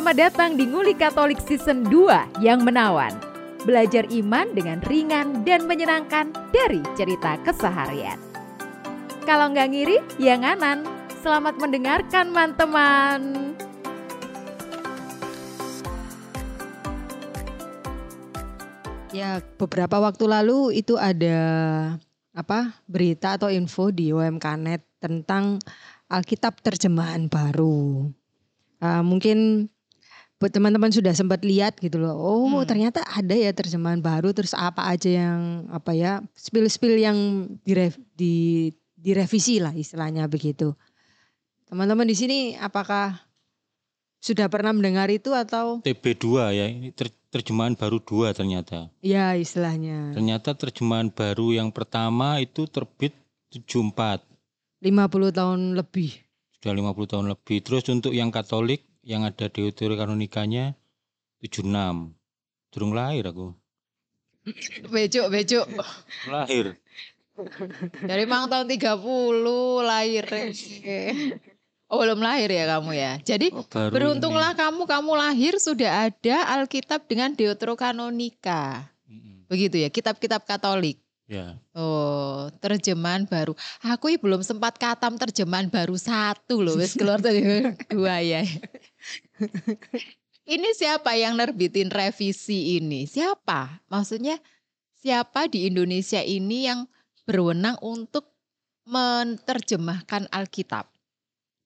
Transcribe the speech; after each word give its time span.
Selamat 0.00 0.32
datang 0.32 0.56
di 0.56 0.64
Nguli 0.64 0.96
Katolik 0.96 1.44
Season 1.44 1.84
2 1.84 2.40
yang 2.40 2.64
menawan. 2.64 3.12
Belajar 3.68 4.08
iman 4.08 4.48
dengan 4.56 4.80
ringan 4.88 5.44
dan 5.44 5.68
menyenangkan 5.68 6.32
dari 6.56 6.80
cerita 6.96 7.36
keseharian. 7.44 8.16
Kalau 9.28 9.52
nggak 9.52 9.68
ngiri, 9.68 10.00
ya 10.16 10.40
nganan. 10.40 10.88
Selamat 11.20 11.60
mendengarkan, 11.60 12.32
teman-teman. 12.32 13.20
Ya, 19.12 19.44
beberapa 19.60 20.00
waktu 20.00 20.24
lalu 20.24 20.80
itu 20.80 20.96
ada 20.96 21.36
apa 22.32 22.72
berita 22.88 23.36
atau 23.36 23.52
info 23.52 23.92
di 23.92 24.16
UMKNet 24.16 24.80
tentang 24.96 25.60
Alkitab 26.08 26.56
terjemahan 26.64 27.28
baru. 27.28 28.08
Uh, 28.80 29.04
mungkin 29.04 29.68
teman-teman 30.48 30.88
sudah 30.88 31.12
sempat 31.12 31.44
lihat 31.44 31.76
gitu 31.76 32.00
loh. 32.00 32.16
Oh, 32.16 32.48
hmm. 32.48 32.64
ternyata 32.64 33.04
ada 33.04 33.36
ya 33.36 33.52
terjemahan 33.52 34.00
baru. 34.00 34.32
Terus 34.32 34.56
apa 34.56 34.88
aja 34.88 35.10
yang 35.12 35.68
apa 35.68 35.92
ya 35.92 36.24
spill-spill 36.32 36.96
yang 36.96 37.18
diref, 37.60 38.00
di 38.16 38.72
direvisi 38.96 39.60
lah 39.60 39.76
istilahnya 39.76 40.24
begitu. 40.32 40.72
Teman-teman 41.68 42.08
di 42.08 42.16
sini 42.16 42.38
apakah 42.56 43.20
sudah 44.20 44.48
pernah 44.48 44.72
mendengar 44.72 45.08
itu 45.08 45.32
atau 45.32 45.80
TB2 45.80 46.26
ya 46.52 46.66
ini 46.68 46.92
ter 46.92 47.08
terjemahan 47.30 47.78
baru 47.78 48.02
dua 48.02 48.34
ternyata. 48.34 48.90
Ya 49.00 49.38
istilahnya. 49.38 50.12
Ternyata 50.12 50.58
terjemahan 50.58 51.14
baru 51.14 51.54
yang 51.54 51.70
pertama 51.70 52.42
itu 52.42 52.66
terbit 52.66 53.14
74. 53.54 54.24
50 54.82 55.38
tahun 55.38 55.60
lebih. 55.78 56.10
Sudah 56.58 56.74
50 56.74 57.12
tahun 57.14 57.26
lebih. 57.30 57.58
Terus 57.62 57.86
untuk 57.86 58.10
yang 58.10 58.34
Katolik 58.34 58.89
yang 59.00 59.24
ada 59.24 59.48
Deuterokanonikanya 59.48 60.76
76. 61.40 61.66
Durung 62.70 62.92
lahir 62.92 63.26
aku. 63.26 63.56
Becuk, 64.88 65.26
becuk. 65.32 65.66
Lahir. 66.28 66.76
Dari 68.04 68.24
mang 68.28 68.46
tahun 68.46 68.68
30 68.68 69.00
lahir. 69.82 70.24
Oh 71.90 71.98
belum 71.98 72.22
lahir 72.22 72.46
ya 72.52 72.64
kamu 72.78 72.90
ya. 72.94 73.12
Jadi 73.18 73.50
oh, 73.50 73.66
beruntunglah 73.66 74.54
ini. 74.54 74.60
kamu 74.62 74.82
kamu 74.86 75.12
lahir 75.18 75.54
sudah 75.58 76.06
ada 76.06 76.36
Alkitab 76.60 77.10
dengan 77.10 77.34
Deuterokanonika. 77.34 78.86
Begitu 79.50 79.82
ya, 79.82 79.90
kitab-kitab 79.90 80.46
Katolik. 80.46 81.02
Ya. 81.26 81.58
Oh, 81.74 82.50
terjemahan 82.62 83.26
baru. 83.26 83.58
Aku 83.82 84.10
belum 84.18 84.42
sempat 84.42 84.78
katam 84.78 85.18
terjemahan 85.18 85.66
baru 85.70 85.98
satu 85.98 86.62
loh, 86.62 86.78
wes 86.78 86.94
keluar 86.98 87.18
tadi 87.22 87.42
dua 87.94 88.18
ya. 88.18 88.42
Ini 90.54 90.68
siapa 90.76 91.16
yang 91.16 91.36
nerbitin 91.36 91.88
revisi 91.88 92.80
ini? 92.80 93.04
Siapa? 93.04 93.82
Maksudnya 93.88 94.38
siapa 94.96 95.48
di 95.48 95.68
Indonesia 95.68 96.20
ini 96.20 96.68
yang 96.68 96.88
berwenang 97.24 97.78
untuk 97.80 98.32
menerjemahkan 98.84 100.28
Alkitab? 100.30 100.90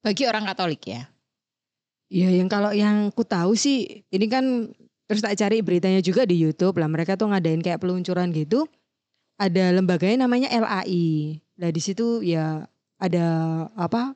bagi 0.05 0.29
orang 0.29 0.45
Katolik 0.45 0.85
ya. 0.85 1.09
Iya, 2.13 2.29
yang 2.37 2.53
kalau 2.53 2.71
yang 2.77 3.09
ku 3.17 3.25
tahu 3.25 3.57
sih 3.57 4.05
ini 4.13 4.29
kan 4.29 4.69
terus 5.09 5.25
tak 5.25 5.41
cari 5.41 5.65
beritanya 5.65 6.05
juga 6.05 6.29
di 6.29 6.37
YouTube 6.37 6.77
lah. 6.77 6.87
Mereka 6.87 7.17
tuh 7.17 7.33
ngadain 7.33 7.65
kayak 7.65 7.81
peluncuran 7.81 8.29
gitu. 8.37 8.69
Ada 9.41 9.73
lembaganya 9.73 10.29
namanya 10.29 10.53
LAI. 10.53 11.41
Nah 11.59 11.73
di 11.73 11.81
situ 11.81 12.21
ya 12.21 12.69
ada 13.01 13.27
apa 13.75 14.15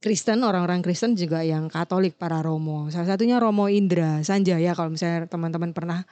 Kristen 0.00 0.40
orang-orang 0.40 0.80
Kristen 0.80 1.12
juga 1.12 1.44
yang 1.44 1.68
Katolik 1.68 2.16
para 2.16 2.40
Romo. 2.40 2.88
Salah 2.88 3.14
satunya 3.14 3.36
Romo 3.36 3.68
Indra 3.68 4.24
Sanjaya 4.24 4.72
kalau 4.72 4.96
misalnya 4.96 5.28
teman-teman 5.28 5.76
pernah 5.76 6.08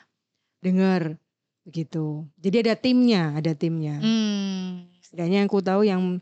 dengar 0.61 1.17
begitu. 1.65 2.29
Jadi 2.37 2.69
ada 2.69 2.75
timnya, 2.77 3.33
ada 3.33 3.57
timnya. 3.57 3.97
Hmm. 3.97 4.93
Setidaknya 5.01 5.41
yang 5.41 5.49
ku 5.49 5.65
tahu 5.65 5.89
yang 5.89 6.21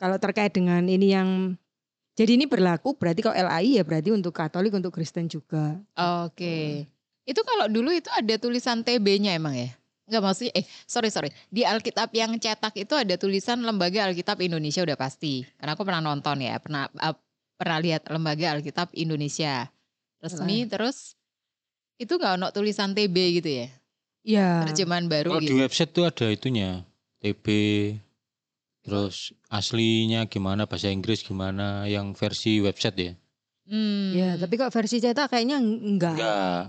kalau 0.00 0.16
terkait 0.16 0.56
dengan 0.56 0.80
ini 0.88 1.12
yang 1.12 1.60
jadi 2.16 2.40
ini 2.40 2.48
berlaku 2.48 2.96
berarti 2.96 3.20
kalau 3.20 3.36
LAI 3.36 3.76
ya 3.76 3.84
berarti 3.84 4.08
untuk 4.08 4.32
Katolik 4.32 4.72
untuk 4.72 4.96
Kristen 4.96 5.28
juga. 5.28 5.76
Oke. 5.92 6.32
Okay. 6.32 6.68
Itu 7.28 7.44
kalau 7.44 7.68
dulu 7.68 7.92
itu 7.92 8.08
ada 8.12 8.36
tulisan 8.40 8.80
TB-nya 8.80 9.36
emang 9.36 9.56
ya? 9.56 9.76
Enggak 10.04 10.22
maksudnya 10.22 10.52
eh 10.52 10.64
sorry 10.84 11.08
sorry 11.08 11.32
di 11.48 11.64
Alkitab 11.64 12.12
yang 12.12 12.36
cetak 12.36 12.76
itu 12.76 12.92
ada 12.92 13.16
tulisan 13.16 13.64
Lembaga 13.64 14.04
Alkitab 14.04 14.36
Indonesia 14.44 14.84
udah 14.84 15.00
pasti 15.00 15.48
karena 15.56 15.72
aku 15.72 15.82
pernah 15.82 16.04
nonton 16.04 16.44
ya 16.44 16.60
pernah 16.60 16.92
uh, 17.00 17.16
pernah 17.56 17.78
lihat 17.80 18.04
Lembaga 18.12 18.60
Alkitab 18.60 18.92
Indonesia 18.92 19.72
resmi 20.20 20.68
terus 20.68 21.16
itu 21.96 22.20
nggak 22.20 22.36
ono 22.36 22.52
tulisan 22.52 22.92
TB 22.92 23.16
gitu 23.40 23.50
ya? 23.64 23.66
Iya. 24.24 24.48
Terjemahan 24.68 25.06
baru. 25.08 25.36
Kalau 25.36 25.44
gitu. 25.44 25.52
di 25.52 25.56
website 25.62 25.92
tuh 25.92 26.04
ada 26.08 26.26
itunya 26.32 26.82
TB 27.20 27.46
Terus 28.84 29.32
aslinya 29.48 30.28
gimana 30.28 30.68
bahasa 30.68 30.92
Inggris 30.92 31.24
gimana 31.24 31.88
yang 31.88 32.12
versi 32.12 32.60
website 32.60 32.96
ya? 33.00 33.12
Hmm. 33.64 34.12
Ya, 34.12 34.36
tapi 34.36 34.60
kok 34.60 34.68
versi 34.68 35.00
cetak 35.00 35.32
kayaknya 35.32 35.56
enggak. 35.56 36.20
Enggak. 36.20 36.62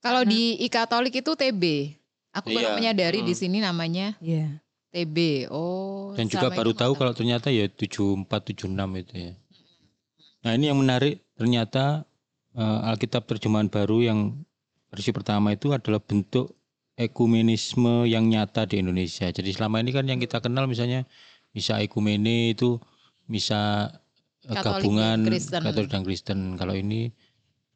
Kalau 0.00 0.24
nah. 0.24 0.30
di 0.32 0.56
I-Katolik 0.64 1.20
itu 1.20 1.36
TB. 1.36 1.62
Aku 2.36 2.52
baru 2.52 2.72
iya. 2.72 2.76
menyadari 2.76 3.24
hmm. 3.24 3.28
di 3.28 3.34
sini 3.34 3.58
namanya 3.64 4.14
yeah. 4.20 4.60
TB. 4.92 5.48
Oh. 5.52 6.12
Dan 6.16 6.28
juga 6.28 6.52
baru 6.52 6.72
tahu 6.72 6.96
kalau 6.96 7.12
ternyata 7.12 7.52
ya 7.52 7.68
7476 7.68 8.68
itu 9.04 9.14
ya. 9.16 9.32
Nah, 10.44 10.52
ini 10.54 10.70
yang 10.70 10.78
menarik 10.78 11.20
ternyata 11.34 12.06
uh, 12.54 12.88
Alkitab 12.88 13.26
terjemahan 13.26 13.68
baru 13.68 14.00
yang 14.06 14.18
versi 14.88 15.10
pertama 15.12 15.52
itu 15.52 15.74
adalah 15.74 16.00
bentuk 16.00 16.56
ekumenisme 16.98 18.08
yang 18.10 18.26
nyata 18.26 18.66
di 18.66 18.82
Indonesia. 18.82 19.30
Jadi 19.30 19.50
selama 19.54 19.78
ini 19.84 19.94
kan 19.94 20.04
yang 20.08 20.18
kita 20.18 20.42
kenal 20.42 20.66
misalnya 20.66 21.06
bisa 21.54 21.78
ekumene 21.78 22.54
itu 22.56 22.80
bisa 23.30 23.92
eh, 24.46 24.54
Katolik 24.56 24.88
gabungan. 24.88 25.18
Katolik 25.62 25.90
dan 25.90 26.02
Kristen. 26.02 26.40
Kalau 26.58 26.74
ini 26.74 27.12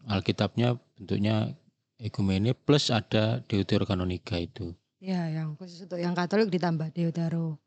Alkitabnya 0.03 0.75
bentuknya 0.99 1.55
ekumene 2.03 2.53
plus 2.53 2.91
ada 2.91 3.39
Deuterokanonika 3.47 4.37
itu. 4.43 4.75
Ya, 4.99 5.31
yang 5.31 5.55
khusus 5.55 5.87
untuk 5.87 5.99
yang 6.03 6.15
Katolik 6.15 6.51
ditambah 6.51 6.91
Deutero. 6.91 7.59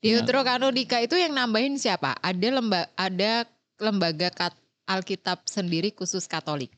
Deuterokanonika 0.00 1.04
itu 1.04 1.16
yang 1.20 1.36
nambahin 1.36 1.76
siapa? 1.76 2.16
Ada 2.24 2.48
lembaga 2.56 2.88
ada 2.96 3.44
lembaga 3.76 4.28
Alkitab 4.88 5.44
sendiri 5.44 5.92
khusus 5.92 6.24
Katolik. 6.24 6.72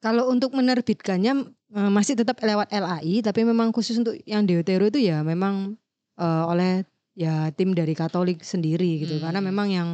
Kalau 0.00 0.28
untuk 0.28 0.52
menerbitkannya 0.56 1.52
uh, 1.76 1.90
masih 1.92 2.16
tetap 2.16 2.40
lewat 2.40 2.72
LAI, 2.72 3.24
tapi 3.24 3.44
memang 3.44 3.72
khusus 3.72 3.96
untuk 4.00 4.16
yang 4.24 4.44
Deutero 4.44 4.88
itu 4.88 5.00
ya 5.00 5.20
memang 5.24 5.76
uh, 6.20 6.44
oleh 6.48 6.84
ya 7.16 7.48
tim 7.56 7.72
dari 7.72 7.96
Katolik 7.96 8.44
sendiri 8.44 9.04
gitu. 9.04 9.20
Hmm. 9.20 9.28
Karena 9.28 9.40
memang 9.40 9.68
yang 9.72 9.88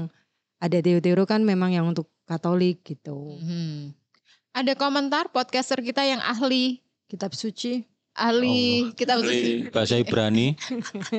ada 0.58 0.78
Deutero 0.78 1.26
kan 1.26 1.42
memang 1.42 1.74
yang 1.74 1.86
untuk 1.86 2.10
Katolik 2.26 2.82
gitu. 2.86 3.38
Hmm. 3.38 3.94
Ada 4.52 4.76
komentar 4.76 5.32
podcaster 5.32 5.80
kita 5.80 6.04
yang 6.04 6.20
ahli 6.20 6.84
kitab 7.08 7.32
suci, 7.32 7.88
ahli 8.12 8.84
oh, 8.84 8.92
kitab 8.92 9.24
suci 9.24 9.72
bahasa 9.72 9.96
Ibrani, 9.96 10.52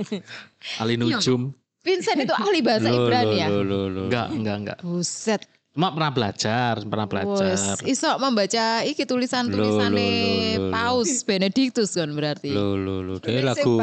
ahli 0.82 1.02
nujum. 1.02 1.50
Vincent 1.82 2.30
itu 2.30 2.34
ahli 2.34 2.62
bahasa 2.62 2.94
Ibrani 2.94 3.36
ya? 3.42 3.48
Enggak, 3.50 4.28
enggak, 4.38 4.56
enggak. 4.62 4.78
Buset. 4.86 5.42
Cuma 5.74 5.90
pernah 5.90 6.14
belajar, 6.14 6.74
pernah 6.86 7.08
belajar. 7.10 7.58
Wes, 7.58 7.82
iso 7.90 8.06
membaca 8.22 8.86
iki 8.86 9.10
tulisan 9.10 9.50
tulisannya 9.50 10.70
Paus 10.70 11.26
Benedictus 11.26 11.98
kan 11.98 12.14
berarti. 12.14 12.54
Lo 12.54 12.78
lo 12.78 13.02
lo, 13.02 13.18
deh 13.18 13.42
lagu 13.42 13.82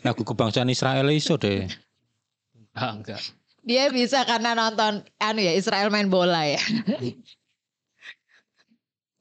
lagu 0.00 0.22
kebangsaan 0.24 0.72
Israel 0.72 1.04
iso 1.12 1.36
deh. 1.36 1.68
Ah, 2.72 2.96
enggak. 2.96 3.20
Dia 3.60 3.92
bisa 3.92 4.24
karena 4.24 4.56
nonton 4.56 5.04
anu 5.20 5.40
ya 5.44 5.52
Israel 5.52 5.92
main 5.92 6.08
bola 6.08 6.48
ya. 6.48 6.60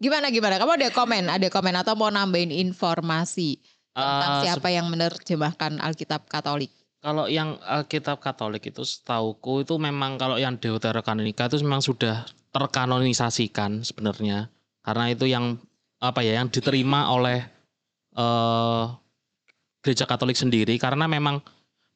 gimana 0.03 0.27
gimana? 0.27 0.59
Kamu 0.59 0.75
ada 0.75 0.91
komen, 0.91 1.31
ada 1.31 1.47
komen 1.47 1.75
atau 1.79 1.95
mau 1.95 2.11
nambahin 2.11 2.51
informasi 2.51 3.55
tentang 3.95 4.33
uh, 4.35 4.41
siapa 4.43 4.67
yang 4.67 4.91
menerjemahkan 4.91 5.79
Alkitab 5.79 6.27
Katolik? 6.27 6.67
Kalau 6.99 7.31
yang 7.31 7.55
Alkitab 7.63 8.19
Katolik 8.19 8.67
itu 8.67 8.83
setauku 8.83 9.63
itu 9.63 9.79
memang 9.79 10.19
kalau 10.19 10.35
yang 10.35 10.59
Deuterokanonika 10.59 11.47
itu 11.47 11.63
memang 11.63 11.79
sudah 11.79 12.27
terkanonisasikan 12.51 13.81
sebenarnya 13.81 14.51
karena 14.83 15.05
itu 15.09 15.25
yang 15.25 15.57
apa 16.03 16.19
ya 16.21 16.37
yang 16.37 16.51
diterima 16.51 17.07
oleh 17.11 17.43
uh, 18.19 18.91
gereja 19.83 20.03
Katolik 20.03 20.35
sendiri 20.35 20.75
karena 20.79 21.07
memang 21.07 21.39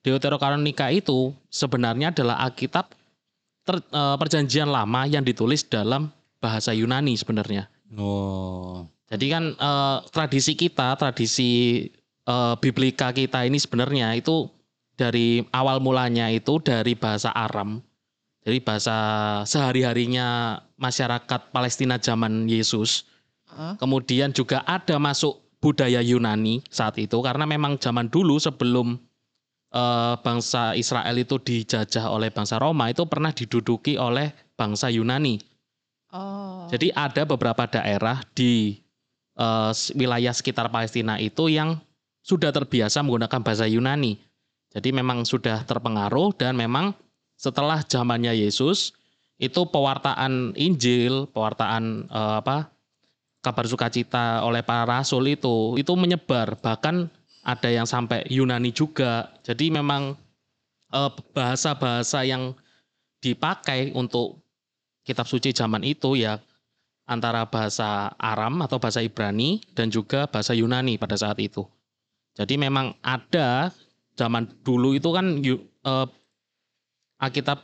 Deuterokanonika 0.04 0.92
itu 0.92 1.36
sebenarnya 1.52 2.16
adalah 2.16 2.40
Alkitab 2.48 2.92
ter, 3.68 3.84
uh, 3.92 4.16
perjanjian 4.16 4.72
lama 4.72 5.04
yang 5.04 5.24
ditulis 5.24 5.68
dalam 5.68 6.12
bahasa 6.40 6.72
Yunani 6.72 7.16
sebenarnya. 7.20 7.68
Oh. 7.96 8.84
Jadi 9.08 9.32
kan 9.32 9.56
uh, 9.56 10.04
tradisi 10.12 10.60
kita, 10.60 11.00
tradisi 11.00 11.84
uh, 12.28 12.60
biblika 12.60 13.16
kita 13.16 13.48
ini 13.48 13.56
sebenarnya 13.56 14.12
itu 14.20 14.52
dari 15.00 15.46
awal 15.56 15.80
mulanya 15.80 16.28
itu 16.28 16.60
dari 16.60 16.98
bahasa 16.98 17.32
Aram. 17.32 17.80
Jadi 18.44 18.64
bahasa 18.64 18.98
sehari-harinya 19.44 20.60
masyarakat 20.80 21.52
Palestina 21.52 22.00
zaman 22.00 22.48
Yesus. 22.48 23.08
Heeh. 23.48 23.76
Kemudian 23.80 24.32
juga 24.36 24.64
ada 24.68 25.00
masuk 25.00 25.48
budaya 25.60 26.00
Yunani 26.00 26.62
saat 26.70 26.96
itu 27.02 27.18
karena 27.20 27.44
memang 27.50 27.82
zaman 27.82 28.08
dulu 28.08 28.38
sebelum 28.38 28.96
eh, 29.74 30.16
bangsa 30.22 30.78
Israel 30.78 31.18
itu 31.18 31.42
dijajah 31.42 32.08
oleh 32.08 32.30
bangsa 32.30 32.62
Roma 32.62 32.94
itu 32.94 33.04
pernah 33.10 33.34
diduduki 33.34 33.98
oleh 33.98 34.32
bangsa 34.56 34.94
Yunani. 34.94 35.42
Oh. 36.18 36.66
Jadi 36.74 36.90
ada 36.98 37.24
beberapa 37.30 37.70
daerah 37.70 38.26
di 38.34 38.82
s- 39.70 39.94
wilayah 39.94 40.34
sekitar 40.34 40.68
Palestina 40.74 41.22
itu 41.22 41.48
yang 41.48 41.78
sudah 42.26 42.50
terbiasa 42.52 43.06
menggunakan 43.06 43.40
bahasa 43.46 43.70
Yunani. 43.70 44.20
Jadi 44.74 44.92
memang 44.92 45.24
sudah 45.24 45.64
terpengaruh 45.64 46.36
dan 46.36 46.58
memang 46.58 46.92
setelah 47.38 47.86
zamannya 47.86 48.36
Yesus 48.36 48.92
itu 49.38 49.70
pewartaan 49.70 50.58
Injil, 50.58 51.30
pewartaan 51.30 52.10
eh, 52.10 52.36
apa 52.42 52.74
kabar 53.46 53.66
sukacita 53.70 54.44
oleh 54.44 54.66
para 54.66 54.84
rasul 54.84 55.24
itu 55.30 55.78
itu 55.80 55.94
menyebar 55.94 56.58
bahkan 56.60 57.08
ada 57.48 57.70
yang 57.72 57.88
sampai 57.88 58.28
Yunani 58.28 58.76
juga. 58.76 59.32
Jadi 59.46 59.72
memang 59.72 60.18
eh, 60.92 61.12
bahasa-bahasa 61.32 62.28
yang 62.28 62.58
dipakai 63.24 63.96
untuk 63.96 64.42
kitab 65.08 65.24
suci 65.24 65.56
zaman 65.56 65.88
itu 65.88 66.20
ya 66.20 66.44
antara 67.08 67.48
bahasa 67.48 68.12
Aram 68.20 68.60
atau 68.60 68.84
bahasa 68.84 69.00
Ibrani 69.00 69.64
dan 69.72 69.88
juga 69.88 70.28
bahasa 70.28 70.52
Yunani 70.52 71.00
pada 71.00 71.16
saat 71.16 71.40
itu. 71.40 71.64
Jadi 72.36 72.60
memang 72.60 72.94
ada 73.00 73.72
zaman 74.20 74.52
dulu 74.68 74.94
itu 74.94 75.10
kan 75.16 75.40
eh, 75.40 76.08
Alkitab 77.18 77.64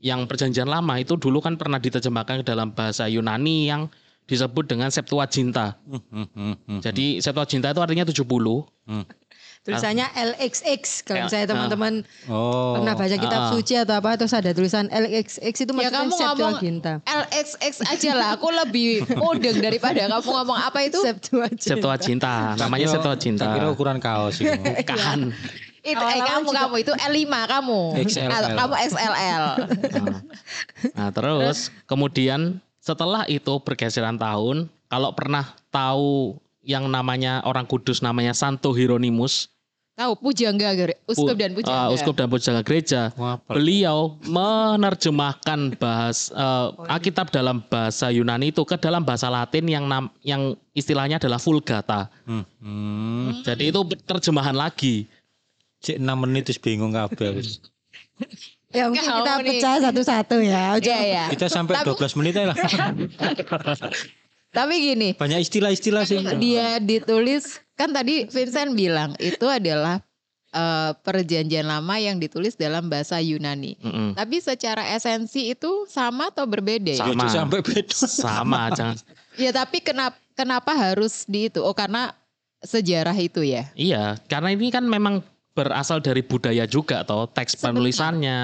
yang 0.00 0.24
perjanjian 0.26 0.66
lama 0.66 0.96
itu 0.98 1.20
dulu 1.20 1.44
kan 1.44 1.60
pernah 1.60 1.78
diterjemahkan 1.78 2.42
ke 2.42 2.44
dalam 2.48 2.72
bahasa 2.72 3.06
Yunani 3.06 3.68
yang 3.68 3.92
disebut 4.28 4.68
dengan 4.68 4.88
Septuaginta. 4.88 5.78
Hmm, 5.86 6.26
hmm, 6.32 6.54
hmm. 6.66 6.80
Jadi 6.82 7.18
Septuaginta 7.20 7.70
itu 7.70 7.80
artinya 7.84 8.04
70. 8.08 8.24
Tulisannya 9.68 10.06
LXX 10.08 10.82
kalau 11.04 11.20
L- 11.20 11.24
misalnya 11.28 11.46
teman-teman 11.46 11.92
oh, 12.26 12.72
pernah 12.74 12.94
baca 12.94 13.16
kitab 13.18 13.40
ah. 13.42 13.50
suci 13.52 13.76
atau 13.76 13.94
apa 13.94 14.16
terus 14.16 14.32
ada 14.32 14.50
tulisan 14.50 14.88
LXX 14.88 15.54
itu 15.60 15.70
Ya, 15.70 15.76
maksudnya 15.76 15.92
kamu 15.92 16.08
ngomong- 16.08 16.36
Septuaginta. 16.56 16.92
LXX 17.04 17.74
aja 17.84 18.10
lah, 18.12 18.28
aku 18.32 18.48
lebih 18.48 18.88
mudeng 19.14 19.60
daripada 19.60 20.08
kamu 20.08 20.24
ngomong 20.26 20.58
apa 20.58 20.78
itu? 20.82 20.98
Septuaginta. 20.98 21.68
Septuaginta, 21.68 22.32
namanya 22.56 22.86
Septuaginta. 22.88 23.44
tak 23.44 23.54
kira 23.54 23.68
ukuran 23.68 23.98
kaos 23.98 24.40
itu. 24.40 24.48
Bukan. 24.80 25.36
Itu 25.78 26.00
eh 26.02 26.18
kamu 26.18 26.48
juga- 26.48 26.60
kamu 26.64 26.74
itu 26.78 26.92
L5 26.92 27.28
kamu. 27.46 27.80
XLL. 28.02 28.32
Atau 28.32 28.50
kamu 28.56 28.74
XLL. 28.88 29.44
Nah, 29.94 30.20
nah, 30.96 31.08
terus 31.12 31.58
kemudian 31.84 32.40
setelah 32.78 33.24
itu 33.26 33.60
pergeseran 33.60 34.16
tahun, 34.16 34.66
kalau 34.88 35.12
pernah 35.12 35.44
tahu 35.68 36.36
yang 36.60 36.84
namanya 36.86 37.40
orang 37.42 37.64
kudus 37.64 38.00
namanya 38.00 38.32
Santo 38.32 38.72
Hieronymus, 38.72 39.48
Tahu 39.98 40.12
pujangga 40.14 40.70
Gere- 40.72 41.02
uskup 41.04 41.34
dan 41.34 41.50
uh, 41.50 41.56
pujangga. 41.58 41.90
uskup 41.90 42.14
dan 42.14 42.30
pujangga 42.30 42.62
gereja, 42.62 43.10
Wah, 43.18 43.34
beliau 43.42 44.14
menerjemahkan 44.22 45.74
bahas 45.74 46.30
uh, 46.30 46.70
Alkitab 46.86 47.28
dalam 47.28 47.66
bahasa 47.66 48.06
Yunani 48.08 48.54
itu 48.54 48.62
ke 48.62 48.78
dalam 48.78 49.02
bahasa 49.02 49.26
Latin 49.26 49.66
yang 49.66 49.84
nam, 49.84 50.06
yang 50.22 50.54
istilahnya 50.70 51.18
adalah 51.18 51.36
Vulgata. 51.36 52.06
Hmm, 52.22 52.46
hmm. 52.62 53.42
Jadi 53.42 53.74
itu 53.74 53.80
terjemahan 54.06 54.54
lagi. 54.54 55.10
Cek 55.78 55.98
6 55.98 56.06
menit 56.14 56.46
terus 56.46 56.58
bingung 56.58 56.94
kabeh. 56.94 57.34
wis. 57.34 57.58
Ya 58.68 58.84
mungkin 58.84 59.00
Kamu 59.00 59.16
kita 59.16 59.32
nih. 59.32 59.44
pecah 59.48 59.74
satu-satu 59.80 60.36
ya. 60.44 60.76
Iya 60.76 60.98
ya. 61.00 61.24
Kita 61.32 61.48
sampai 61.48 61.80
Tapi- 61.80 61.88
12 61.88 62.18
menit 62.20 62.36
aja 62.36 62.52
lah. 62.52 62.56
Tapi 64.52 64.74
gini, 64.76 65.08
Banyak 65.16 65.40
istilah-istilah 65.40 66.04
sih. 66.04 66.20
dia 66.36 66.76
ditulis 66.76 67.64
kan 67.78 67.94
tadi 67.94 68.26
Vincent 68.26 68.74
bilang 68.74 69.14
itu 69.22 69.46
adalah 69.46 70.02
eh, 70.50 70.90
perjanjian 71.06 71.64
lama 71.64 71.94
yang 72.02 72.18
ditulis 72.18 72.58
dalam 72.58 72.90
bahasa 72.90 73.22
Yunani. 73.22 73.78
Mm-mm. 73.78 74.18
Tapi 74.18 74.42
secara 74.42 74.82
esensi 74.90 75.54
itu 75.54 75.86
sama 75.86 76.34
atau 76.34 76.44
berbeda 76.50 76.90
ya? 76.90 77.06
Ya, 77.06 77.14
Sama. 77.14 77.22
cek 77.22 77.30
sampai 77.30 77.60
beda. 77.62 77.94
Sama, 77.94 78.60
jangan. 78.78 78.98
Ya 79.38 79.54
tapi 79.54 79.78
kenapa 79.78 80.18
kenapa 80.34 80.74
harus 80.74 81.22
di 81.30 81.46
itu? 81.46 81.62
Oh 81.62 81.72
karena 81.72 82.10
sejarah 82.58 83.14
itu 83.14 83.46
ya. 83.46 83.70
Iya, 83.78 84.18
karena 84.26 84.50
ini 84.50 84.74
kan 84.74 84.82
memang 84.82 85.22
berasal 85.54 86.02
dari 86.02 86.22
budaya 86.22 86.66
juga 86.66 87.02
toh, 87.06 87.26
teks 87.30 87.54
Sebentar. 87.54 87.74
penulisannya, 87.74 88.40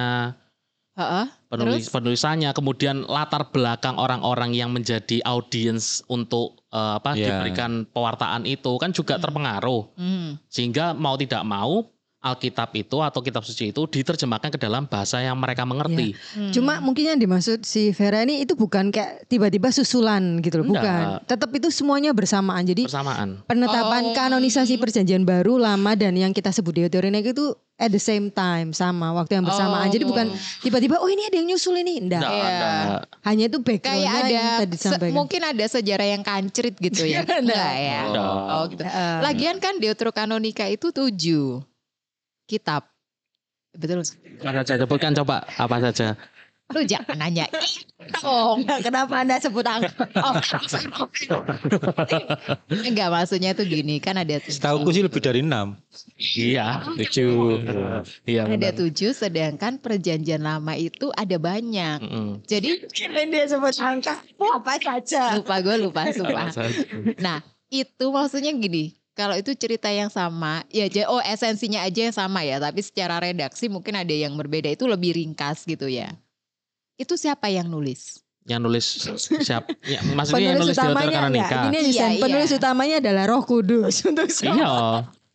Heeh. 0.94 1.26
penulis 1.50 1.86
Terus? 1.86 1.94
penulisannya, 1.94 2.50
kemudian 2.54 3.02
latar 3.06 3.50
belakang 3.50 3.98
orang-orang 3.98 4.54
yang 4.54 4.70
menjadi 4.70 5.22
audiens 5.26 6.02
untuk 6.06 6.62
eh, 6.70 6.94
apa 6.98 7.14
Iya. 7.14 7.38
diberikan 7.42 7.86
pewartaan 7.86 8.46
itu 8.46 8.74
kan 8.78 8.90
juga 8.94 9.18
terpengaruh. 9.18 9.94
Hmm. 9.98 10.38
Sehingga 10.46 10.94
mau 10.94 11.14
tidak 11.18 11.42
mau 11.46 11.86
Alkitab 12.24 12.72
itu 12.72 12.96
atau 12.98 13.20
kitab 13.20 13.44
suci 13.44 13.68
itu 13.68 13.84
diterjemahkan 13.84 14.48
ke 14.48 14.56
dalam 14.56 14.84
bahasa 14.84 15.20
yang 15.20 15.36
mereka 15.36 15.62
mengerti. 15.62 16.16
Hmm. 16.32 16.48
Cuma 16.48 16.80
mungkin 16.80 17.04
yang 17.06 17.20
dimaksud 17.20 17.62
si 17.62 17.92
Vera 17.92 18.24
ini 18.24 18.40
itu 18.40 18.54
bukan 18.54 18.88
kayak 18.88 19.28
tiba-tiba 19.28 19.68
susulan 19.68 20.40
gitu 20.40 20.58
loh, 20.58 20.72
Enggak. 20.72 20.80
bukan. 20.80 21.04
Tetap 21.26 21.50
itu 21.52 21.68
semuanya 21.68 22.10
bersamaan. 22.10 22.64
Jadi 22.64 22.84
Bersamaan. 22.84 23.44
penetapan 23.44 24.02
Oh. 24.02 24.14
kanonisasi 24.14 24.74
perjanjian 24.74 25.22
baru 25.22 25.56
lama 25.56 25.92
dan 25.92 26.14
yang 26.14 26.32
kita 26.32 26.48
sebut 26.48 26.72
Deuteronomy 26.74 27.20
itu 27.26 27.52
at 27.74 27.90
the 27.90 27.98
same 27.98 28.30
time 28.30 28.70
sama 28.70 29.12
waktu 29.12 29.36
yang 29.36 29.44
bersamaan. 29.44 29.86
Oh. 29.86 29.92
Jadi 29.92 30.04
bukan 30.04 30.26
tiba-tiba 30.60 30.96
oh 30.96 31.06
ini 31.06 31.26
ada 31.26 31.36
yang 31.36 31.46
nyusul 31.46 31.76
ini, 31.76 32.00
enggak. 32.00 32.24
Iya. 32.24 32.40
ada. 32.42 32.70
Hanya 33.22 33.44
itu 33.46 33.58
backgroundnya 33.58 34.00
kayak 34.00 34.14
ada 34.16 34.30
yang 34.30 34.48
tadi 34.56 34.64
se- 34.64 34.72
disampaikan. 34.88 35.12
mungkin 35.12 35.40
ada 35.42 35.64
sejarah 35.66 36.08
yang 36.08 36.22
kancrit 36.22 36.74
gitu 36.78 37.04
ya. 37.04 37.20
Enggak. 37.34 37.72
Ya. 37.74 38.00
Enggak. 38.06 38.32
Oh 38.48 38.64
gitu. 38.66 38.82
Lagian 39.20 39.56
kan 39.58 39.74
Deuterokanonika 39.76 40.64
itu 40.66 40.88
tujuh 40.88 41.60
kitab. 42.44 42.88
Betul. 43.74 44.06
Apa 44.44 44.62
saja 44.62 44.86
sebutkan 44.86 45.12
coba 45.18 45.42
apa 45.58 45.76
saja. 45.90 46.14
Lu 46.72 46.80
jangan 46.80 47.20
nanya. 47.20 47.44
Oh, 48.24 48.56
kenapa 48.80 49.20
anda 49.20 49.36
sebut 49.36 49.68
angka? 49.68 49.92
oh. 50.16 50.32
Enggak 52.72 53.08
maksudnya 53.12 53.52
tuh 53.52 53.68
gini 53.68 54.00
kan 54.00 54.16
ada 54.16 54.40
Setahu 54.40 54.88
sih 54.88 55.04
lebih 55.04 55.20
dari 55.20 55.44
6. 55.44 55.52
Iya. 56.40 56.88
Lucu. 56.96 57.60
Iya. 58.24 58.48
ada 58.48 58.70
tujuh 58.72 59.12
sedangkan 59.12 59.76
perjanjian 59.76 60.40
lama 60.40 60.72
itu 60.72 61.12
ada 61.12 61.36
banyak. 61.36 62.00
Mm-mm. 62.00 62.28
Jadi 62.48 62.88
dia 63.28 63.44
sebut 63.44 63.76
angka 63.76 64.24
apa 64.40 64.74
saja. 64.80 65.36
lupa 65.36 65.60
gue 65.60 65.76
lupa 65.84 66.08
sumpah. 66.16 66.48
Apa 66.48 66.64
saja. 66.64 66.80
Nah 67.20 67.44
itu 67.68 68.04
maksudnya 68.08 68.56
gini. 68.56 68.96
Kalau 69.14 69.38
itu 69.38 69.54
cerita 69.54 69.86
yang 69.88 70.10
sama, 70.10 70.66
ya 70.68 70.90
j- 70.90 71.06
oh 71.06 71.22
esensinya 71.22 71.86
aja 71.86 72.10
yang 72.10 72.12
sama 72.12 72.42
ya, 72.42 72.58
tapi 72.58 72.82
secara 72.82 73.22
redaksi 73.22 73.70
mungkin 73.70 73.94
ada 73.94 74.10
yang 74.10 74.34
berbeda. 74.34 74.66
Itu 74.68 74.90
lebih 74.90 75.14
ringkas 75.14 75.62
gitu 75.64 75.86
ya. 75.86 76.10
Itu 76.94 77.14
siapa 77.14 77.46
yang 77.46 77.70
nulis? 77.70 78.18
Yang 78.42 78.60
nulis 78.60 78.86
siap? 79.40 79.70
Ya, 79.82 80.02
maksudnya 80.04 80.52
yang 80.52 80.58
Penulis 80.58 80.74
nulis 80.74 80.76
di 80.76 80.82
utamanya 80.82 81.06
Deuterokanonika. 81.30 81.46
enggak. 81.46 81.64
Ini 81.64 81.78
Iya, 81.78 81.86
desain. 81.86 82.10
iya. 82.10 82.22
Penulis 82.22 82.50
utamanya 82.52 82.96
adalah 82.98 83.24
Roh 83.24 83.42
Kudus 83.42 83.94
untuk 84.10 84.28
semua. 84.28 84.54
Iya. 84.58 84.72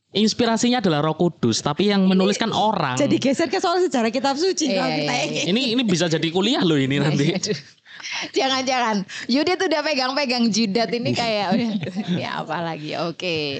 Inspirasinya 0.09 0.77
adalah 0.79 0.99
Roh 0.99 1.13
Kudus, 1.13 1.61
tapi 1.61 1.87
yang 1.87 2.01
menuliskan 2.03 2.49
orang. 2.49 2.97
Jadi 2.97 3.15
geser 3.15 3.45
ke 3.45 3.57
soal 3.57 3.79
sejarah 3.79 4.09
kitab 4.09 4.35
suci. 4.35 4.65
Iya, 4.67 4.75
kalau 4.75 4.91
kita 4.91 5.13
iya, 5.13 5.23
ingin. 5.23 5.43
ini 5.47 5.61
ini 5.71 5.81
bisa 5.85 6.05
jadi 6.05 6.27
kuliah 6.27 6.61
loh 6.61 6.75
ini 6.75 6.97
nanti. 6.97 7.29
Jangan-jangan. 8.31 9.03
Yudi 9.25 9.53
tuh 9.53 9.67
udah 9.67 9.81
pegang-pegang 9.81 10.45
jidat 10.47 10.89
ini 10.89 11.11
kayak 11.11 11.47
udah 11.51 11.69
ini 12.09 12.23
apa 12.23 12.57
lagi? 12.59 12.95
Oke. 12.97 13.59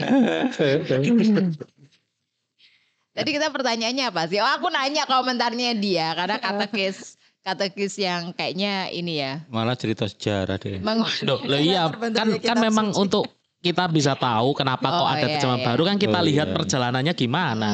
Tadi 3.12 3.30
kita 3.30 3.50
pertanyaannya 3.50 4.06
apa 4.06 4.22
sih? 4.26 4.38
Oh 4.38 4.48
aku 4.48 4.70
nanya 4.70 5.04
komentarnya 5.04 5.76
dia 5.76 6.14
karena 6.14 6.38
katekis 6.38 7.18
katekis 7.42 7.98
yang 7.98 8.32
kayaknya 8.32 8.88
ini 8.90 9.20
ya. 9.20 9.44
Malah 9.48 9.76
cerita 9.76 10.06
sejarah 10.06 10.56
deh. 10.56 10.80
Meng- 10.80 11.04
Loh, 11.22 11.40
loh 11.42 11.60
iya 11.60 11.90
kan 11.92 12.38
kan 12.38 12.58
memang 12.58 12.90
suci. 12.90 13.02
untuk 13.02 13.24
kita 13.60 13.88
bisa 13.88 14.16
tahu 14.16 14.56
kenapa 14.56 14.88
kok 14.88 15.04
Oh, 15.04 15.10
ada 15.10 15.20
iya, 15.20 15.36
terjemahan 15.36 15.60
iya. 15.60 15.68
baru 15.68 15.84
kan 15.84 15.98
kita 15.98 16.16
Oh, 16.16 16.24
lihat 16.24 16.48
iya. 16.48 16.56
perjalanannya 16.56 17.14
gimana. 17.14 17.72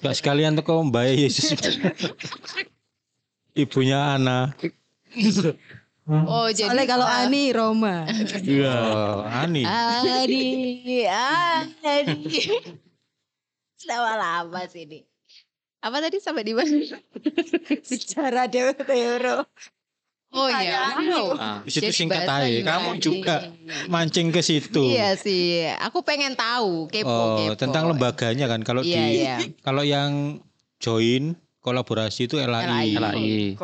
Gak 0.00 0.16
sekalian 0.16 0.56
teko 0.56 0.80
Mbak 0.82 1.04
Yesus. 1.12 1.52
Ibunya 3.54 4.16
Ana. 4.16 4.52
Oh 6.06 6.46
jadi 6.48 6.70
Soalnya 6.70 6.86
kalau 6.86 7.06
Ani 7.06 7.50
Roma. 7.50 8.06
Iya. 8.46 8.78
Ani. 9.26 9.62
Adi, 9.66 10.46
Adi. 11.82 12.40
Selama 13.82 14.12
lama 14.14 14.60
sih 14.70 14.86
ini. 14.86 15.02
Apa 15.82 15.98
tadi 15.98 16.22
sampai 16.22 16.46
di 16.46 16.54
mana? 16.54 16.78
Sejarah 17.90 18.46
Dewa 18.46 18.72
Teoro. 18.72 19.50
Oh 20.30 20.48
iya. 20.50 20.94
Wow. 20.94 21.26
Ah. 21.38 21.58
Di 21.62 21.70
situ 21.70 21.90
Jadi 21.90 21.98
singkat 22.06 22.22
aja. 22.26 22.60
Kamu 22.62 22.90
juga 22.98 23.50
mancing 23.86 24.30
ke 24.30 24.42
situ. 24.42 24.82
Iya 24.94 25.14
sih, 25.14 25.66
aku 25.80 26.02
pengen 26.02 26.34
tahu 26.34 26.86
kepo 26.86 27.08
Oh, 27.08 27.36
kepo. 27.38 27.54
tentang 27.58 27.90
lembaganya 27.90 28.46
kan. 28.46 28.62
Kalau 28.62 28.82
Iya 28.82 28.94
di 28.94 29.18
iya. 29.22 29.36
kalau 29.62 29.82
yang 29.82 30.38
join 30.78 31.34
kolaborasi 31.66 32.24
itu 32.24 32.38
LAI. 32.38 32.94
LAI. 32.94 33.58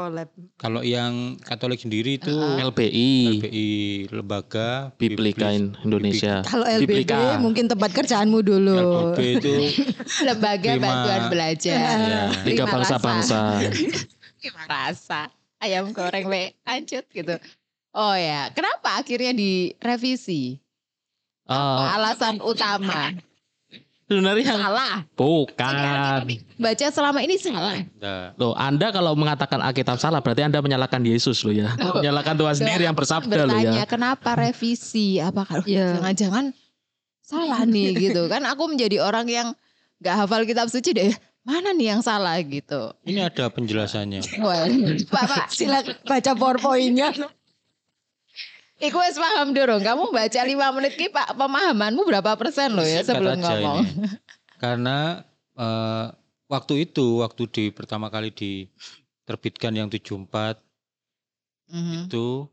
Kalau 0.56 0.82
yang 0.82 1.38
Katolik 1.38 1.78
sendiri 1.78 2.18
itu 2.18 2.34
LBI, 2.34 3.38
LBI 3.38 3.70
Lembaga 4.10 4.90
Biblika 4.92 5.46
Biblis- 5.48 5.78
Indonesia. 5.80 6.34
Kalau 6.42 6.66
LBB 6.66 7.06
Biblika. 7.06 7.38
mungkin 7.38 7.70
tempat 7.70 7.94
kerjaanmu 7.94 8.42
dulu. 8.42 8.74
LBB 8.74 9.18
itu 9.38 9.52
Lembaga 10.26 10.70
Lima- 10.72 10.82
Bantuan 10.82 11.22
Belajar. 11.30 11.78
ya, 11.78 12.22
Liga 12.42 12.64
Lima 12.64 12.72
bangsa-bangsa. 12.74 13.38
Lima 14.36 14.62
rasa. 14.72 15.30
Ayam 15.56 15.94
goreng 15.94 16.26
le, 16.26 16.58
lanjut 16.60 17.06
gitu. 17.06 17.38
Oh 17.94 18.12
ya, 18.12 18.50
kenapa 18.50 18.98
akhirnya 18.98 19.30
direvisi? 19.30 20.58
Eh, 21.44 21.86
Alasan 21.92 22.42
utama. 22.42 23.14
Sebenarnya 24.12 24.44
yang 24.46 24.60
Salah. 24.62 24.94
bukan. 25.14 26.20
Baca 26.54 26.86
selama 26.88 27.18
ini 27.20 27.34
salah. 27.36 27.80
Loh, 28.36 28.52
Anda 28.54 28.88
kalau 28.88 29.12
mengatakan 29.12 29.58
Alkitab 29.58 29.96
salah 29.96 30.20
berarti 30.20 30.42
Anda 30.42 30.58
menyalahkan 30.58 31.00
Yesus 31.00 31.40
loh 31.42 31.50
ya. 31.50 31.72
menyalahkan 31.74 32.34
Tuhan 32.34 32.54
sendiri 32.54 32.82
yang 32.84 32.92
bersabda 32.92 33.42
loh 33.42 33.56
Bertanya 33.56 33.82
ya. 33.82 33.86
kenapa 33.86 34.34
revisi? 34.34 35.16
Apakah 35.16 35.64
Iya. 35.64 35.96
jangan-jangan 35.98 36.44
salah 37.20 37.64
nih 37.64 37.90
gitu 38.06 38.28
kan? 38.28 38.44
Aku 38.44 38.68
menjadi 38.68 39.00
orang 39.00 39.26
yang 39.26 39.48
gak 39.98 40.14
hafal 40.20 40.44
kitab 40.44 40.68
suci 40.68 40.92
deh. 40.92 41.12
Mana 41.42 41.74
nih 41.74 41.90
yang 41.90 42.02
salah 42.02 42.38
gitu? 42.38 42.94
ini 43.02 43.18
ada 43.18 43.50
penjelasannya. 43.50 44.22
Wah, 44.38 44.62
Pak, 45.10 45.24
Pak, 45.26 45.44
Silakan 45.50 45.98
baca 46.06 46.30
powerpointnya. 46.32 47.10
Iku 48.82 48.98
wis 48.98 49.14
paham 49.14 49.54
dorong. 49.54 49.78
Kamu 49.78 50.10
baca 50.10 50.40
lima 50.42 50.74
menit 50.74 50.98
ki 50.98 51.06
Pak, 51.08 51.38
pemahamanmu 51.38 52.02
berapa 52.02 52.34
persen 52.34 52.74
loh 52.74 52.82
ya 52.82 53.00
sebelum 53.00 53.38
ngomong. 53.38 53.86
ini. 53.86 54.10
Karena 54.62 55.22
eh, 55.54 56.06
waktu 56.46 56.74
itu, 56.82 57.22
waktu 57.22 57.42
di 57.46 57.64
pertama 57.70 58.10
kali 58.10 58.34
diterbitkan 58.34 59.72
yang 59.72 59.86
74 59.86 60.58
Mhm. 61.72 62.10
itu 62.10 62.50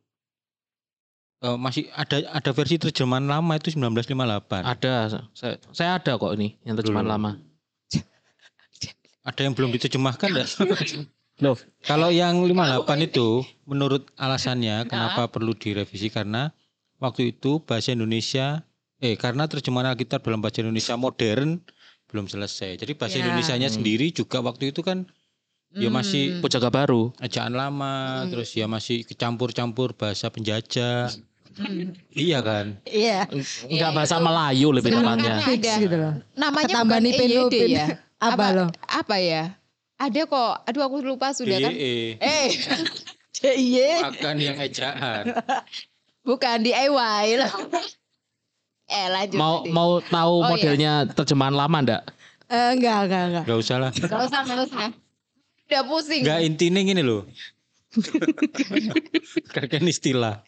eh, 1.41 1.57
masih 1.57 1.91
ada 1.91 2.23
ada 2.29 2.51
versi 2.53 2.77
terjemahan 2.77 3.25
lama 3.25 3.57
itu 3.57 3.73
1958. 3.73 4.63
Ada, 4.63 4.93
saya, 5.33 5.59
saya 5.73 5.97
ada 5.97 6.15
kok 6.15 6.31
ini 6.37 6.55
yang 6.63 6.77
terjemahan 6.77 7.03
Belum. 7.03 7.15
lama. 7.17 7.31
Ada 9.19 9.39
yang 9.43 9.53
belum 9.53 9.69
diterjemahkan 9.69 10.25
enggak? 10.25 10.47
Loh. 11.39 11.55
Kalau 11.87 12.11
yang 12.11 12.43
58 12.43 13.07
itu 13.07 13.43
menurut 13.63 14.11
alasannya 14.19 14.83
kenapa 14.85 15.31
perlu 15.31 15.55
direvisi 15.55 16.11
karena 16.11 16.51
waktu 16.99 17.31
itu 17.31 17.63
bahasa 17.63 17.95
Indonesia 17.95 18.67
eh 18.99 19.15
karena 19.15 19.47
terjemahan 19.47 19.95
Alkitab 19.95 20.19
dalam 20.27 20.43
bahasa 20.43 20.59
Indonesia 20.59 20.99
modern 20.99 21.63
belum 22.11 22.27
selesai. 22.27 22.83
Jadi 22.83 22.91
bahasa 22.99 23.21
Ya. 23.21 23.23
Indonesianya 23.23 23.69
sendiri 23.71 24.11
juga 24.11 24.43
waktu 24.43 24.75
itu 24.75 24.83
kan 24.83 25.07
ya 25.71 25.87
masih 25.87 26.41
Pujaga 26.41 26.73
baru. 26.73 27.13
ejaan 27.21 27.53
lama 27.53 28.25
terus 28.27 28.51
ya 28.57 28.65
masih 28.65 29.05
kecampur-campur 29.05 29.93
bahasa 29.95 30.27
penjajah. 30.27 31.13
Iya 32.15 32.39
kan? 32.39 32.79
Iya. 32.87 33.27
Enggak 33.67 33.91
bahasa 33.95 34.15
Melayu 34.19 34.71
lebih 34.71 34.95
tepatnya. 34.95 35.43
kan 35.43 35.77
gitu 35.79 35.95
loh. 35.95 36.13
Namanya 36.35 36.67
Ketambahan 36.71 37.03
bukan 37.03 37.23
EYD 37.29 37.55
ya. 37.67 37.85
Apa 38.19 38.45
loh? 38.51 38.67
Apa 38.87 39.15
ya? 39.19 39.58
Ada 39.99 40.21
kok. 40.25 40.53
Aduh 40.63 40.81
aku 40.81 41.03
lupa 41.03 41.35
sudah 41.35 41.59
kan. 41.59 41.71
DE. 41.75 42.15
Eh, 42.17 42.47
Iya. 43.39 44.03
Makan 44.03 44.35
yang 44.35 44.59
ejaan. 44.59 45.31
bukan 46.27 46.59
DIY 46.59 47.39
loh. 47.39 47.53
Eh 48.83 49.07
lanjut. 49.07 49.39
Mau 49.39 49.55
tadi. 49.63 49.71
mau 49.71 49.91
tahu 50.01 50.33
Oh, 50.35 50.43
iya. 50.43 50.49
modelnya 50.51 50.93
terjemahan 51.07 51.55
lama 51.55 51.77
enggak? 51.79 52.03
Eh, 52.51 52.69
enggak, 52.75 52.97
enggak, 53.07 53.23
enggak. 53.31 53.43
Gak 53.47 53.59
usah 53.63 53.77
lah. 53.79 53.91
Gak 53.95 54.21
usah, 54.27 54.39
gak 54.43 54.59
usah. 54.67 54.89
Udah 55.69 55.83
pusing. 55.87 56.21
Gak 56.27 56.39
intinya 56.43 56.81
gini 56.83 56.99
loh. 56.99 57.23
Kakek 59.55 59.87
istilah. 59.87 60.43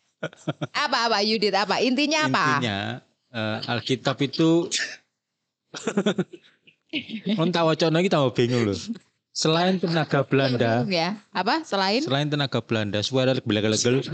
Apa 0.76 1.08
apa 1.08 1.24
Yudit 1.24 1.56
apa? 1.56 1.80
Intinya 1.80 2.28
apa? 2.28 2.46
Intinya 2.60 2.80
eh, 3.32 3.58
Alkitab 3.72 4.20
itu 4.20 4.68
Kon 7.40 7.50
tak 7.50 7.64
wacana 7.64 8.04
iki 8.04 8.12
tambah 8.12 8.36
bingung 8.36 8.68
loh. 8.68 8.76
Selain 9.42 9.82
tenaga 9.82 10.22
Belanda, 10.22 10.86
Ya, 10.86 11.18
apa? 11.34 11.66
Selain 11.66 11.98
selain 11.98 12.30
tenaga 12.30 12.62
Belanda, 12.62 13.02
suara 13.02 13.34
belegel-legel, 13.42 14.06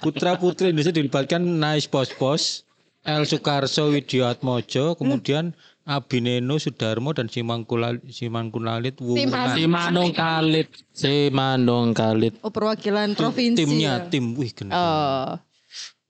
putra 0.00 0.40
putri 0.40 0.72
Indonesia 0.72 0.96
dilibatkan 0.96 1.44
Nais 1.44 1.84
Pos-Pos, 1.84 2.64
El 3.04 3.28
Sukarso 3.28 3.92
Widiatmojo, 3.92 4.96
kemudian 4.96 5.52
Abineno 5.84 6.56
Sudarmo 6.56 7.12
dan 7.12 7.28
Simangkulalit 7.28 8.00
Simangkulalit 8.08 8.96
Wuwungan. 9.04 9.52
Simanung 9.52 10.16
Kalit, 10.16 10.72
Simanung 10.96 11.92
Kalit. 11.92 12.40
Oh, 12.40 12.48
perwakilan 12.48 13.12
provinsi. 13.12 13.60
Timnya 13.60 14.00
ya. 14.00 14.08
tim, 14.08 14.32
wih 14.40 14.56
gendeng. 14.56 14.72
oh. 14.72 15.36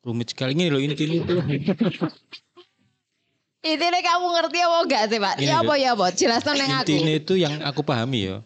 rumit 0.04 0.30
sekali 0.30 0.52
ini 0.54 0.70
loh 0.70 0.78
ini 0.78 0.94
ini. 0.94 1.18
Intinya 3.64 3.96
kamu 3.98 4.26
ngerti 4.30 4.58
apa 4.60 4.76
enggak 4.84 5.02
sih, 5.08 5.18
Pak? 5.18 5.34
Ini, 5.40 5.48
Ya 5.48 5.54
apa 5.58 5.74
ya, 5.74 5.90
Bot? 5.96 6.12
Jelaskan 6.12 6.54
yang 6.54 6.70
aku. 6.76 6.92
Intinya 6.92 7.12
itu 7.16 7.34
yang 7.34 7.54
aku 7.64 7.80
pahami 7.80 8.28
ya. 8.28 8.36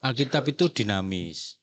Alkitab 0.00 0.48
itu 0.48 0.72
dinamis. 0.72 1.60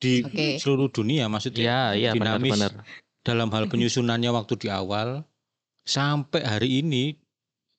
Di 0.00 0.24
Oke. 0.24 0.58
seluruh 0.58 0.90
dunia 0.90 1.28
maksudnya 1.28 1.62
Iya, 1.64 1.80
iya 1.94 2.10
dinamis 2.12 2.50
benar-benar. 2.50 2.84
dalam 3.22 3.48
hal 3.52 3.64
penyusunannya 3.72 4.30
waktu 4.32 4.54
di 4.58 4.68
awal 4.68 5.22
sampai 5.86 6.42
hari 6.42 6.82
ini 6.82 7.14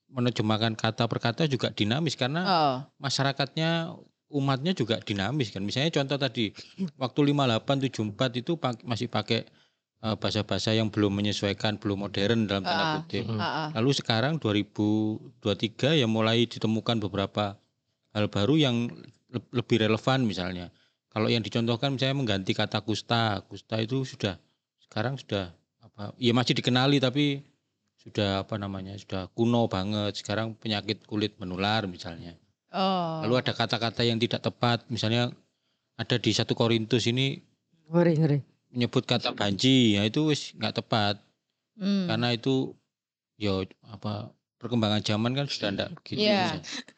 menerjemahkan 0.10 0.74
kata 0.74 1.06
per 1.06 1.20
kata 1.20 1.44
juga 1.46 1.70
dinamis 1.70 2.16
karena 2.16 2.42
Oh. 2.46 2.76
masyarakatnya 2.98 3.94
umatnya 4.32 4.72
juga 4.72 5.02
dinamis 5.02 5.52
kan. 5.52 5.62
Misalnya 5.62 5.92
contoh 5.92 6.18
tadi 6.18 6.56
waktu 6.96 7.20
5874 7.30 8.42
itu 8.42 8.56
masih 8.84 9.12
pakai 9.12 9.46
bahasa-bahasa 10.14 10.78
yang 10.78 10.94
belum 10.94 11.10
menyesuaikan, 11.10 11.82
belum 11.82 12.06
modern 12.06 12.46
dalam 12.46 12.62
tanda 12.62 12.84
Ah. 12.86 12.94
kutip. 13.02 13.26
Mm. 13.26 13.42
Heeh. 13.42 13.68
Lalu 13.74 13.92
sekarang 13.98 14.34
2023 14.38 15.98
ya 15.98 16.06
mulai 16.06 16.46
ditemukan 16.46 17.02
beberapa 17.02 17.58
hal 18.14 18.30
baru 18.30 18.54
yang 18.56 18.76
le- 19.34 19.50
lebih 19.50 19.82
relevan 19.82 20.22
misalnya. 20.22 20.70
Kalau 21.10 21.26
yang 21.26 21.42
dicontohkan 21.42 21.98
misalnya 21.98 22.22
mengganti 22.22 22.54
kata 22.54 22.86
kusta, 22.86 23.42
kusta 23.50 23.82
itu 23.82 24.06
sudah 24.06 24.38
sekarang 24.78 25.18
sudah 25.18 25.50
apa? 25.82 26.14
Ya 26.22 26.36
masih 26.36 26.54
dikenali 26.54 27.02
tapi 27.02 27.42
sudah 27.98 28.46
apa 28.46 28.62
namanya? 28.62 28.94
Sudah 29.00 29.32
kuno 29.34 29.66
banget. 29.66 30.22
Sekarang 30.22 30.54
penyakit 30.54 31.08
kulit 31.10 31.34
menular 31.42 31.88
misalnya. 31.90 32.38
Oh. 32.70 33.24
Lalu 33.24 33.42
ada 33.42 33.56
kata-kata 33.56 34.04
yang 34.04 34.20
tidak 34.20 34.44
tepat, 34.44 34.84
misalnya 34.92 35.32
ada 35.96 36.16
di 36.20 36.36
satu 36.36 36.52
Korintus 36.54 37.08
ini 37.08 37.40
Ngeri, 37.88 38.14
ngeri. 38.20 38.40
Menyebut 38.76 39.04
kata 39.04 39.32
banji, 39.32 39.96
ya 39.96 40.04
itu 40.04 40.28
wis 40.28 40.52
nggak 40.54 40.76
tepat 40.76 41.16
Hmm. 41.76 42.08
karena 42.08 42.32
itu 42.32 42.72
ya 43.36 43.60
apa 43.86 44.32
perkembangan 44.56 45.00
zaman 45.02 45.32
kan 45.34 45.44
sudah 45.46 45.70
enggak 45.70 45.90
begitu. 45.94 46.24
Iya. 46.24 46.56
bisa. 46.56 46.60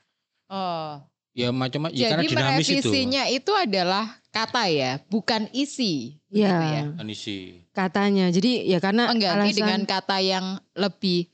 Oh. 0.48 1.03
Ya 1.34 1.51
macam-macam 1.51 1.91
ya 1.91 2.07
karena 2.10 2.24
dinamis 2.24 2.65
itu. 2.65 2.81
merevisinya 2.81 3.24
itu. 3.27 3.51
adalah 3.51 4.05
kata 4.31 4.69
ya, 4.69 4.98
bukan 5.05 5.46
isi. 5.51 6.15
Iya, 6.27 6.48
Gitu 6.48 6.65
ya. 6.65 6.84
Kan 6.96 7.07
isi. 7.07 7.38
katanya. 7.72 8.25
Jadi 8.29 8.65
ya 8.65 8.79
karena 8.79 9.12
Mengganti 9.12 9.27
alasan 9.43 9.53
dengan 9.55 9.81
kata 9.84 10.17
yang 10.17 10.46
lebih 10.74 11.27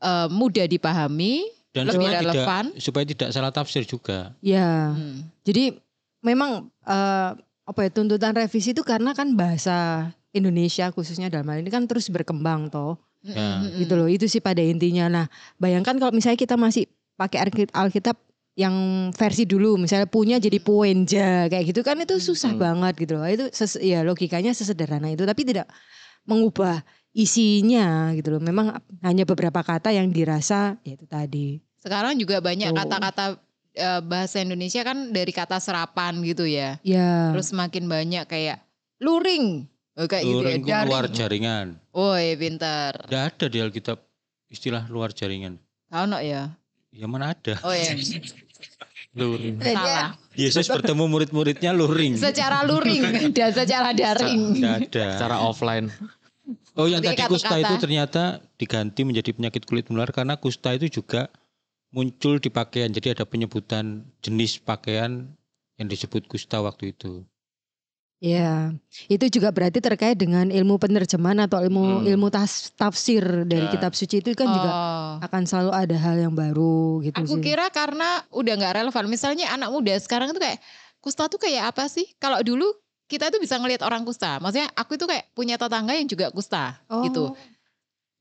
eh, 0.00 0.28
mudah 0.28 0.66
dipahami. 0.66 1.46
Dan 1.70 1.88
Lebih 1.88 1.94
supaya 2.00 2.18
relevan. 2.20 2.64
tidak 2.70 2.80
supaya 2.80 3.04
tidak 3.04 3.28
salah 3.30 3.50
tafsir 3.50 3.82
juga. 3.82 4.32
ya. 4.40 4.92
Hmm. 4.92 5.24
Jadi 5.42 5.72
memang 6.20 6.68
eh, 6.82 7.30
apa 7.64 7.78
ya 7.84 7.90
tuntutan 7.90 8.32
revisi 8.32 8.72
itu 8.72 8.84
karena 8.84 9.12
kan 9.12 9.32
bahasa 9.32 10.08
Indonesia 10.30 10.92
khususnya 10.92 11.32
dalam 11.32 11.48
hal 11.48 11.64
ini 11.64 11.70
kan 11.72 11.88
terus 11.88 12.08
berkembang 12.08 12.68
toh. 12.68 13.00
Ya. 13.24 13.32
Mm-mm. 13.64 13.80
gitu 13.80 13.96
loh 13.96 14.04
itu 14.04 14.28
sih 14.28 14.44
pada 14.44 14.60
intinya 14.60 15.08
nah 15.08 15.26
bayangkan 15.56 15.96
kalau 15.96 16.12
misalnya 16.12 16.36
kita 16.36 16.60
masih 16.60 16.84
pakai 17.16 17.40
Alki- 17.40 17.72
Alkitab 17.72 18.20
yang 18.52 18.76
versi 19.16 19.48
dulu 19.48 19.80
misalnya 19.80 20.04
punya 20.04 20.36
jadi 20.36 20.60
puenja 20.60 21.48
kayak 21.48 21.72
gitu 21.72 21.80
kan 21.80 21.96
itu 21.96 22.20
susah 22.20 22.52
Hmm. 22.52 22.60
banget 22.60 23.00
gitu 23.00 23.16
loh 23.16 23.24
itu 23.24 23.48
ses- 23.48 23.80
ya 23.80 24.04
logikanya 24.04 24.52
sesederhana 24.52 25.08
itu 25.08 25.24
tapi 25.24 25.40
tidak 25.40 25.72
mengubah 26.28 26.84
isinya 27.16 28.12
gitu 28.12 28.36
loh 28.36 28.42
memang 28.44 28.76
hanya 29.00 29.24
beberapa 29.24 29.64
kata 29.64 29.88
yang 29.88 30.12
dirasa 30.12 30.76
ya 30.84 30.92
itu 30.92 31.06
tadi 31.08 31.64
Sekarang 31.80 32.16
juga 32.16 32.40
banyak 32.40 32.72
kata-kata 32.72 33.40
eh, 33.74 34.00
bahasa 34.00 34.40
Indonesia 34.40 34.80
kan 34.86 35.10
dari 35.10 35.30
kata 35.34 35.58
serapan 35.58 36.22
gitu 36.22 36.46
ya. 36.46 36.78
ya 36.86 37.34
Terus 37.34 37.50
makin 37.52 37.90
banyak 37.90 38.24
kayak 38.24 38.62
luring. 39.02 39.66
Oh, 39.94 40.06
kayak 40.10 40.24
gitu 40.26 40.42
ya. 40.42 40.56
Luring 40.58 40.88
luar 40.90 41.06
jaringan. 41.10 41.66
Woi, 41.94 42.34
pinter. 42.34 42.94
Tidak 43.06 43.22
ada 43.34 43.46
di 43.46 43.58
Alkitab 43.62 43.98
istilah 44.50 44.86
luar 44.90 45.14
jaringan. 45.14 45.58
Tahu 45.90 46.04
no 46.10 46.18
ya? 46.18 46.50
Ya 46.94 47.06
mana 47.10 47.34
ada. 47.34 47.58
Oh 47.66 47.74
ya. 47.74 47.94
Luring. 49.18 49.62
Salah. 49.62 50.18
Yesus 50.34 50.66
bertemu 50.66 51.06
murid-muridnya 51.06 51.70
luring. 51.70 52.18
Secara 52.18 52.66
luring 52.66 53.02
dan 53.36 53.54
secara 53.54 53.94
daring. 53.94 54.58
Tidak 54.58 54.90
ada. 54.90 55.06
Secara 55.14 55.36
offline. 55.38 55.86
Oh 56.74 56.90
yang 56.90 56.98
Tapi 56.98 57.14
tadi 57.14 57.30
kusta 57.30 57.54
itu 57.62 57.74
ternyata 57.78 58.42
diganti 58.58 59.06
menjadi 59.06 59.30
penyakit 59.30 59.62
kulit 59.62 59.86
menular 59.86 60.10
karena 60.10 60.34
kusta 60.34 60.74
itu 60.74 60.90
juga 60.90 61.30
muncul 61.94 62.42
di 62.42 62.50
pakaian. 62.50 62.90
Jadi 62.90 63.14
ada 63.14 63.22
penyebutan 63.22 64.02
jenis 64.18 64.58
pakaian 64.58 65.30
yang 65.78 65.86
disebut 65.86 66.26
kusta 66.26 66.58
waktu 66.58 66.90
itu. 66.90 67.22
Ya, 68.18 68.72
itu 69.06 69.28
juga 69.28 69.52
berarti 69.52 69.84
terkait 69.84 70.16
dengan 70.16 70.48
ilmu 70.48 70.80
penerjemahan 70.80 71.44
atau 71.44 71.60
ilmu 71.60 72.00
Hmm. 72.00 72.08
ilmu 72.08 72.32
tas- 72.32 72.72
tafsir 72.72 73.20
dari 73.44 73.68
Ya. 73.68 73.72
kitab 73.74 73.92
suci 73.92 74.24
itu 74.24 74.32
kan 74.32 74.48
juga 74.48 74.70
Oh. 74.70 75.12
akan 75.20 75.42
selalu 75.44 75.72
ada 75.76 75.96
hal 75.98 76.16
yang 76.16 76.32
baru 76.32 77.04
gitu 77.04 77.20
Aku 77.20 77.36
sih. 77.36 77.52
kira 77.52 77.68
karena 77.68 78.24
udah 78.32 78.54
nggak 78.56 78.74
relevan. 78.80 79.04
Misalnya 79.12 79.52
anak 79.52 79.68
muda 79.68 79.92
sekarang 80.00 80.32
tuh 80.32 80.40
kayak 80.40 80.56
kusta 81.04 81.28
tuh 81.28 81.36
kayak 81.36 81.76
apa 81.76 81.84
sih? 81.84 82.08
Kalau 82.16 82.40
dulu 82.40 82.64
kita 83.04 83.28
tuh 83.28 83.36
bisa 83.36 83.60
ngelihat 83.60 83.84
orang 83.84 84.08
kusta. 84.08 84.40
Maksudnya 84.40 84.72
aku 84.72 84.96
itu 84.96 85.04
kayak 85.04 85.28
punya 85.36 85.60
tetangga 85.60 85.92
yang 85.92 86.08
juga 86.08 86.32
kusta 86.32 86.80
Oh. 86.88 87.04
gitu. 87.04 87.36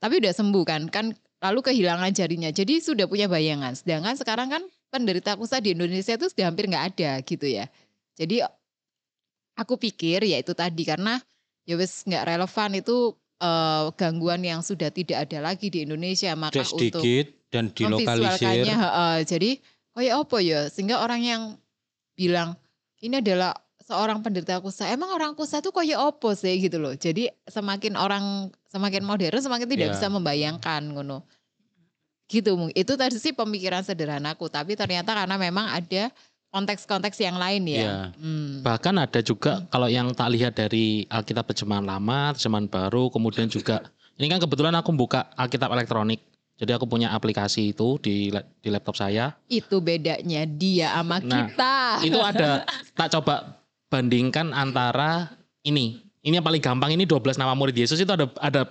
Tapi 0.04 0.20
udah 0.20 0.34
sembuh 0.36 0.64
kan? 0.68 0.82
Kan 0.92 1.16
lalu 1.44 1.60
kehilangan 1.60 2.16
jarinya. 2.16 2.50
Jadi 2.56 2.80
sudah 2.80 3.04
punya 3.04 3.28
bayangan. 3.28 3.76
Sedangkan 3.76 4.16
sekarang 4.16 4.48
kan 4.48 4.64
penderita 4.88 5.36
kusta 5.36 5.60
di 5.60 5.76
Indonesia 5.76 6.16
itu 6.16 6.32
sudah 6.32 6.48
hampir 6.48 6.72
nggak 6.72 6.86
ada 6.96 7.12
gitu 7.28 7.44
ya. 7.44 7.68
Jadi 8.16 8.40
aku 9.60 9.76
pikir 9.76 10.24
ya 10.24 10.40
itu 10.40 10.56
tadi 10.56 10.88
karena 10.88 11.20
ya 11.68 11.76
wis 11.76 12.08
nggak 12.08 12.24
relevan 12.24 12.72
itu 12.80 13.12
eh, 13.44 13.84
gangguan 14.00 14.42
yang 14.42 14.64
sudah 14.64 14.90
tidak 14.90 15.28
ada 15.28 15.44
lagi 15.44 15.68
di 15.68 15.84
Indonesia 15.84 16.32
maka 16.40 16.64
Sudah 16.64 17.00
untuk 17.00 17.04
dan 17.54 17.70
dilokalisir. 17.70 18.66
heeh. 18.66 19.16
jadi 19.30 19.52
kayak 19.94 20.14
apa 20.26 20.38
ya 20.42 20.60
sehingga 20.74 21.06
orang 21.06 21.22
yang 21.22 21.42
bilang 22.18 22.58
ini 23.04 23.22
adalah 23.22 23.54
seorang 23.84 24.20
penderita 24.20 24.60
kusta 24.60 24.88
emang 24.88 25.12
orang 25.12 25.32
kusta 25.34 25.60
tuh 25.60 25.72
kayak 25.72 26.00
apa 26.00 26.30
sih 26.34 26.56
gitu 26.58 26.80
loh 26.80 26.96
jadi 26.96 27.32
semakin 27.46 27.94
orang 27.96 28.48
semakin 28.68 29.04
modern 29.04 29.38
semakin 29.38 29.68
tidak 29.68 29.88
Ya. 29.88 29.94
bisa 29.94 30.08
membayangkan 30.08 30.82
ngono 30.90 31.28
gitu 32.26 32.56
itu 32.72 32.94
tadi 32.96 33.16
sih 33.16 33.32
pemikiran 33.32 33.84
sederhanaku 33.84 34.48
tapi 34.48 34.74
ternyata 34.74 35.14
karena 35.14 35.36
memang 35.36 35.70
ada 35.70 36.10
konteks-konteks 36.50 37.18
yang 37.18 37.36
lain 37.36 37.66
ya, 37.66 37.82
Ya. 37.82 37.96
Hmm. 38.14 38.62
Bahkan 38.62 38.94
ada 39.02 39.26
juga 39.26 39.66
kalau 39.68 39.90
yang 39.90 40.14
tak 40.14 40.30
lihat 40.30 40.54
dari 40.54 41.02
Alkitab 41.10 41.50
terjemahan 41.50 41.82
lama, 41.82 42.30
terjemahan 42.38 42.70
baru, 42.70 43.10
kemudian 43.10 43.50
juga 43.50 43.82
ini 44.22 44.30
kan 44.30 44.38
kebetulan 44.38 44.78
aku 44.78 44.94
buka 44.94 45.34
Alkitab 45.34 45.74
elektronik. 45.74 46.22
Jadi 46.54 46.70
aku 46.70 46.86
punya 46.86 47.10
aplikasi 47.10 47.74
itu 47.74 47.98
di 47.98 48.30
di 48.62 48.70
laptop 48.70 48.94
saya. 48.94 49.34
itu 49.50 49.82
bedanya 49.82 50.46
dia 50.46 50.94
sama 50.94 51.18
Nah, 51.26 51.50
kita 51.50 51.76
Itu 52.06 52.22
ada 52.22 52.62
tak 53.02 53.10
coba 53.18 53.63
bandingkan 53.94 54.50
antara 54.58 55.38
ini. 55.62 56.02
Ini 56.26 56.42
yang 56.42 56.46
paling 56.46 56.64
gampang 56.64 56.98
ini 56.98 57.06
12 57.06 57.38
nama 57.38 57.54
murid 57.54 57.78
Yesus 57.78 58.02
itu 58.02 58.10
ada 58.10 58.26
ada 58.42 58.66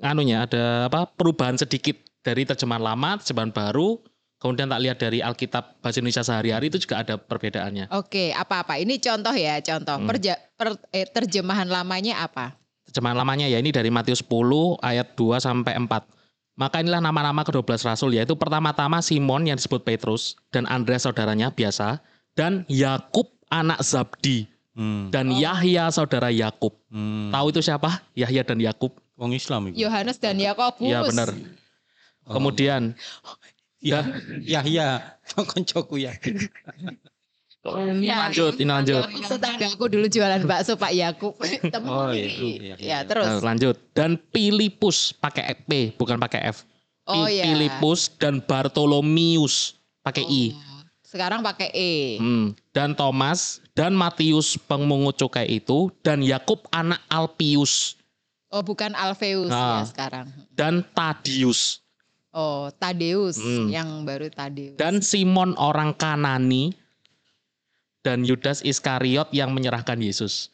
anunya, 0.00 0.48
ada 0.48 0.88
apa? 0.88 1.04
perubahan 1.12 1.60
sedikit 1.60 2.00
dari 2.24 2.48
terjemahan 2.48 2.80
lama, 2.80 3.20
terjemahan 3.20 3.52
baru. 3.52 4.00
Kemudian 4.40 4.66
tak 4.66 4.80
lihat 4.82 4.98
dari 4.98 5.22
Alkitab 5.22 5.78
bahasa 5.84 6.02
Indonesia 6.02 6.26
sehari-hari 6.26 6.66
itu 6.66 6.82
juga 6.82 7.04
ada 7.04 7.14
perbedaannya. 7.14 7.94
Oke, 7.94 8.34
apa-apa? 8.34 8.74
Ini 8.74 8.98
contoh 8.98 9.30
ya, 9.30 9.62
contoh. 9.62 10.02
Hmm. 10.02 10.08
Perja- 10.10 10.40
per- 10.58 10.82
eh, 10.90 11.06
terjemahan 11.06 11.68
lamanya 11.70 12.26
apa? 12.26 12.58
terjemahan 12.92 13.16
lamanya 13.16 13.48
ya 13.48 13.56
ini 13.56 13.72
dari 13.72 13.88
Matius 13.88 14.20
10 14.20 14.76
ayat 14.84 15.16
2 15.16 15.40
sampai 15.40 15.72
4. 15.80 16.04
Maka 16.60 16.84
inilah 16.84 17.00
nama-nama 17.00 17.40
ke-12 17.40 17.88
rasul 17.88 18.12
yaitu 18.12 18.36
pertama-tama 18.36 19.00
Simon 19.00 19.48
yang 19.48 19.56
disebut 19.56 19.80
Petrus 19.80 20.36
dan 20.52 20.68
Andreas 20.68 21.08
saudaranya 21.08 21.48
biasa 21.48 22.04
dan 22.36 22.68
Yakub 22.68 23.32
anak 23.48 23.80
Zabdi 23.80 24.51
Hmm. 24.72 25.12
dan 25.12 25.28
Oh. 25.28 25.36
Yahya 25.36 25.92
saudara 25.92 26.32
Yakub. 26.32 26.72
Hmm. 26.88 27.28
Tahu 27.28 27.46
itu 27.52 27.60
siapa? 27.60 28.00
Yahya 28.16 28.40
dan 28.40 28.56
Yakub. 28.56 28.96
Wong 29.20 29.36
Islam 29.36 29.68
itu. 29.68 29.84
Yohanes 29.84 30.16
dan 30.16 30.40
Yakobus. 30.40 30.88
Iya 30.88 31.04
benar. 31.04 31.28
Oh. 32.24 32.34
Kemudian 32.38 32.96
Ya, 33.82 34.06
Yahya, 34.38 35.18
koncoku 35.50 35.98
ya. 35.98 36.14
Ya. 37.98 38.26
lanjut, 38.26 38.54
ini 38.58 38.70
lanjut. 38.70 39.02
Tetangga 39.06 39.74
aku 39.74 39.86
dulu 39.86 40.06
jualan 40.06 40.42
bakso 40.46 40.74
Pak 40.74 40.94
Yakub. 40.94 41.34
Temu 41.74 41.90
Oh, 41.90 42.10
ini. 42.14 42.26
itu, 42.26 42.46
iya, 42.62 42.74
Ya, 42.74 42.76
iya. 42.78 42.98
terus. 43.02 43.26
Nah, 43.26 43.42
lanjut. 43.42 43.74
Dan 43.90 44.22
Filipus 44.30 45.10
pakai 45.14 45.58
P 45.66 45.94
bukan 45.94 46.18
pakai 46.18 46.50
F. 46.54 46.62
Oh 47.06 47.26
ya. 47.26 47.42
Filipus 47.42 48.06
dan 48.18 48.38
Bartolomius 48.38 49.74
pakai 50.02 50.26
I. 50.26 50.54
Sekarang 51.12 51.44
pakai 51.44 51.68
E. 51.68 51.92
Hmm. 52.16 52.56
Dan 52.72 52.96
Thomas 52.96 53.60
dan 53.70 53.92
Matius 53.92 54.56
pengungut 54.58 55.12
cukai 55.14 55.44
itu 55.52 55.92
dan 56.00 56.24
Yakub 56.24 56.64
anak 56.70 57.04
Alpius 57.06 58.00
Oh, 58.48 58.60
bukan 58.60 58.92
Alfeus 58.92 59.48
Nah. 59.48 59.80
ya 59.80 59.84
sekarang. 59.86 60.26
dan 60.50 60.80
Tadius 60.86 61.84
Oh, 62.30 62.72
Tadeus 62.72 63.36
Hmm. 63.36 63.68
yang 63.68 63.88
baru 64.02 64.28
Tadeus. 64.28 64.76
dan 64.76 65.00
Simon 65.00 65.52
orang 65.54 65.92
Kanani 65.92 66.72
dan 68.00 68.24
Yudas 68.24 68.60
Iskariot 68.62 69.28
yang 69.30 69.52
menyerahkan 69.52 69.96
Yesus. 69.96 70.48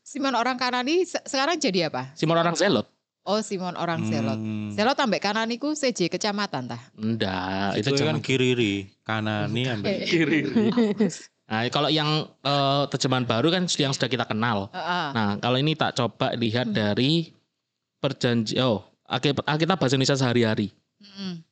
Simon 0.00 0.32
orang 0.32 0.54
Kanani 0.54 1.02
se- 1.02 1.20
sekarang 1.22 1.58
jadi 1.58 1.90
apa? 1.90 2.14
Simon 2.14 2.38
orang 2.38 2.54
Zelot? 2.54 2.86
Oh, 3.28 3.44
Simon 3.44 3.76
orang 3.76 4.08
Zelot. 4.08 4.40
Hmm. 4.40 4.72
Zelot 4.72 4.96
ambek 4.96 5.20
Kananiku 5.20 5.76
CJ 5.76 6.08
kecamatan 6.08 6.64
tah. 6.64 6.80
Enggak, 6.96 7.76
Itu, 7.76 7.92
kan 7.92 8.00
cuma 8.00 8.12
kiriri, 8.24 8.88
kanani 9.04 9.68
ambil. 9.68 10.00
kiri. 10.08 10.48
Nah, 11.44 11.68
kalau 11.68 11.92
yang 11.92 12.24
eh, 12.24 12.82
terjemahan 12.88 13.28
baru 13.28 13.52
kan 13.52 13.68
yang 13.76 13.92
sudah 13.92 14.08
kita 14.08 14.24
kenal. 14.24 14.72
Heeh. 14.72 15.06
Nah, 15.12 15.30
kalau 15.44 15.60
ini 15.60 15.76
tak 15.76 15.92
coba 16.00 16.32
lihat 16.40 16.72
dari 16.72 17.28
perjanji 18.00 18.56
oh, 18.64 18.88
Alkitab 19.08 19.76
bahasa 19.76 19.96
Indonesia 19.96 20.16
sehari-hari. 20.16 20.72
Mm-mm. 21.00 21.44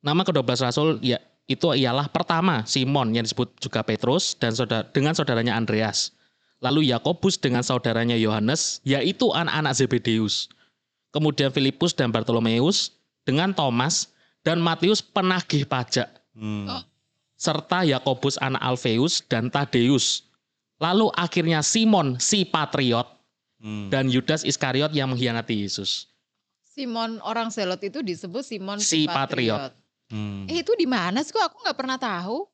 Nama 0.00 0.22
ke-12 0.24 0.64
rasul 0.64 0.88
ya 1.04 1.20
itu 1.48 1.64
ialah 1.72 2.12
pertama 2.12 2.62
Simon 2.68 3.16
yang 3.16 3.24
disebut 3.24 3.56
juga 3.56 3.80
Petrus 3.80 4.36
dan 4.36 4.52
saudara, 4.52 4.84
dengan 4.92 5.16
saudaranya 5.16 5.56
Andreas. 5.56 6.12
Lalu 6.60 6.92
Yakobus 6.92 7.40
dengan 7.40 7.64
saudaranya 7.64 8.16
Yohanes 8.16 8.84
yaitu 8.84 9.32
anak-anak 9.32 9.72
Zebedeus. 9.76 10.52
Kemudian 11.18 11.50
Filipus 11.50 11.90
dan 11.90 12.14
Bartolomeus 12.14 12.94
dengan 13.26 13.50
Thomas 13.50 14.14
dan 14.46 14.62
Matius 14.62 15.02
penagih 15.02 15.66
pajak 15.66 16.06
Hmm. 16.30 16.70
Oh. 16.70 16.82
serta 17.34 17.82
Yakobus 17.82 18.38
anak 18.38 18.62
Alfeus 18.62 19.18
dan 19.26 19.50
Tadeus. 19.50 20.22
Lalu 20.78 21.10
akhirnya 21.18 21.58
Simon 21.66 22.22
si 22.22 22.46
patriot 22.46 23.10
Hmm. 23.58 23.90
dan 23.90 24.06
Yudas 24.06 24.46
Iskariot 24.46 24.94
yang 24.94 25.10
mengkhianati 25.10 25.66
Yesus. 25.66 26.06
Simon 26.62 27.18
orang 27.26 27.50
Zelot 27.50 27.82
itu 27.82 27.98
disebut 27.98 28.46
Simon 28.46 28.78
Si 28.78 29.10
patriot. 29.10 29.74
Hmm. 30.14 30.46
Eh 30.46 30.62
itu 30.62 30.70
di 30.78 30.86
mana 30.86 31.26
sih 31.26 31.34
kok 31.34 31.42
aku 31.42 31.66
nggak 31.66 31.74
pernah 31.74 31.98
tahu? 31.98 32.46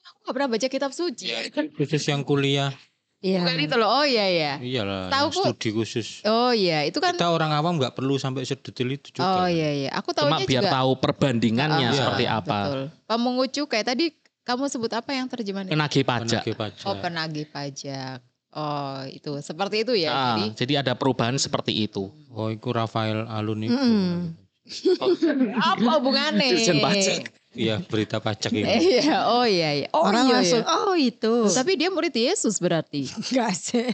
Aku 0.00 0.18
nggak 0.24 0.34
pernah 0.40 0.48
baca 0.48 0.68
kitab 0.72 0.96
suci. 0.96 1.28
Khusus 1.76 2.08
yang 2.08 2.24
kuliah, 2.24 2.72
Iya. 3.18 3.42
Bukan 3.42 3.58
itu 3.58 3.74
loh. 3.74 3.90
Oh 3.90 4.06
iya 4.06 4.26
iya. 4.30 4.52
iyalah, 4.62 5.10
Tahu, 5.10 5.26
Bu. 5.34 5.42
studi 5.42 5.68
khusus. 5.74 6.22
Oh 6.22 6.54
iya, 6.54 6.86
itu 6.86 7.02
kan 7.02 7.18
Kita 7.18 7.34
orang 7.34 7.50
awam 7.50 7.74
nggak 7.74 7.98
perlu 7.98 8.14
sampai 8.14 8.46
sedetail 8.46 8.94
itu 8.94 9.10
juga. 9.10 9.42
Oh 9.42 9.48
iya 9.50 9.74
iya. 9.74 9.90
Aku 9.98 10.14
Cuma 10.14 10.38
tahunya 10.38 10.46
biar 10.46 10.62
juga 10.62 10.74
tahu 10.78 10.90
perbandingannya 11.02 11.86
Ah, 11.90 11.94
seperti 11.98 12.24
ah, 12.30 12.38
apa. 12.38 12.58
Betul. 12.62 12.82
Pemungut 13.10 13.50
cukai 13.50 13.82
tadi 13.82 14.14
kamu 14.46 14.70
sebut 14.70 14.92
apa 14.94 15.10
yang 15.18 15.26
terjemahannya? 15.26 15.74
Penagih 15.74 16.06
pajak. 16.06 16.46
Penagih 16.46 16.54
pajak. 16.54 16.86
Oh 16.86 16.94
penagih 17.02 17.46
pajak. 17.50 18.18
Oh 18.54 19.02
itu 19.10 19.30
seperti 19.42 19.82
itu 19.82 19.92
ya. 19.98 20.10
Ah, 20.14 20.24
Jadi 20.38 20.44
jadi 20.54 20.72
ada 20.86 20.92
perubahan 20.94 21.34
seperti 21.42 21.74
itu. 21.74 22.14
Oh, 22.30 22.54
itu 22.54 22.70
Rafael 22.70 23.26
Alun 23.26 23.66
itu. 23.66 23.74
Mm-mm. 23.74 24.38
apa 25.74 25.88
hubungannya? 25.98 26.54
Dirjen 26.54 26.78
pajak. 26.78 27.34
Iya, 27.58 27.82
berita 27.82 28.22
pajak 28.22 28.54
ini. 28.54 28.62
Iya, 29.02 29.26
oh 29.26 29.42
iya 29.42 29.70
iya. 29.74 29.86
Oh 29.90 30.06
Orang 30.06 30.30
iya, 30.30 30.34
langsung, 30.38 30.62
iya. 30.62 30.70
oh 30.78 30.94
itu. 30.94 31.34
Tapi 31.50 31.72
dia 31.74 31.90
murid 31.90 32.14
Yesus 32.14 32.62
berarti. 32.62 33.10
Enggak 33.34 33.52
sih. 33.58 33.90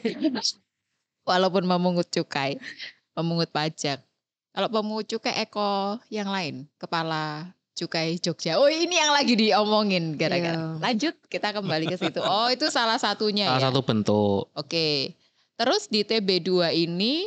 Walaupun 1.25 1.65
memungut 1.65 2.13
cukai, 2.13 2.61
memungut 3.17 3.49
pajak. 3.49 4.05
Kalau 4.53 4.69
pemungut 4.69 5.09
cukai 5.09 5.41
Eko 5.41 5.97
yang 6.13 6.29
lain, 6.29 6.69
kepala 6.77 7.49
cukai 7.75 8.21
Jogja. 8.21 8.61
Oh 8.61 8.69
ini 8.69 8.95
yang 8.95 9.11
lagi 9.11 9.35
diomongin 9.35 10.15
gara-gara. 10.15 10.55
Iya. 10.55 10.79
Lanjut 10.79 11.15
kita 11.27 11.51
kembali 11.51 11.91
ke 11.91 11.97
situ. 11.97 12.21
Oh 12.23 12.47
itu 12.47 12.69
salah 12.71 13.01
satunya 13.01 13.49
Salah 13.51 13.59
ya. 13.59 13.67
satu 13.73 13.81
bentuk. 13.83 14.47
Oke. 14.55 15.17
Terus 15.57 15.89
di 15.89 16.05
TB2 16.05 16.51
ini 16.77 17.27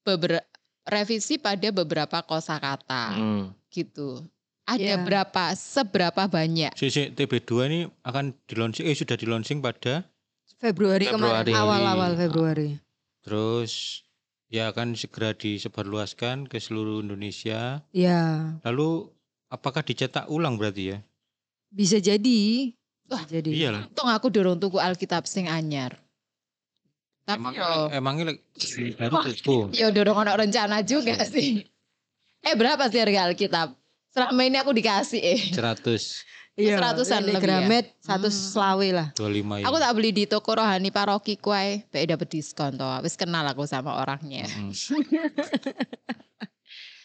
beber 0.00 0.40
revisi 0.88 1.36
pada 1.36 1.68
beberapa 1.68 2.24
kosakata 2.24 3.12
Hmm. 3.12 3.52
gitu. 3.68 4.24
Ada 4.68 4.84
Iya. 4.84 4.96
berapa? 5.00 5.44
Seberapa 5.54 6.22
banyak? 6.26 6.76
CC 6.76 7.08
TB2 7.10 7.50
ini 7.64 7.78
akan 8.02 8.36
di 8.38 8.54
launching, 8.54 8.84
eh 8.84 8.92
sudah 8.92 9.16
di 9.16 9.24
launching 9.24 9.58
pada 9.58 10.04
Februari, 10.54 11.08
Februari. 11.08 11.48
kemarin, 11.48 11.54
awal-awal 11.56 12.12
Februari. 12.14 12.70
terus 13.20 14.04
ya 14.46 14.68
akan 14.68 14.92
segera 14.92 15.32
disebarluaskan 15.32 16.44
ke 16.44 16.56
seluruh 16.58 17.00
Indonesia. 17.00 17.80
Ya, 17.90 18.56
Lalu 18.62 19.08
apakah 19.48 19.80
dicetak 19.80 20.28
ulang 20.28 20.56
berarti 20.56 20.92
ya? 20.92 20.98
bisa 21.66 21.96
jadi. 21.98 22.72
Wah, 23.06 23.20
Bisa 23.20 23.32
jadi. 23.34 23.50
Iyalah. 23.50 23.82
Untung 23.86 24.08
aku 24.10 24.28
dorong 24.28 24.56
tuku 24.56 24.76
Alkitab 24.76 25.24
sing 25.24 25.44
anyar. 25.46 25.96
Tapi 27.22 27.36
Emang, 27.38 27.52
yo, 27.54 27.68
emangnya 27.90 28.24
like, 28.26 28.40
baru 28.96 29.16
tuh. 29.34 29.68
yo 29.70 29.88
dorong 29.90 30.16
ono 30.18 30.32
rencana 30.34 30.80
juga 30.82 31.16
sih. 31.22 31.64
Eh 32.40 32.54
berapa 32.54 32.84
sih 32.86 32.96
harga 32.98 33.28
Alkitab? 33.28 33.68
Selama 34.08 34.40
ini 34.42 34.56
aku 34.56 34.72
dikasih 34.72 35.20
eh. 35.20 35.40
100 35.52 36.24
seratusan 36.58 37.22
lek 37.22 37.38
lebih 37.38 37.38
ya? 37.38 37.42
Gramet 37.62 37.86
satu 38.02 38.26
Hmm. 38.26 38.34
selawe 38.34 38.88
lah. 38.90 39.08
25 39.14 39.62
ya. 39.62 39.64
Aku 39.70 39.78
tak 39.78 39.92
beli 39.94 40.10
di 40.10 40.24
toko 40.26 40.58
rohani 40.58 40.90
paroki 40.90 41.38
kuai, 41.38 41.86
be 41.86 42.02
dapet 42.02 42.34
diskon 42.34 42.74
toh. 42.74 42.98
Wis 42.98 43.14
kenal 43.14 43.46
aku 43.46 43.62
sama 43.62 43.94
orangnya. 43.94 44.42
Mm. 44.50 44.74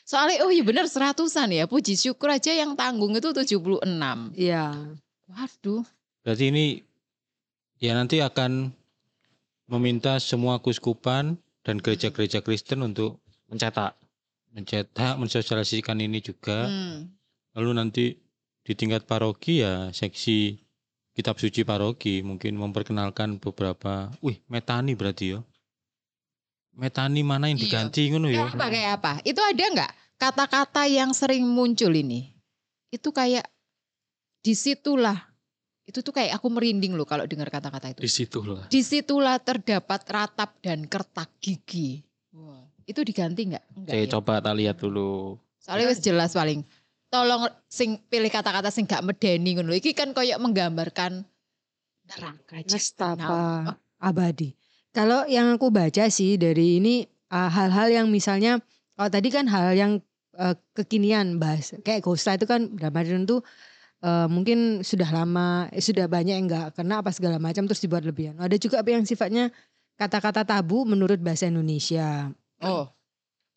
Soalnya 0.09 0.43
oh 0.43 0.51
iya 0.51 0.65
bener 0.65 0.89
seratusan 0.89 1.53
ya. 1.53 1.69
Puji 1.69 1.95
syukur 1.95 2.33
aja 2.33 2.51
yang 2.51 2.73
tanggung 2.73 3.13
itu 3.13 3.29
76. 3.29 3.85
Iya. 4.35 4.73
Waduh. 5.31 5.85
Berarti 6.25 6.45
ini 6.51 6.65
ya 7.79 7.95
nanti 7.95 8.19
akan 8.19 8.73
meminta 9.69 10.19
semua 10.19 10.59
kuskupan 10.59 11.39
dan 11.63 11.79
gereja-gereja 11.79 12.43
Kristen 12.43 12.83
untuk 12.83 13.21
Mencetak. 13.47 13.95
Mencetak, 14.53 15.17
mensosialisasikan 15.17 15.97
ini 15.99 16.21
juga. 16.21 16.69
Hmm. 16.69 17.09
Lalu 17.57 17.69
nanti 17.73 18.05
di 18.63 18.73
tingkat 18.77 19.03
paroki 19.03 19.59
ya 19.65 19.91
seksi 19.91 20.55
kitab 21.13 21.37
suci 21.37 21.65
paroki 21.65 22.21
mungkin 22.21 22.57
memperkenalkan 22.57 23.41
beberapa. 23.41 24.13
Wih, 24.21 24.39
metani 24.49 24.93
berarti 24.93 25.37
ya. 25.37 25.39
Metani 26.73 27.21
mana 27.21 27.53
yang 27.53 27.59
Iya. 27.61 27.65
diganti 27.69 28.01
ngono 28.09 28.29
ya. 28.33 28.49
Kayak 28.49 28.91
apa? 29.01 29.11
Itu 29.21 29.41
ada 29.41 29.61
nggak 29.61 29.91
kata-kata 30.17 30.89
yang 30.89 31.13
sering 31.13 31.45
muncul 31.45 31.93
ini? 31.93 32.33
Itu 32.89 33.13
kayak 33.13 33.45
di 34.41 34.53
situlah. 34.57 35.29
Itu 35.83 35.99
tuh 36.01 36.15
kayak 36.15 36.39
aku 36.39 36.47
merinding 36.49 36.95
loh 36.97 37.05
kalau 37.05 37.27
dengar 37.29 37.51
kata-kata 37.53 37.93
itu. 37.93 37.99
Di 38.01 38.09
situ 38.09 38.39
lah. 38.41 38.65
Di 38.71 38.81
situlah 38.81 39.37
terdapat 39.37 40.01
ratap 40.07 40.57
dan 40.63 40.87
kertak 40.89 41.29
gigi. 41.43 42.01
Wah, 42.33 42.65
itu 42.85 43.01
diganti 43.01 43.51
nggak? 43.53 43.63
Enggak 43.77 43.93
Oke, 43.93 43.99
ya? 44.03 44.09
coba 44.11 44.33
tak 44.43 44.55
lihat 44.59 44.77
dulu. 44.79 45.37
Soalnya 45.63 45.91
wis 45.91 46.03
jelas 46.03 46.35
paling. 46.35 46.63
Tolong 47.13 47.45
sing 47.69 48.01
pilih 48.09 48.27
kata-kata 48.33 48.73
sing 48.73 48.89
gak 48.89 49.05
medeni 49.05 49.53
ngono. 49.53 49.71
Iki 49.71 49.93
kan 49.93 50.17
koyok 50.17 50.41
menggambarkan 50.41 51.21
neraka 52.09 52.57
Nestapa 52.67 53.77
abadi. 54.01 54.51
Kalau 54.93 55.25
yang 55.25 55.57
aku 55.57 55.69
baca 55.73 56.09
sih 56.09 56.37
dari 56.37 56.77
ini 56.77 57.05
uh, 57.33 57.49
hal-hal 57.49 57.89
yang 57.89 58.07
misalnya 58.09 58.61
kalau 58.93 59.09
tadi 59.09 59.29
kan 59.33 59.49
hal 59.49 59.73
yang 59.73 59.91
uh, 60.37 60.53
kekinian 60.77 61.41
bahas 61.41 61.73
kayak 61.81 62.05
Ghosta 62.05 62.37
itu 62.37 62.45
kan 62.45 62.77
artian 62.77 63.25
tuh 63.25 63.41
uh, 64.05 64.29
mungkin 64.29 64.85
sudah 64.85 65.09
lama 65.09 65.65
eh, 65.73 65.81
sudah 65.81 66.05
banyak 66.05 66.35
yang 66.37 66.45
enggak 66.45 66.77
kena 66.77 67.01
apa 67.01 67.09
segala 67.09 67.41
macam 67.41 67.65
terus 67.65 67.81
dibuat 67.81 68.05
lebihan. 68.05 68.37
Ada 68.37 68.59
juga 68.61 68.85
apa 68.85 68.89
yang 68.93 69.07
sifatnya 69.07 69.49
kata-kata 69.97 70.45
tabu 70.45 70.85
menurut 70.85 71.17
bahasa 71.23 71.49
Indonesia. 71.49 72.29
Oh. 72.63 72.85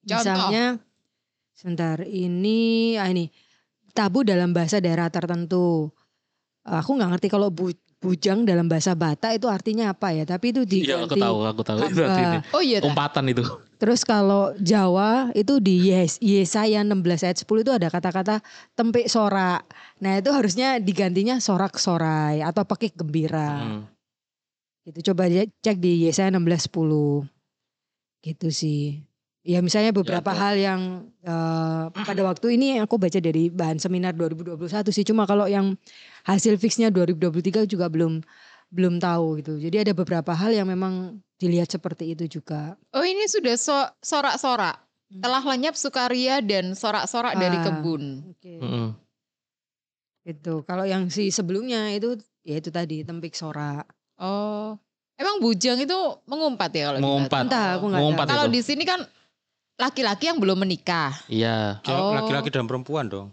Contoh. 0.07 0.23
Misalnya 0.23 0.67
sebentar 1.51 1.97
ini 2.05 2.95
ah 2.95 3.09
ini 3.09 3.31
tabu 3.91 4.23
dalam 4.23 4.53
bahasa 4.53 4.79
daerah 4.79 5.09
tertentu. 5.09 5.91
Aku 6.67 6.99
nggak 6.99 7.17
ngerti 7.17 7.29
kalau 7.31 7.49
bu- 7.49 7.75
bujang 7.97 8.45
dalam 8.45 8.69
bahasa 8.69 8.93
Batak 8.93 9.41
itu 9.41 9.47
artinya 9.49 9.91
apa 9.91 10.13
ya, 10.13 10.23
tapi 10.23 10.53
itu 10.53 10.63
Iya, 10.69 11.03
aku 11.03 11.17
tahu, 11.17 11.37
aku 11.43 11.63
tahu. 11.65 11.79
Itu 11.81 12.03
hamba. 12.03 12.07
arti 12.07 12.23
ini. 12.23 12.39
Oh 12.53 12.63
iya. 12.63 12.79
Umpatan 12.85 13.25
itu. 13.27 13.43
Terus 13.77 14.03
kalau 14.03 14.55
Jawa 14.57 15.33
itu 15.33 15.59
di 15.59 15.91
Yes, 15.91 16.17
Yesaya 16.19 16.81
16 16.81 17.27
ayat 17.27 17.39
10 17.41 17.65
itu 17.65 17.73
ada 17.73 17.89
kata-kata 17.89 18.41
tempik 18.73 19.09
sorak. 19.09 19.67
Nah 20.01 20.17
itu 20.17 20.31
harusnya 20.33 20.79
digantinya 20.79 21.41
sorak 21.41 21.77
sorai 21.77 22.41
atau 22.41 22.63
pakai 22.63 22.93
gembira. 22.95 23.51
Hmm. 23.65 23.83
Gitu 24.87 25.13
coba 25.13 25.27
dia 25.27 25.45
cek 25.61 25.77
di 25.77 26.07
Yesaya 26.07 26.31
16 26.31 26.71
10. 26.71 27.27
Gitu 28.27 28.51
sih. 28.51 29.07
Ya 29.47 29.63
misalnya 29.63 29.95
beberapa 29.95 30.35
ada. 30.35 30.41
hal 30.43 30.55
yang 30.59 30.81
eh, 31.23 31.85
pada 31.95 32.23
waktu 32.27 32.59
ini 32.59 32.83
aku 32.83 32.99
baca 32.99 33.23
dari 33.23 33.47
bahan 33.47 33.79
seminar 33.79 34.11
2021 34.19 34.59
sih. 34.91 35.07
Cuma 35.07 35.23
kalau 35.23 35.47
yang 35.47 35.79
hasil 36.27 36.59
fixnya 36.59 36.91
2023 36.91 37.63
juga 37.71 37.87
belum 37.87 38.27
belum 38.75 38.99
tahu 38.99 39.39
gitu. 39.39 39.63
Jadi 39.63 39.87
ada 39.87 39.93
beberapa 39.95 40.35
hal 40.35 40.51
yang 40.51 40.67
memang 40.67 41.23
dilihat 41.39 41.71
seperti 41.71 42.19
itu 42.19 42.43
juga. 42.43 42.75
Oh 42.91 43.07
ini 43.07 43.31
sudah 43.31 43.55
so- 43.55 43.93
sorak-sorak. 44.03 44.83
Hmm. 45.07 45.23
Telah 45.23 45.43
lenyap 45.47 45.79
sukaria 45.79 46.43
dan 46.43 46.75
sorak-sorak 46.75 47.39
dari 47.39 47.63
Ah. 47.63 47.65
kebun. 47.71 48.03
Oke. 48.35 48.59
Mm-mm. 48.59 48.99
Itu 50.27 50.67
kalau 50.67 50.83
yang 50.83 51.07
si 51.07 51.31
sebelumnya 51.31 51.95
itu 51.95 52.19
ya 52.43 52.59
itu 52.59 52.75
tadi 52.75 53.07
tempik 53.07 53.39
sorak. 53.39 53.87
Oh. 54.19 54.75
Emang 55.17 55.41
bujang 55.41 55.81
itu 55.81 55.97
mengumpat 56.29 56.71
ya 56.77 56.93
kalau 56.93 56.99
di 57.01 57.05
Mengumpat. 57.05 57.43
Entah 57.49 57.67
aku 57.81 57.87
Mengumpat 57.89 58.25
tahu. 58.29 58.33
Kalau 58.37 58.47
di 58.53 58.61
sini 58.61 58.85
kan 58.85 59.01
laki-laki 59.81 60.29
yang 60.29 60.37
belum 60.37 60.61
menikah. 60.61 61.17
Iya. 61.29 61.81
Oh. 61.89 62.13
Laki-laki 62.13 62.53
dan 62.53 62.69
perempuan 62.69 63.09
dong. 63.09 63.33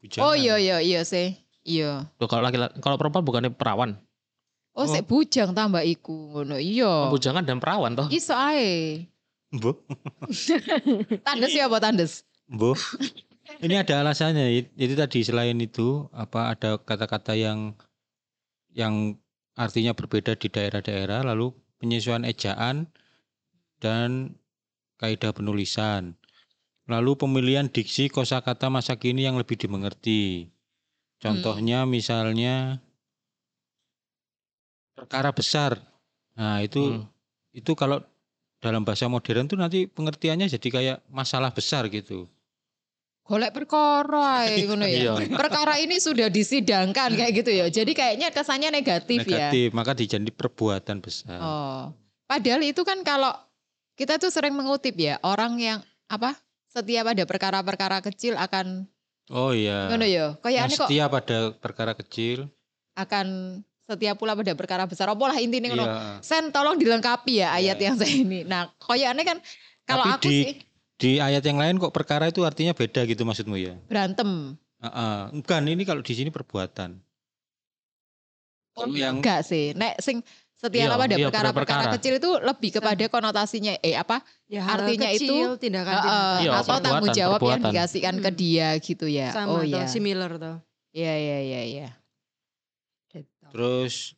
Bujangan. 0.00 0.24
Oh 0.24 0.32
iya 0.32 0.56
iya 0.56 0.80
iya 0.80 1.04
sih. 1.04 1.36
Iya. 1.60 2.08
Loh, 2.16 2.28
kalau 2.28 2.40
laki 2.40 2.56
kalau 2.80 2.96
perempuan 2.96 3.24
bukannya 3.24 3.52
perawan. 3.52 4.00
Oh, 4.72 4.86
Oh. 4.86 4.88
sik 4.88 5.04
bujang 5.04 5.52
tambah 5.52 5.84
iku 5.84 6.40
ngono. 6.40 6.56
Iya. 6.56 7.12
Bujangan 7.12 7.44
dan 7.44 7.60
perawan 7.60 7.92
toh. 7.92 8.08
Iso 8.08 8.32
ae. 8.32 9.04
Mbuh, 9.50 9.74
Tandes 11.26 11.50
ya 11.50 11.66
apa 11.66 11.82
tandes? 11.82 12.22
mbuh. 12.46 12.78
Ini 13.58 13.82
ada 13.82 14.06
alasannya. 14.06 14.46
Itu 14.78 14.94
tadi 14.94 15.26
selain 15.26 15.58
itu 15.58 16.06
apa 16.14 16.54
ada 16.54 16.78
kata-kata 16.78 17.34
yang 17.34 17.74
yang 18.70 19.18
artinya 19.60 19.92
berbeda 19.92 20.40
di 20.40 20.48
daerah-daerah 20.48 21.20
lalu 21.28 21.52
penyesuaian 21.76 22.24
ejaan 22.24 22.88
dan 23.76 24.40
kaidah 24.96 25.36
penulisan. 25.36 26.16
Lalu 26.88 27.20
pemilihan 27.20 27.68
diksi 27.68 28.08
kosakata 28.08 28.72
masa 28.72 28.96
kini 28.96 29.28
yang 29.28 29.36
lebih 29.36 29.60
dimengerti. 29.60 30.48
Contohnya 31.20 31.84
misalnya 31.84 32.80
perkara 34.96 35.30
besar. 35.36 35.76
Nah, 36.34 36.64
itu 36.64 36.96
Hmm. 36.96 37.04
itu 37.52 37.76
kalau 37.76 38.00
dalam 38.64 38.84
bahasa 38.84 39.08
modern 39.08 39.48
tuh 39.48 39.60
nanti 39.60 39.84
pengertiannya 39.88 40.48
jadi 40.48 40.68
kayak 40.68 40.98
masalah 41.12 41.52
besar 41.52 41.88
gitu. 41.92 42.28
Golek 43.30 43.54
perkara 43.54 44.42
ae, 44.42 44.58
ngono 44.66 44.82
ya. 44.82 45.14
Iya. 45.14 45.30
Perkara 45.30 45.78
ini 45.78 46.02
sudah 46.02 46.26
disidangkan 46.26 47.14
kayak 47.14 47.32
gitu 47.38 47.50
ya. 47.54 47.70
Jadi 47.70 47.94
kayaknya 47.94 48.34
kesannya 48.34 48.74
negatif, 48.74 49.22
ya. 49.22 49.54
Negatif, 49.54 49.68
maka 49.70 49.94
dijadi 49.94 50.34
perbuatan 50.34 50.98
besar. 50.98 51.38
Oh. 51.38 51.94
Padahal 52.26 52.66
itu 52.66 52.82
kan 52.82 53.06
kalau 53.06 53.30
kita 53.94 54.18
tuh 54.18 54.34
sering 54.34 54.50
mengutip 54.50 54.98
ya 54.98 55.22
orang 55.22 55.54
yang 55.56 55.78
apa? 56.06 56.34
Setiap 56.66 57.06
ada 57.06 57.22
perkara-perkara 57.22 57.98
kecil 58.00 58.34
akan 58.34 58.90
Oh 59.30 59.54
iya. 59.54 59.86
ngono 59.86 60.02
ya. 60.02 60.34
Kayaknya 60.42 60.74
kok 60.74 60.90
setia 60.90 61.06
pada 61.06 61.38
perkara 61.54 61.94
kecil. 61.94 62.50
akan 62.94 63.26
setia 63.86 64.14
pula 64.14 64.34
pada 64.34 64.54
perkara 64.54 64.84
besar. 64.84 65.06
Apa 65.06 65.22
lah 65.24 65.38
intinya 65.38 65.70
ngono. 65.70 65.86
Iya. 65.86 66.18
Sen 66.18 66.50
tolong 66.50 66.74
dilengkapi 66.74 67.42
ya 67.42 67.54
ayat 67.54 67.78
Iya. 67.78 67.86
yang 67.86 67.94
saya 67.94 68.10
ini. 68.10 68.42
Nah, 68.42 68.74
koyaknya 68.78 69.22
kan 69.22 69.38
kalau 69.82 70.02
Tapi 70.02 70.14
aku 70.18 70.24
di- 70.26 70.42
sih 70.42 70.54
Di 71.00 71.16
ayat 71.16 71.40
yang 71.40 71.56
lain 71.56 71.80
kok 71.80 71.90
perkara 71.90 72.28
itu 72.28 72.44
artinya 72.44 72.76
beda 72.76 73.08
gitu 73.08 73.24
maksudmu 73.24 73.56
ya? 73.56 73.74
berantem. 73.88 74.60
Heeh. 74.80 75.18
Bukan, 75.34 75.62
ini 75.64 75.82
kalau 75.82 76.04
di 76.04 76.12
sini 76.12 76.28
perbuatan. 76.28 77.00
Kalau 78.76 78.92
yang 78.92 79.18
Enggak 79.18 79.42
sih. 79.42 79.72
Nek 79.72 79.96
sing 79.98 80.20
setia 80.54 80.84
Iya, 80.84 80.92
pada 80.92 81.16
iya, 81.16 81.26
perkara-perkara 81.26 81.82
perkara. 81.88 81.94
kecil 81.96 82.20
itu 82.20 82.30
lebih 82.38 82.70
kepada 82.70 83.04
konotasinya 83.08 83.72
eh 83.80 83.96
apa? 83.96 84.20
Ya 84.46 84.60
Artinya 84.62 85.08
itu, 85.08 85.24
kecil, 85.24 85.48
tindakan 85.56 85.94
eh, 85.94 86.00
tindakan 86.00 86.40
Iya, 86.44 86.50
atau 86.54 86.76
tanggung 86.76 86.84
perbuatan, 87.02 87.16
jawab 87.16 87.40
yang 87.40 87.40
perbuatan. 87.60 87.72
dikasihkan 87.72 88.14
ke 88.20 88.30
Hmm. 88.30 88.38
dia 88.38 88.68
gitu 88.78 89.06
ya. 89.08 89.28
sama 89.32 89.50
oh 89.50 89.62
iya. 89.64 89.84
similar 89.88 90.30
tuh. 90.36 90.56
Iya 90.92 91.14
iya 91.16 91.38
iya 91.40 91.60
iya. 91.64 91.88
Gitu. 93.08 93.26
terus 93.50 94.14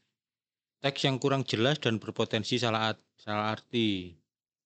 teks 0.78 1.00
yang 1.02 1.16
kurang 1.16 1.42
jelas 1.42 1.78
dan 1.78 1.96
berpotensi 1.96 2.58
salah 2.58 2.92
salah 3.16 3.50
arti. 3.50 4.18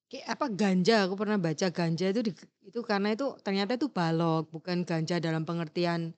Kayak 0.07 0.27
apa 0.39 0.47
ganja 0.55 0.97
aku 1.07 1.15
pernah 1.19 1.35
baca 1.35 1.67
ganja 1.75 2.07
itu 2.15 2.21
di- 2.23 2.49
itu 2.63 2.81
karena 2.87 3.11
itu 3.11 3.35
ternyata 3.43 3.75
itu 3.75 3.91
balok 3.91 4.47
bukan 4.55 4.87
ganja 4.87 5.19
dalam 5.19 5.43
pengertian 5.43 6.15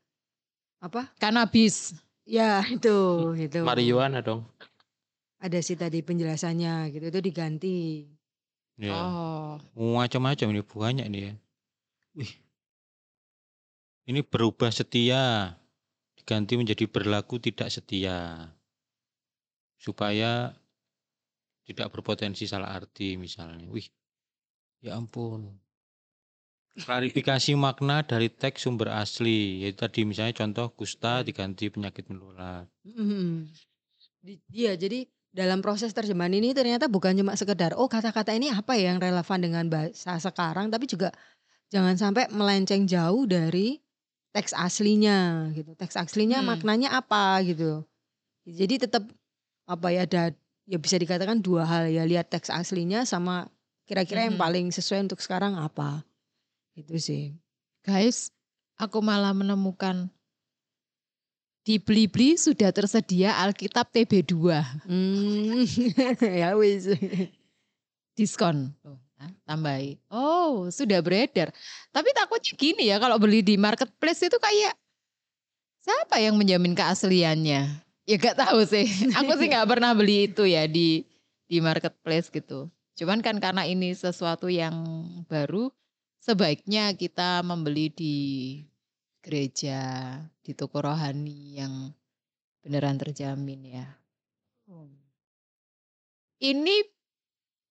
apa 0.84 1.08
Kanabis. 1.16 1.96
ya 2.28 2.60
itu 2.76 2.96
itu 3.40 3.64
Marijuana 3.64 4.20
dong. 4.20 4.44
ada 5.40 5.56
sih 5.64 5.78
tadi 5.78 6.04
penjelasannya 6.04 6.92
gitu 6.92 7.04
itu 7.08 7.20
diganti 7.24 7.76
Ya. 8.78 8.94
Oh. 8.94 9.58
Macam-macam 9.74 10.54
ini 10.54 10.62
banyak 10.62 11.04
ini 11.10 11.18
ya. 11.18 11.34
Wih. 12.14 12.30
Ini 14.06 14.22
berubah 14.22 14.70
setia 14.70 15.58
diganti 16.14 16.54
menjadi 16.54 16.86
berlaku 16.86 17.42
tidak 17.42 17.74
setia. 17.74 18.46
Supaya 19.82 20.54
tidak 21.68 21.92
berpotensi 21.92 22.48
salah 22.48 22.72
arti 22.72 23.20
misalnya. 23.20 23.68
Wih. 23.68 23.84
Ya 24.80 24.96
ampun. 24.96 25.52
Klarifikasi 26.78 27.58
makna 27.58 28.06
dari 28.06 28.30
teks 28.32 28.64
sumber 28.64 28.94
asli. 28.96 29.66
Yaitu 29.66 29.84
tadi 29.84 30.00
misalnya 30.08 30.32
contoh 30.32 30.72
kusta 30.72 31.20
diganti 31.20 31.68
penyakit 31.68 32.08
menular. 32.08 32.64
Mhm. 32.88 33.50
Di- 34.24 34.40
Iya 34.54 34.78
jadi 34.78 35.04
dalam 35.28 35.60
proses 35.60 35.92
terjemahan 35.92 36.32
ini 36.32 36.56
ternyata 36.56 36.88
bukan 36.88 37.12
cuma 37.18 37.36
sekedar 37.36 37.76
oh 37.76 37.86
kata-kata 37.90 38.32
ini 38.32 38.48
apa 38.48 38.74
ya 38.80 38.94
yang 38.94 38.98
relevan 39.02 39.38
dengan 39.44 39.64
bahasa 39.68 40.16
sekarang 40.18 40.72
tapi 40.72 40.88
juga 40.88 41.12
jangan 41.68 41.94
sampai 42.00 42.32
melenceng 42.32 42.88
jauh 42.88 43.28
dari 43.28 43.76
teks 44.32 44.54
aslinya 44.56 45.50
gitu. 45.52 45.74
Teks 45.76 45.98
aslinya 45.98 46.40
Hmm. 46.40 46.48
maknanya 46.56 46.94
apa 46.96 47.42
gitu. 47.44 47.84
Jadi 48.48 48.88
tetap 48.88 49.04
apa 49.68 49.88
ya 49.92 50.08
ada 50.08 50.32
ya 50.68 50.76
bisa 50.76 50.94
dikatakan 50.94 51.40
dua 51.40 51.64
hal 51.64 51.88
ya 51.88 52.04
lihat 52.04 52.28
teks 52.28 52.52
aslinya 52.52 53.02
sama 53.02 53.48
kira-kira 53.88 54.28
yang 54.28 54.36
Mhm. 54.36 54.42
paling 54.44 54.66
sesuai 54.68 55.08
untuk 55.08 55.18
sekarang 55.18 55.56
apa. 55.56 56.04
Itu 56.76 57.00
sih. 57.00 57.32
Guys, 57.80 58.28
aku 58.76 59.00
malah 59.00 59.32
menemukan 59.32 60.12
di 61.64 61.80
Blibli 61.80 62.36
sudah 62.36 62.68
tersedia 62.68 63.32
Alkitab 63.40 63.88
TB2 63.88 64.60
Hmm. 64.84 65.64
ya 66.44 66.52
wis. 66.54 66.84
diskon. 68.12 68.76
Nah, 69.18 69.30
tambahi. 69.44 69.96
Oh, 70.10 70.68
sudah 70.68 71.00
beredar. 71.00 71.50
Tapi 71.90 72.08
takutnya 72.12 72.52
gini 72.54 72.84
ya 72.86 72.98
kalau 72.98 73.16
beli 73.16 73.40
di 73.40 73.56
marketplace 73.56 74.26
itu 74.26 74.36
kayak 74.36 74.74
siapa 75.80 76.18
yang 76.18 76.34
menjamin 76.34 76.74
keasliannya? 76.74 77.87
Ya 78.08 78.16
gak 78.16 78.40
tahu 78.40 78.64
sih. 78.64 78.88
Aku 79.20 79.36
sih 79.36 79.52
nggak 79.52 79.68
pernah 79.68 79.92
beli 79.92 80.32
itu 80.32 80.48
ya 80.48 80.64
di 80.64 81.04
di 81.44 81.60
marketplace 81.60 82.32
gitu. 82.32 82.72
Cuman 82.96 83.20
kan 83.20 83.36
karena 83.36 83.68
ini 83.68 83.92
sesuatu 83.92 84.48
yang 84.48 84.74
baru, 85.28 85.68
sebaiknya 86.24 86.96
kita 86.96 87.44
membeli 87.44 87.92
di 87.92 88.16
gereja, 89.20 90.16
di 90.40 90.56
toko 90.56 90.82
rohani 90.82 91.60
yang 91.60 91.92
beneran 92.64 92.98
terjamin 92.98 93.60
ya. 93.76 93.86
Ini 96.42 96.76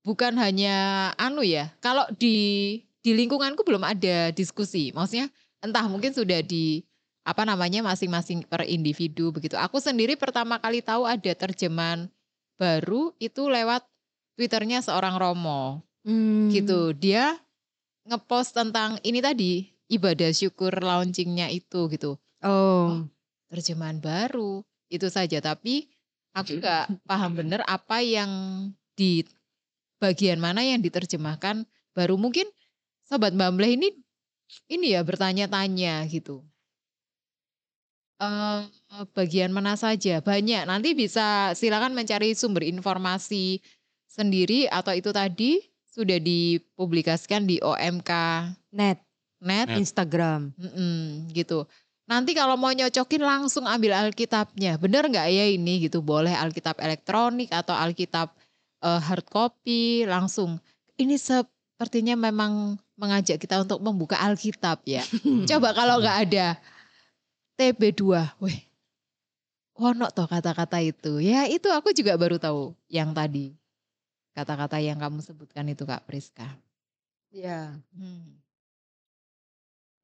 bukan 0.05 0.39
hanya 0.39 1.11
anu 1.19 1.43
ya, 1.43 1.75
kalau 1.83 2.07
di 2.15 2.79
di 3.03 3.11
lingkunganku 3.17 3.67
belum 3.67 3.83
ada 3.83 4.31
diskusi. 4.31 4.95
Maksudnya 4.95 5.27
entah 5.59 5.91
mungkin 5.91 6.15
sudah 6.15 6.39
di 6.39 6.86
apa 7.27 7.43
namanya 7.43 7.83
masing-masing 7.83 8.47
per 8.47 8.63
individu 8.63 9.35
begitu. 9.35 9.59
Aku 9.59 9.83
sendiri 9.83 10.15
pertama 10.15 10.55
kali 10.63 10.79
tahu 10.79 11.03
ada 11.03 11.35
terjemahan 11.35 12.07
baru 12.55 13.11
itu 13.19 13.51
lewat 13.51 13.83
Twitternya 14.39 14.79
seorang 14.79 15.19
Romo 15.19 15.83
Hmm. 16.07 16.47
gitu. 16.47 16.95
Dia 16.95 17.35
ngepost 18.07 18.55
tentang 18.55 18.95
ini 19.03 19.19
tadi 19.19 19.67
ibadah 19.91 20.31
syukur 20.31 20.71
launchingnya 20.71 21.51
itu 21.51 21.91
gitu. 21.91 22.15
Oh. 22.39 23.03
Terjemahan 23.51 23.99
baru 23.99 24.63
itu 24.87 25.11
saja. 25.11 25.43
Tapi 25.43 25.83
aku 26.31 26.63
nggak 26.63 27.03
paham 27.03 27.35
bener 27.35 27.59
apa 27.67 27.99
yang 27.99 28.31
di 28.95 29.27
bagian 29.99 30.39
mana 30.39 30.63
yang 30.63 30.79
diterjemahkan 30.79 31.67
baru 31.91 32.15
mungkin 32.15 32.47
sobat 33.03 33.35
Bambleh 33.35 33.75
ini 33.75 33.91
ini 34.71 34.95
ya 34.95 35.03
bertanya-tanya 35.03 36.07
gitu. 36.07 36.39
Eh 38.17 38.61
bagian 39.13 39.53
mana 39.53 39.77
saja 39.77 40.25
banyak 40.25 40.65
nanti 40.65 40.97
bisa 40.97 41.53
silakan 41.53 41.93
mencari 41.93 42.33
sumber 42.33 42.65
informasi 42.65 43.61
sendiri 44.09 44.65
atau 44.73 44.89
itu 44.97 45.13
tadi 45.13 45.61
sudah 45.85 46.17
dipublikasikan 46.17 47.45
di 47.45 47.61
OMK 47.61 48.11
Net, 48.73 49.01
net 49.41 49.69
Net. 49.69 49.77
Instagram. 49.77 50.49
Mm-mm, 50.57 51.29
gitu. 51.33 51.69
Nanti 52.09 52.33
kalau 52.33 52.57
mau 52.57 52.73
nyocokin 52.73 53.21
langsung 53.21 53.69
ambil 53.69 53.93
Alkitabnya. 53.93 54.81
Bener 54.81 55.05
nggak 55.05 55.27
ya 55.29 55.45
ini 55.53 55.85
gitu? 55.85 56.01
Boleh 56.01 56.33
Alkitab 56.33 56.81
elektronik 56.81 57.53
atau 57.53 57.77
Alkitab 57.77 58.33
eh, 58.81 59.01
hard 59.01 59.29
copy 59.29 60.09
langsung. 60.09 60.57
Ini 60.97 61.21
sepertinya 61.21 62.17
memang 62.17 62.81
mengajak 62.97 63.37
kita 63.37 63.61
untuk 63.61 63.77
membuka 63.85 64.17
Alkitab 64.17 64.81
ya. 64.89 65.05
Coba 65.49 65.77
kalau 65.77 66.01
nggak 66.01 66.17
ada 66.29 66.57
TB2, 67.57 68.01
weh. 68.39 68.59
Wono 69.77 70.09
toh 70.09 70.25
kata-kata 70.25 70.81
itu. 70.81 71.21
Ya 71.21 71.45
itu 71.45 71.69
aku 71.69 71.93
juga 71.93 72.17
baru 72.17 72.41
tahu 72.41 72.73
yang 72.89 73.13
tadi. 73.13 73.53
Kata-kata 74.33 74.81
yang 74.81 74.97
kamu 74.97 75.21
sebutkan 75.21 75.69
itu 75.69 75.85
Kak 75.85 76.05
Priska. 76.05 76.49
Ya. 77.29 77.77
Hmm. 77.93 78.41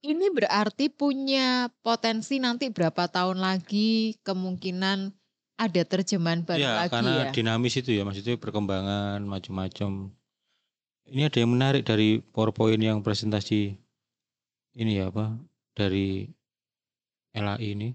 Ini 0.04 0.30
berarti 0.36 0.92
punya 0.92 1.72
potensi 1.80 2.36
nanti 2.38 2.68
berapa 2.68 3.08
tahun 3.08 3.39
lagi 3.39 4.20
kemungkinan 4.26 5.16
ada 5.56 5.82
terjemahan 5.88 6.44
baru 6.44 6.60
ya, 6.60 6.74
lagi 6.76 6.92
karena 6.92 7.13
ya. 7.16 7.32
dinamis 7.32 7.74
itu 7.80 7.96
ya, 7.96 8.04
maksudnya 8.04 8.36
perkembangan 8.36 9.24
macam-macam. 9.24 10.12
Ini 11.08 11.22
ada 11.32 11.38
yang 11.39 11.56
menarik 11.56 11.88
dari 11.88 12.20
PowerPoint 12.20 12.84
yang 12.84 13.00
presentasi 13.00 13.80
ini 14.76 14.92
ya 14.98 15.13
apa 15.13 15.38
dari 15.78 16.28
LAI 17.34 17.74
ini. 17.74 17.89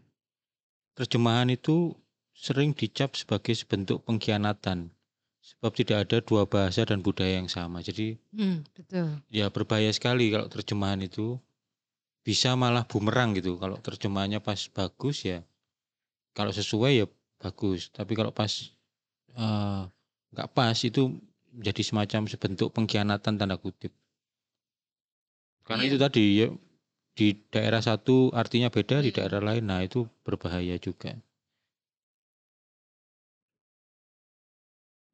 Terjemahan 0.99 1.49
itu 1.49 1.95
sering 2.35 2.75
dicap 2.75 3.15
sebagai 3.15 3.55
sebentuk 3.55 4.03
pengkhianatan. 4.03 4.91
Sebab 5.39 5.73
tidak 5.73 6.05
ada 6.05 6.19
dua 6.21 6.45
bahasa 6.45 6.85
dan 6.85 7.01
budaya 7.01 7.41
yang 7.41 7.49
sama. 7.49 7.81
Jadi 7.81 8.19
Hmm, 8.35 8.67
betul. 8.77 9.23
ya 9.33 9.49
berbahaya 9.49 9.89
sekali 9.95 10.29
kalau 10.29 10.51
terjemahan 10.51 11.01
itu 11.01 11.39
bisa 12.27 12.53
malah 12.59 12.85
bumerang 12.85 13.33
gitu. 13.39 13.57
Kalau 13.57 13.79
terjemahannya 13.81 14.43
pas 14.45 14.59
bagus 14.69 15.25
ya 15.25 15.41
kalau 16.37 16.53
sesuai 16.53 16.93
ya 17.01 17.07
bagus. 17.41 17.89
Tapi 17.95 18.13
kalau 18.13 18.35
pas 18.35 18.51
eh, 19.39 19.83
nggak 20.35 20.49
pas 20.53 20.77
itu 20.85 21.17
menjadi 21.55 21.83
semacam 21.87 22.29
sebentuk 22.29 22.69
pengkhianatan 22.77 23.39
tanda 23.41 23.57
kutip. 23.57 23.95
Karena 25.65 25.85
Iya. 25.87 25.91
itu 25.95 25.97
tadi 25.97 26.25
ya 26.45 26.49
di 27.19 27.27
daerah 27.55 27.83
satu 27.89 28.17
artinya 28.41 28.69
beda 28.77 28.97
di 29.07 29.11
daerah 29.17 29.41
lain. 29.49 29.65
Nah 29.71 29.81
itu 29.89 30.01
berbahaya 30.27 30.77
juga. 30.87 31.11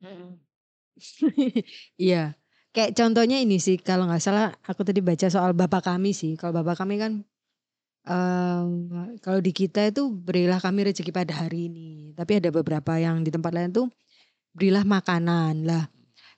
Iya. 1.98 2.34
Kayak 2.74 2.90
contohnya 2.98 3.38
ini 3.38 3.56
sih 3.62 3.78
kalau 3.78 4.10
nggak 4.10 4.22
salah 4.22 4.50
aku 4.66 4.82
tadi 4.82 4.98
baca 4.98 5.26
soal 5.30 5.54
bapak 5.54 5.82
kami 5.94 6.10
sih. 6.10 6.34
Kalau 6.34 6.52
bapak 6.62 6.82
kami 6.82 6.94
kan 6.98 7.12
em, 8.06 8.68
kalau 9.24 9.40
di 9.40 9.52
kita 9.54 9.80
itu 9.90 10.10
berilah 10.10 10.58
kami 10.58 10.90
rezeki 10.90 11.10
pada 11.14 11.34
hari 11.46 11.70
ini. 11.70 12.14
Tapi 12.18 12.42
ada 12.42 12.50
beberapa 12.50 12.98
yang 12.98 13.22
di 13.26 13.30
tempat 13.34 13.52
lain 13.54 13.70
tuh 13.74 13.86
berilah 14.56 14.82
makanan 14.86 15.66
lah. 15.66 15.84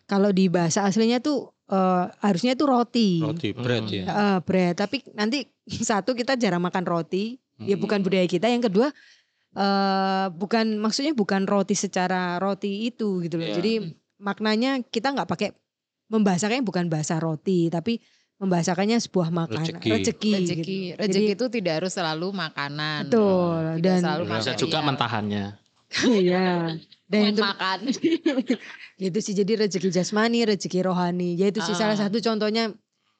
Kalau 0.06 0.30
di 0.30 0.46
bahasa 0.52 0.84
aslinya 0.86 1.18
tuh 1.24 1.56
eh, 1.72 2.04
harusnya 2.24 2.52
itu 2.56 2.64
roti. 2.68 3.10
Roti 3.24 3.50
bread 3.56 3.84
Hmm. 3.88 3.96
ya. 3.96 4.04
Eh, 4.06 4.38
bread. 4.44 4.74
Tapi 4.76 4.96
nanti 5.16 5.38
satu 5.90 6.14
kita 6.14 6.34
jarang 6.34 6.62
makan 6.62 6.84
roti. 6.84 7.36
Ya 7.56 7.72
Mm. 7.72 7.80
bukan 7.80 8.00
budaya 8.04 8.26
kita. 8.26 8.46
Yang 8.46 8.68
kedua 8.68 8.88
eh 9.56 10.26
bukan 10.28 10.76
maksudnya 10.76 11.16
bukan 11.16 11.48
roti 11.48 11.72
secara 11.72 12.36
roti 12.36 12.84
itu 12.86 13.24
gitu 13.24 13.40
loh. 13.40 13.48
Iya. 13.48 13.56
Jadi 13.56 13.72
maknanya 14.20 14.84
kita 14.84 15.16
nggak 15.16 15.24
pakai 15.26 15.48
membahasakannya 16.06 16.60
bukan 16.60 16.86
bahasa 16.86 17.16
roti 17.16 17.66
tapi 17.66 17.96
membahasakannya 18.36 19.00
sebuah 19.00 19.32
makanan 19.32 19.80
Rezeki. 19.80 19.88
rezeki, 19.90 20.32
Rezeki, 20.36 20.60
gitu. 20.60 20.96
rezeki 21.00 21.24
Jadi, 21.24 21.34
itu 21.40 21.44
tidak 21.50 21.72
harus 21.80 21.92
selalu 21.96 22.28
makanan. 22.30 23.00
betul 23.08 23.60
Tidak 23.64 23.80
dan 23.80 24.00
selalu 24.04 24.22
Bisa 24.28 24.52
juga 24.54 24.78
mentahannya. 24.84 25.44
iya 26.20 26.76
dan 27.08 27.22
itu 27.32 27.40
makan. 27.40 27.78
gitu 29.02 29.18
sih 29.22 29.32
jadi 29.32 29.52
rezeki 29.64 29.88
jasmani 29.88 30.44
rezeki 30.44 30.84
rohani 30.84 31.32
ya 31.32 31.48
itu 31.48 31.64
sih 31.64 31.72
Ah. 31.72 31.80
salah 31.80 31.96
satu 31.96 32.20
contohnya 32.20 32.76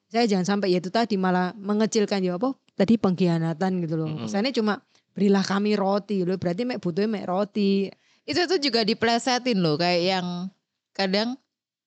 saya 0.06 0.24
jangan 0.30 0.46
sampai 0.46 0.74
ya 0.74 0.78
itu 0.78 0.90
tadi 0.90 1.18
malah 1.18 1.50
mengecilkan 1.58 2.22
ya 2.22 2.38
apa 2.38 2.54
tadi 2.78 2.94
pengkhianatan 3.00 3.82
gitu 3.82 3.94
loh. 3.98 4.08
Mm-mm. 4.08 4.28
kesannya 4.28 4.52
cuma 4.54 4.84
berilah 5.16 5.42
kami 5.42 5.74
roti. 5.74 6.22
Loh 6.22 6.38
berarti 6.38 6.62
mek 6.68 6.78
butuhnya 6.78 7.10
mek 7.10 7.26
roti. 7.26 7.90
Itu 8.26 8.46
tuh 8.46 8.60
juga 8.60 8.82
diplesetin 8.86 9.58
loh 9.58 9.80
kayak 9.80 10.02
yang 10.02 10.26
kadang 10.94 11.34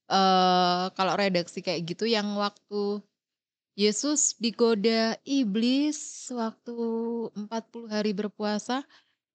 eh 0.10 0.86
kalau 0.98 1.14
redaksi 1.14 1.62
kayak 1.62 1.86
gitu 1.86 2.10
yang 2.10 2.34
waktu 2.36 3.06
Yesus 3.80 4.36
digoda 4.36 5.16
iblis 5.24 6.28
waktu 6.36 6.76
40 7.32 7.88
hari 7.88 8.12
berpuasa 8.12 8.84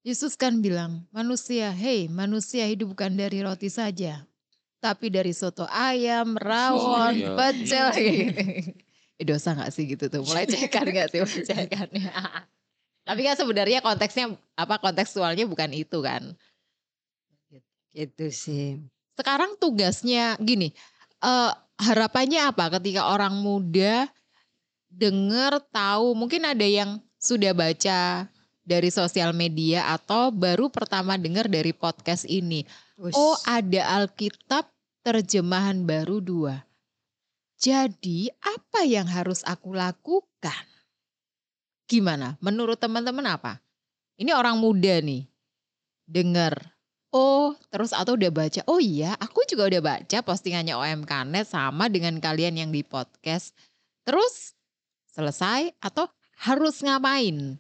Yesus 0.05 0.37
kan 0.37 0.61
bilang 0.61 1.09
manusia 1.15 1.73
hey 1.73 2.13
manusia 2.13 2.69
hidup 2.69 2.93
bukan 2.93 3.17
dari 3.17 3.41
roti 3.41 3.73
saja 3.73 4.29
tapi 4.85 5.09
dari 5.09 5.33
soto 5.33 5.65
ayam 5.73 6.37
rawon 6.37 7.17
Iya. 7.17 7.33
pecel. 7.33 7.89
Eh, 9.15 9.23
dosa 9.23 9.55
gak 9.55 9.71
sih 9.71 9.87
gitu 9.87 10.11
tuh? 10.11 10.27
Mulai 10.27 10.43
cekan 10.43 10.91
gak 10.91 11.15
sih? 11.15 11.23
Mulai 11.23 11.47
cekannya 11.47 12.11
tapi 13.07 13.21
kan 13.23 13.39
sebenarnya 13.39 13.79
konteksnya 13.79 14.35
apa 14.59 14.83
kontekstualnya 14.83 15.47
bukan 15.47 15.71
itu 15.71 16.03
kan? 16.03 16.35
Gitu 17.95 18.27
sih. 18.35 18.83
Sekarang 19.15 19.55
tugasnya 19.63 20.35
gini, 20.43 20.75
eh, 21.23 21.53
harapannya 21.79 22.43
apa 22.43 22.75
ketika 22.75 23.07
orang 23.15 23.39
muda 23.39 24.11
dengar 24.91 25.63
tahu 25.71 26.19
mungkin 26.19 26.43
ada 26.51 26.67
yang 26.67 26.99
sudah 27.15 27.55
baca 27.55 28.27
dari 28.67 28.91
sosial 28.91 29.31
media 29.31 29.95
atau 29.95 30.35
baru 30.35 30.75
pertama 30.75 31.15
dengar 31.15 31.47
dari 31.47 31.71
podcast 31.71 32.27
ini. 32.27 32.67
Wus. 32.99 33.15
Oh 33.15 33.39
ada 33.47 34.03
Alkitab 34.03 34.74
terjemahan 35.05 35.85
baru 35.85 36.19
dua. 36.25 36.65
Jadi 37.61 38.33
apa 38.43 38.83
yang 38.83 39.07
harus 39.07 39.45
aku 39.45 39.77
lakukan? 39.77 40.75
gimana? 41.95 42.37
Menurut 42.41 42.81
teman-teman 42.81 43.25
apa? 43.29 43.61
Ini 44.15 44.35
orang 44.35 44.59
muda 44.59 45.03
nih, 45.03 45.27
dengar, 46.07 46.75
oh 47.11 47.59
terus 47.71 47.91
atau 47.91 48.15
udah 48.15 48.31
baca, 48.31 48.61
oh 48.71 48.79
iya 48.79 49.19
aku 49.19 49.43
juga 49.47 49.67
udah 49.67 49.83
baca 49.83 50.19
postingannya 50.23 50.75
OMKNet 50.79 51.51
sama 51.51 51.91
dengan 51.91 52.19
kalian 52.23 52.55
yang 52.55 52.71
di 52.71 52.87
podcast. 52.87 53.55
Terus 54.07 54.55
selesai 55.11 55.75
atau 55.83 56.07
harus 56.47 56.79
ngapain? 56.83 57.59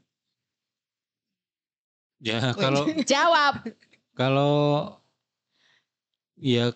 Ya 2.22 2.54
kalau 2.54 2.86
Jawab. 3.02 3.66
kalau 4.14 4.94
ya 6.38 6.70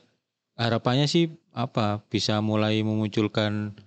harapannya 0.59 1.07
sih 1.07 1.31
apa 1.55 2.03
bisa 2.11 2.43
mulai 2.43 2.83
memunculkan 2.83 3.79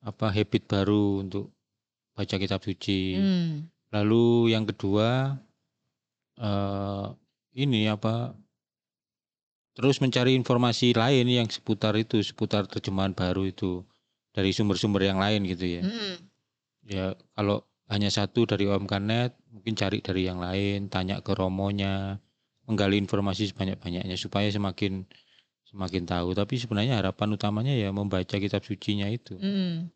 apa 0.00 0.30
habit 0.30 0.70
baru 0.70 1.26
untuk 1.26 1.50
baca 2.14 2.38
kitab 2.38 2.62
suci. 2.62 3.18
Hmm. 3.18 3.68
Lalu 3.90 4.54
yang 4.54 4.64
kedua 4.64 5.34
eh 6.34 7.06
ini 7.54 7.86
apa 7.86 8.34
terus 9.74 9.98
mencari 9.98 10.38
informasi 10.38 10.94
lain 10.94 11.26
yang 11.26 11.50
seputar 11.50 11.98
itu, 11.98 12.22
seputar 12.22 12.70
terjemahan 12.70 13.10
baru 13.10 13.50
itu 13.50 13.82
dari 14.30 14.54
sumber-sumber 14.54 15.02
yang 15.02 15.18
lain 15.18 15.42
gitu 15.50 15.66
ya. 15.66 15.82
Hmm. 15.82 16.16
Ya 16.86 17.06
kalau 17.34 17.66
hanya 17.90 18.08
satu 18.08 18.46
dari 18.46 18.70
OMKNet 18.70 19.34
mungkin 19.50 19.74
cari 19.74 19.98
dari 19.98 20.30
yang 20.30 20.38
lain, 20.38 20.86
tanya 20.90 21.18
ke 21.22 21.34
romonya, 21.34 22.22
menggali 22.66 22.98
informasi 23.02 23.50
sebanyak-banyaknya 23.50 24.14
supaya 24.14 24.50
semakin 24.50 25.06
semakin 25.74 26.06
tahu. 26.06 26.38
Tapi 26.38 26.54
sebenarnya 26.54 27.02
harapan 27.02 27.34
utamanya 27.34 27.74
ya 27.74 27.90
membaca 27.90 28.38
kitab 28.38 28.62
sucinya 28.62 29.10
itu, 29.10 29.34
Hmm. 29.34 29.90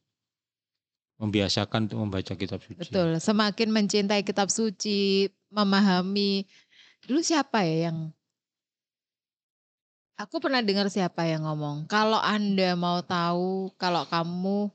membiasakan 1.22 1.86
untuk 1.86 1.98
membaca 2.02 2.34
kitab 2.34 2.58
suci. 2.62 2.90
Betul, 2.90 3.22
semakin 3.22 3.68
mencintai 3.70 4.26
kitab 4.26 4.50
suci, 4.50 5.30
memahami. 5.54 6.46
Dulu 7.06 7.22
siapa 7.22 7.62
ya 7.62 7.90
yang 7.90 8.10
Aku 10.18 10.42
pernah 10.42 10.58
dengar 10.58 10.90
siapa 10.90 11.30
yang 11.30 11.46
ngomong, 11.46 11.86
kalau 11.86 12.18
Anda 12.18 12.74
mau 12.74 12.98
tahu, 13.06 13.70
kalau 13.78 14.02
kamu 14.02 14.66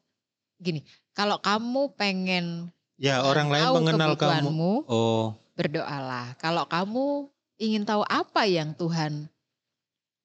gini, 0.55 0.87
kalau 1.11 1.35
kamu 1.43 1.91
pengen 1.99 2.71
Ya 2.95 3.19
orang 3.27 3.51
lain 3.51 3.75
mengenal 3.75 4.15
kamu. 4.15 4.87
Oh, 4.87 5.35
berdoalah. 5.59 6.39
Kalau 6.39 6.63
kamu 6.63 7.27
ingin 7.59 7.83
tahu 7.83 8.07
apa 8.07 8.47
yang 8.47 8.71
Tuhan 8.71 9.27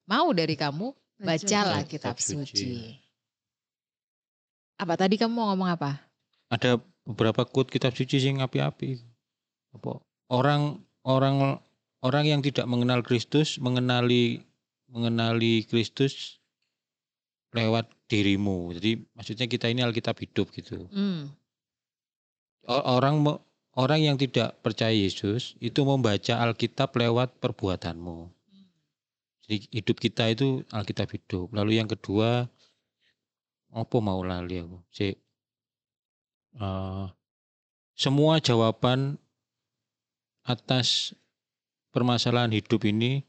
mau 0.09 0.33
dari 0.33 0.57
kamu, 0.57 0.89
bacalah 1.21 1.85
Baca 1.85 1.87
kitab 1.87 2.17
kitab 2.17 2.25
suci. 2.25 2.97
Apa 4.81 4.97
tadi 4.97 5.21
kamu 5.21 5.31
mau 5.31 5.53
ngomong 5.53 5.69
apa? 5.69 6.09
ada 6.49 6.81
beberapa 7.05 7.45
quote 7.45 7.69
kitab 7.69 7.93
suci 7.93 8.17
sing 8.17 8.41
api-api. 8.41 8.97
Apa 9.77 10.01
orang 10.33 10.81
orang 11.05 11.61
orang 12.01 12.25
yang 12.25 12.41
tidak 12.41 12.65
mengenal 12.65 13.05
Kristus 13.05 13.61
mengenali 13.61 14.41
mengenali 14.89 15.63
Kristus 15.69 16.41
lewat 17.53 17.89
dirimu. 18.09 18.73
Jadi 18.73 19.05
maksudnya 19.13 19.45
kita 19.45 19.69
ini 19.69 19.85
Alkitab 19.85 20.17
hidup 20.17 20.49
gitu. 20.57 20.89
Hmm. 20.89 21.29
Orang 22.65 23.25
orang 23.77 23.99
yang 24.01 24.17
tidak 24.17 24.57
percaya 24.65 24.93
Yesus 24.93 25.53
itu 25.61 25.85
membaca 25.85 26.41
Alkitab 26.41 26.93
lewat 26.97 27.37
perbuatanmu. 27.37 28.38
Jadi 29.49 29.65
hidup 29.73 29.97
kita 29.97 30.29
itu 30.29 30.61
Alkitab 30.69 31.09
hidup. 31.09 31.49
Lalu 31.57 31.81
yang 31.81 31.89
kedua 31.89 32.45
apa 33.73 33.97
mau 33.97 34.21
lali 34.21 34.61
aku? 34.61 34.77
Si 34.93 35.09
eh, 36.53 37.05
semua 37.97 38.37
jawaban 38.37 39.17
atas 40.45 41.17
permasalahan 41.89 42.53
hidup 42.53 42.85
ini 42.85 43.25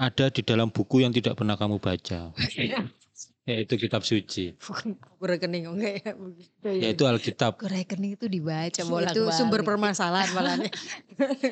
ada 0.00 0.32
di 0.32 0.40
dalam 0.40 0.72
buku 0.72 1.04
yang 1.04 1.12
tidak 1.12 1.36
pernah 1.36 1.60
kamu 1.60 1.84
baca. 1.84 2.32
Yaitu 3.46 3.76
kitab 3.76 4.08
suci. 4.08 4.56
Buku 4.56 4.96
rekening 5.20 5.68
enggak 5.68 6.00
ya? 6.00 6.12
Yaitu 6.64 7.04
Alkitab. 7.04 7.60
Ke 7.60 7.68
rekening 7.68 8.16
itu 8.16 8.24
dibaca 8.24 8.80
bolak 8.88 9.12
itu 9.12 9.28
sumber 9.36 9.60
permasalahan 9.68 10.32
malah 10.32 10.56
nih. 10.64 10.72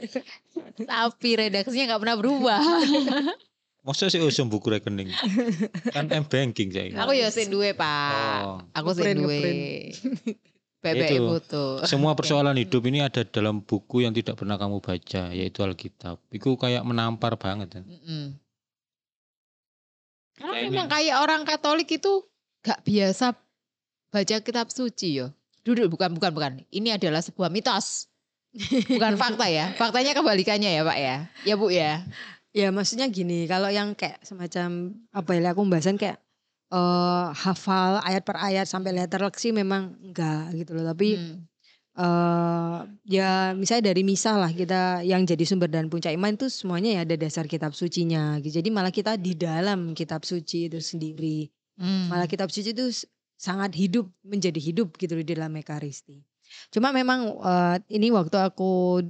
Tapi 0.89 1.29
redaksinya 1.37 1.93
nggak 1.93 2.01
pernah 2.01 2.17
berubah. 2.17 2.65
Masa 3.85 4.09
sih 4.09 4.17
usum 4.17 4.49
buku 4.49 4.73
rekening? 4.73 5.13
kan 5.95 6.09
M 6.09 6.25
banking 6.25 6.73
saya. 6.73 7.05
Aku 7.05 7.13
ya 7.13 7.29
sing 7.29 7.53
duwe, 7.53 7.77
Pak. 7.77 8.41
Oh. 8.41 8.59
Aku 8.73 8.97
sing 8.97 9.13
Ngeprint, 9.13 9.21
duwe. 9.21 9.41
Bebek 10.85 11.17
Itu. 11.17 11.25
foto. 11.29 11.65
Semua 11.85 12.13
persoalan 12.19 12.57
hidup 12.57 12.81
ini 12.89 13.05
ada 13.05 13.25
dalam 13.29 13.61
buku 13.61 14.05
yang 14.05 14.17
tidak 14.17 14.41
pernah 14.41 14.57
kamu 14.57 14.81
baca, 14.81 15.33
yaitu 15.37 15.61
Alkitab. 15.61 16.17
Itu 16.33 16.57
kayak 16.57 16.81
menampar 16.85 17.37
banget. 17.37 17.77
kan. 17.77 17.85
Mm-mm. 17.85 18.41
Karena 20.35 20.53
Kayak 20.53 20.65
memang 20.73 20.89
kayak 20.89 21.17
orang 21.21 21.43
Katolik 21.45 21.89
itu 21.93 22.13
gak 22.65 22.81
biasa 22.89 23.37
baca 24.09 24.37
kitab 24.41 24.67
suci 24.73 25.21
yo. 25.21 25.29
Duduk 25.61 25.93
bukan 25.93 26.17
bukan 26.17 26.33
bukan. 26.33 26.53
Ini 26.73 26.97
adalah 26.97 27.21
sebuah 27.21 27.49
mitos. 27.53 28.09
Bukan 28.87 29.19
fakta 29.19 29.51
ya. 29.51 29.75
Faktanya 29.75 30.15
kebalikannya 30.15 30.71
ya, 30.79 30.83
Pak 30.87 30.99
ya. 31.01 31.17
Ya, 31.43 31.55
Bu 31.59 31.73
ya. 31.75 32.05
Ya 32.55 32.71
maksudnya 32.71 33.11
gini, 33.11 33.51
kalau 33.51 33.67
yang 33.67 33.99
kayak 33.99 34.23
semacam 34.23 34.95
apa 35.11 35.31
ya 35.35 35.51
aku 35.51 35.61
pembahasan 35.67 35.99
kayak 35.99 36.23
eh 36.71 37.27
hafal 37.35 37.99
ayat 38.07 38.23
per 38.23 38.39
ayat 38.39 38.67
sampai 38.71 38.95
letter 38.95 39.19
leksi 39.27 39.51
memang 39.51 39.99
enggak 39.99 40.55
gitu 40.55 40.71
loh. 40.79 40.87
Tapi 40.95 41.19
Hmm. 41.19 41.39
eh 41.99 42.79
ya 43.11 43.55
misalnya 43.59 43.91
dari 43.91 44.03
misal 44.07 44.39
lah 44.39 44.51
kita 44.55 45.03
yang 45.03 45.27
jadi 45.27 45.43
sumber 45.47 45.67
dan 45.71 45.91
puncak 45.91 46.15
iman 46.15 46.35
itu 46.35 46.47
semuanya 46.47 46.91
ya 46.95 47.01
ada 47.03 47.19
dasar 47.19 47.51
kitab 47.51 47.75
sucinya. 47.75 48.39
gitu. 48.39 48.63
Jadi 48.63 48.71
malah 48.71 48.95
kita 48.95 49.19
di 49.19 49.35
dalam 49.35 49.91
kitab 49.99 50.23
suci 50.23 50.71
itu 50.71 50.79
sendiri. 50.79 51.51
Hmm. 51.75 52.07
Malah 52.07 52.31
kitab 52.31 52.55
suci 52.55 52.71
itu 52.71 52.87
sangat 53.35 53.75
hidup 53.75 54.07
menjadi 54.23 54.63
hidup 54.63 54.95
gitu 54.95 55.19
loh 55.19 55.27
di 55.27 55.35
dalam 55.35 55.51
Ekaristi. 55.59 56.23
Cuma 56.71 56.95
memang 56.95 57.35
eh, 57.35 57.77
ini 57.99 58.15
waktu 58.15 58.39
aku 58.39 59.03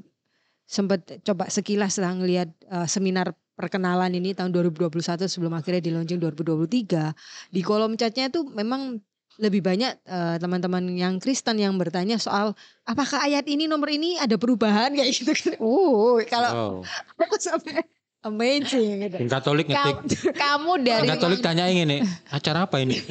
sempat 0.64 1.04
coba 1.22 1.48
sekilas 1.52 2.00
lah 2.00 2.12
ngelihat 2.16 2.48
eh, 2.68 2.88
seminar 2.88 3.32
perkenalan 3.54 4.10
ini 4.18 4.34
tahun 4.34 4.50
2021 4.50 5.30
sebelum 5.30 5.54
akhirnya 5.54 5.82
di 5.84 5.90
launching 5.94 6.18
2023 6.18 7.14
di 7.54 7.60
kolom 7.62 7.94
chatnya 7.94 8.26
itu 8.32 8.42
memang 8.50 8.98
lebih 9.34 9.66
banyak 9.66 9.98
eh, 10.06 10.36
teman-teman 10.38 10.94
yang 10.94 11.18
Kristen 11.18 11.58
yang 11.58 11.74
bertanya 11.74 12.18
soal 12.22 12.54
apakah 12.86 13.18
ayat 13.22 13.46
ini 13.50 13.66
nomor 13.66 13.90
ini 13.90 14.14
ada 14.18 14.38
perubahan 14.38 14.94
kayak 14.98 15.10
gitu 15.10 15.32
kan. 15.34 15.54
Uh, 15.58 16.22
kalau 16.30 16.50
Wow. 16.54 16.74
aku 17.18 17.36
sampai 17.38 17.82
amazing 18.24 19.04
gitu. 19.04 19.16
Yang 19.20 19.30
Katolik 19.30 19.66
ngetik. 19.66 19.94
Kamu, 19.94 20.00
kamu 20.44 20.72
dari 20.80 21.04
Yang 21.04 21.12
Katolik 21.14 21.40
tanya 21.40 21.64
ini, 21.66 22.00
acara 22.28 22.64
apa 22.64 22.76
ini? 22.80 22.96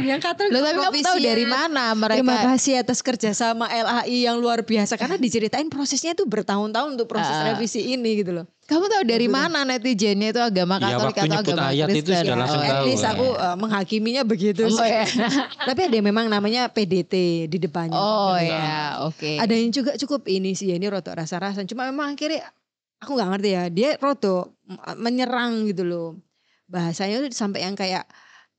Yang 0.00 0.20
Katolik 0.22 0.50
Loh, 0.50 0.60
tapi 0.60 0.76
kamu 0.76 0.78
tahu 0.78 1.16
propisiat. 1.16 1.24
dari 1.24 1.44
mana 1.44 1.84
Terima 1.90 2.04
mereka? 2.36 2.36
kasih 2.48 2.74
atas 2.78 2.98
kerjasama 3.00 3.66
LAI 3.66 4.24
yang 4.24 4.36
luar 4.36 4.60
biasa 4.60 4.94
karena 4.94 5.16
diceritain 5.16 5.66
prosesnya 5.66 6.12
itu 6.12 6.22
bertahun-tahun 6.22 6.94
untuk 6.94 7.06
proses 7.06 7.32
Ah. 7.32 7.50
revisi 7.50 7.82
ini 7.88 8.20
gitu 8.20 8.32
loh. 8.32 8.46
Kamu 8.62 8.86
tahu 8.86 9.02
dari 9.02 9.26
Betul. 9.26 9.34
mana 9.34 9.66
netizennya 9.66 10.30
itu 10.30 10.38
agama 10.38 10.78
Ya, 10.78 10.94
Katolik 10.94 11.02
waktu 11.10 11.26
atau 11.26 11.40
agama 11.42 11.64
ayat 11.66 11.88
itu 11.88 11.96
Kristen? 12.06 12.22
sudah 12.22 12.36
langsung 12.38 12.54
Oh, 12.56 12.62
tahu. 12.62 12.76
At 12.76 12.86
least 12.86 13.02
ya. 13.02 13.10
aku 13.10 13.26
uh, 13.34 13.56
menghakiminya 13.56 14.22
begitu 14.22 14.62
Oh, 14.62 14.78
sih. 14.78 14.86
ya. 14.86 15.02
Tapi 15.68 15.80
ada 15.82 15.98
memang 15.98 16.26
namanya 16.26 16.62
PDT 16.68 17.14
di 17.46 17.58
depannya. 17.58 17.98
Oh 17.98 18.38
ya, 18.38 19.02
oke. 19.02 19.32
Ada 19.36 19.50
yang 19.50 19.70
juga 19.70 19.96
cukup 19.96 20.22
ini 20.28 20.54
sih, 20.54 20.70
ya, 20.70 20.78
ini 20.78 20.86
rotok 20.86 21.16
rasa-rasan. 21.16 21.66
Cuma 21.66 21.82
memang 21.84 22.14
akhirnya 22.14 22.46
aku 23.00 23.10
nggak 23.16 23.30
ngerti 23.34 23.48
ya, 23.50 23.64
dia 23.72 23.90
rotok 23.96 24.52
m- 24.68 24.98
menyerang 25.00 25.64
gitu 25.66 25.82
loh. 25.82 26.08
Bahasanya 26.68 27.24
tuh 27.24 27.32
sampai 27.32 27.66
yang 27.66 27.74
kayak 27.74 28.04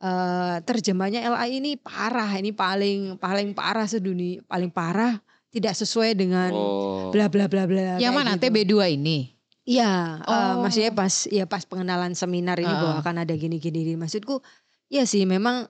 eh 0.02 0.58
terjemahnya 0.66 1.22
LAI 1.30 1.62
ini 1.62 1.78
parah, 1.78 2.28
ini 2.36 2.50
paling 2.52 3.22
paling 3.22 3.54
parah 3.54 3.86
sedunia, 3.86 4.42
paling 4.50 4.74
parah 4.74 5.22
tidak 5.54 5.78
sesuai 5.78 6.18
dengan 6.18 6.50
Oh. 6.52 7.14
bla 7.14 7.30
bla 7.30 7.46
bla 7.46 7.70
bla. 7.70 8.02
Yang 8.02 8.14
mana 8.18 8.34
gitu. 8.36 8.50
TB2 8.50 8.98
ini? 8.98 9.38
Iya, 9.62 10.18
eh, 10.26 10.34
Oh. 10.58 10.66
maksudnya 10.66 10.90
pas 10.90 11.30
ya 11.30 11.46
pas 11.46 11.62
pengenalan 11.70 12.18
seminar 12.18 12.58
ini 12.58 12.74
bahwa 12.74 12.98
Heeh. 12.98 13.04
akan 13.06 13.16
ada 13.22 13.34
gini-gini. 13.38 13.94
Maksudku, 13.94 14.42
ya 14.90 15.06
sih 15.06 15.30
memang 15.30 15.70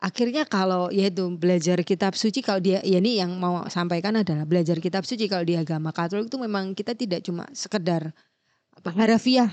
akhirnya 0.00 0.48
kalau 0.48 0.88
ya 0.88 1.12
itu 1.12 1.28
belajar 1.36 1.80
kitab 1.84 2.16
suci 2.16 2.40
kalau 2.40 2.60
dia 2.60 2.80
ya 2.80 2.98
ini 3.00 3.20
yang 3.20 3.36
mau 3.36 3.68
sampaikan 3.68 4.16
adalah 4.20 4.48
belajar 4.48 4.80
kitab 4.80 5.04
suci 5.04 5.28
kalau 5.28 5.44
di 5.44 5.56
agama 5.60 5.92
Katolik 5.92 6.32
itu 6.32 6.38
memang 6.40 6.72
kita 6.72 6.96
tidak 6.96 7.20
cuma 7.24 7.44
sekedar 7.52 8.12
apa 8.76 8.90
harafiah 8.96 9.52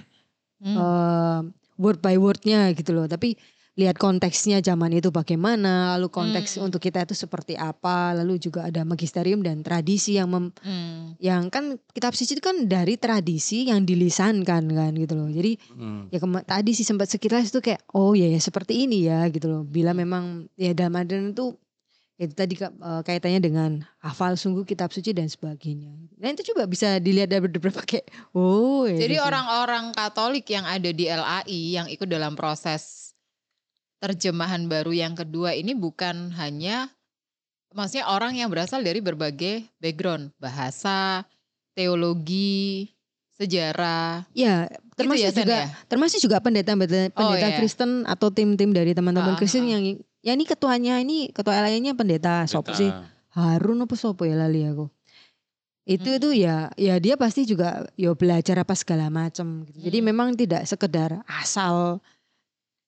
Hmm. 0.57 0.73
eh, 0.73 1.39
word 1.77 2.01
by 2.01 2.17
wordnya 2.17 2.73
gitu 2.73 2.89
loh, 2.97 3.05
tapi 3.05 3.37
lihat 3.77 3.95
konteksnya 3.95 4.57
zaman 4.59 4.89
itu 4.91 5.07
bagaimana, 5.07 5.93
lalu 5.93 6.09
konteks 6.09 6.57
Hmm. 6.57 6.65
untuk 6.65 6.81
kita 6.81 7.05
itu 7.05 7.13
seperti 7.13 7.53
apa, 7.53 8.09
lalu 8.11 8.41
juga 8.41 8.65
ada 8.65 8.81
magisterium 8.81 9.39
dan 9.39 9.61
tradisi 9.61 10.17
yang 10.17 10.27
mem, 10.27 10.49
Hmm. 10.57 11.13
yang 11.17 11.47
kan 11.47 11.77
kitab 11.93 12.11
suci 12.11 12.33
itu 12.33 12.41
kan 12.41 12.65
dari 12.65 12.97
tradisi 12.97 13.69
yang 13.69 13.85
dilisankan 13.85 14.65
kan 14.65 14.91
gitu 14.91 15.13
loh. 15.13 15.29
Jadi 15.29 15.61
Hmm. 15.71 16.09
ya 16.09 16.17
kema- 16.17 16.41
tadi 16.41 16.73
sih 16.73 16.81
sempat 16.81 17.05
sekilas 17.07 17.47
itu 17.47 17.61
kayak 17.61 17.85
oh 17.93 18.11
ya, 18.11 18.25
ya 18.25 18.37
seperti 18.37 18.83
ini 18.83 19.05
ya 19.05 19.29
gitu 19.29 19.45
loh. 19.45 19.61
Bila 19.61 19.93
memang 19.93 20.49
ya 20.55 20.73
dalam 20.73 20.97
adan 20.97 21.31
itu 21.31 21.53
itu 22.17 22.33
tadi 22.33 22.57
Kak, 22.57 22.73
eh, 22.73 23.01
kaitannya 23.03 23.37
dengan 23.37 23.71
hafal 23.99 24.33
sungguh 24.33 24.65
kitab 24.65 24.89
suci 24.89 25.13
dan 25.13 25.29
sebagainya. 25.29 25.93
Nah 26.17 26.33
itu 26.33 26.41
coba 26.49 26.65
bisa 26.65 26.97
dilihat 26.97 27.29
dari 27.29 27.45
beberapa 27.45 27.77
kayak, 27.85 28.09
oh. 28.33 28.89
ya 28.89 28.97
Jadi 28.97 29.05
di 29.07 29.21
sini. 29.21 29.21
orang-orang 29.21 29.93
Katolik 29.93 30.49
yang 30.49 30.65
ada 30.65 30.89
di 30.89 31.05
LAI 31.05 31.45
yang 31.71 31.85
ikut 31.85 32.09
dalam 32.09 32.33
proses 32.33 33.06
terjemahan 33.97 34.65
baru 34.65 34.93
yang 34.93 35.13
kedua 35.13 35.53
ini 35.53 35.73
bukan 35.73 36.29
hanya 36.35 36.89
maksudnya 37.73 38.07
orang 38.07 38.37
yang 38.37 38.47
berasal 38.49 38.79
dari 38.79 39.01
berbagai 39.01 39.65
background, 39.77 40.31
bahasa, 40.37 41.25
teologi, 41.73 42.89
sejarah. 43.37 44.25
ya 44.33 44.65
termasuk 44.97 45.21
ya, 45.21 45.29
Sen, 45.29 45.39
juga 45.45 45.57
ya? 45.61 45.67
termasuk 45.85 46.19
juga 46.19 46.37
pendeta 46.41 46.73
pendeta, 46.73 47.13
Oh, 47.15 47.37
iya. 47.37 47.53
Kristen 47.53 48.01
atau 48.03 48.33
tim-tim 48.33 48.73
dari 48.73 48.97
teman-teman 48.97 49.33
Ah, 49.33 49.37
Kristen 49.37 49.69
ah. 49.69 49.77
yang 49.77 49.83
ya 50.25 50.31
ini 50.33 50.43
ketuanya 50.43 50.97
ini 50.97 51.29
ketua 51.29 51.61
LAI-nya 51.61 51.93
pendeta 51.93 52.49
sopo 52.49 52.73
sih 52.73 52.89
Harun 53.37 53.85
apa 53.85 53.93
sopo 53.93 54.25
ya 54.25 54.33
lali 54.33 54.65
aku 54.65 54.89
itu 55.85 56.09
Hmm. 56.09 56.17
itu 56.17 56.29
ya 56.35 56.67
ya 56.75 56.97
dia 56.97 57.13
pasti 57.15 57.45
juga 57.45 57.85
ya 57.93 58.11
belajar 58.11 58.57
apa 58.59 58.73
segala 58.73 59.07
macam 59.07 59.63
gitu. 59.63 59.85
jadi 59.85 59.97
Hmm. 60.01 60.07
memang 60.09 60.27
tidak 60.33 60.65
sekedar 60.65 61.21
asal 61.29 62.01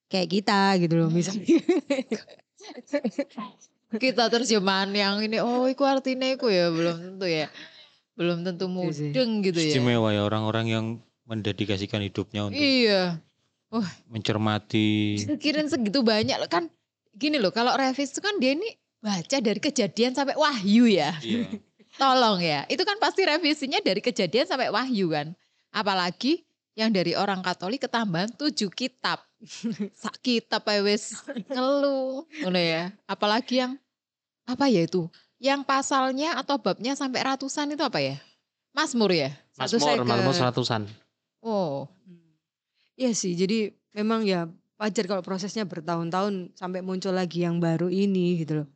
kayak 0.10 0.30
kita 0.30 0.76
gitu 0.82 0.94
loh 1.00 1.10
misalnya 1.14 1.46
Kita 3.90 4.30
terjemahan 4.30 4.94
yang 4.94 5.18
ini, 5.26 5.42
oh 5.42 5.66
iku 5.66 5.82
artinya 5.82 6.30
iku 6.30 6.46
ya 6.46 6.70
belum 6.70 7.02
tentu 7.02 7.26
ya. 7.26 7.50
Belum 8.14 8.46
tentu 8.46 8.70
Iya 8.70 8.78
mudeng 8.78 9.42
gitu 9.42 9.58
ya. 9.58 9.72
Istimewa 9.74 10.14
ya 10.14 10.22
orang-orang 10.30 10.66
yang 10.70 10.86
mendedikasikan 11.26 12.06
hidupnya 12.06 12.46
untuk 12.46 12.62
Iya. 12.62 13.18
mencermati. 14.06 15.26
Pikirin 15.26 15.70
segitu 15.74 16.06
banyak 16.06 16.38
loh 16.38 16.50
kan. 16.50 16.70
Gini 17.18 17.42
loh, 17.42 17.50
kalau 17.50 17.74
revis 17.74 18.14
itu 18.14 18.22
kan 18.22 18.38
dia 18.38 18.54
ini 18.54 18.78
baca 19.02 19.38
dari 19.42 19.58
kejadian 19.58 20.14
sampai 20.14 20.38
wahyu 20.38 20.86
ya. 20.86 21.18
Iya. 21.26 21.50
Tolong 21.98 22.38
ya. 22.46 22.70
Itu 22.70 22.86
kan 22.86 23.02
pasti 23.02 23.26
revisinya 23.26 23.82
dari 23.82 24.06
kejadian 24.06 24.46
sampai 24.46 24.70
wahyu 24.70 25.10
kan. 25.10 25.34
Apalagi 25.74 26.46
yang 26.78 26.94
dari 26.94 27.18
orang 27.18 27.42
Katolik 27.42 27.90
ketambahan 27.90 28.30
tujuh 28.38 28.70
kitab. 28.70 29.26
Sak 30.02 30.20
kitab 30.20 30.68
ae 30.68 30.84
wis 30.84 31.16
ngeluh. 31.48 32.28
Ngono 32.44 32.60
ya. 32.60 32.92
Apalagi 33.08 33.64
yang 33.64 33.80
apa 34.44 34.68
ya 34.68 34.84
itu? 34.84 35.08
Yang 35.40 35.64
pasalnya 35.64 36.36
atau 36.36 36.60
babnya 36.60 36.96
sampai 37.00 37.24
ratusan 37.24 37.72
itu 37.72 37.84
apa 37.84 38.04
ya? 38.04 38.20
Mazmur 38.76 39.12
ya? 39.16 39.32
Second. 39.56 40.04
Mazmur 40.04 40.36
seratusan. 40.36 40.88
Oh. 41.40 41.88
Iya 43.00 43.16
sih 43.16 43.32
jadi 43.32 43.72
memang 43.96 44.28
ya 44.28 44.52
wajar 44.76 45.08
kalau 45.08 45.24
prosesnya 45.24 45.64
bertahun-tahun 45.64 46.56
sampai 46.56 46.84
muncul 46.84 47.16
lagi 47.16 47.48
yang 47.48 47.60
baru 47.64 47.88
ini 47.88 48.44
gitu 48.44 48.64
loh 48.64 48.68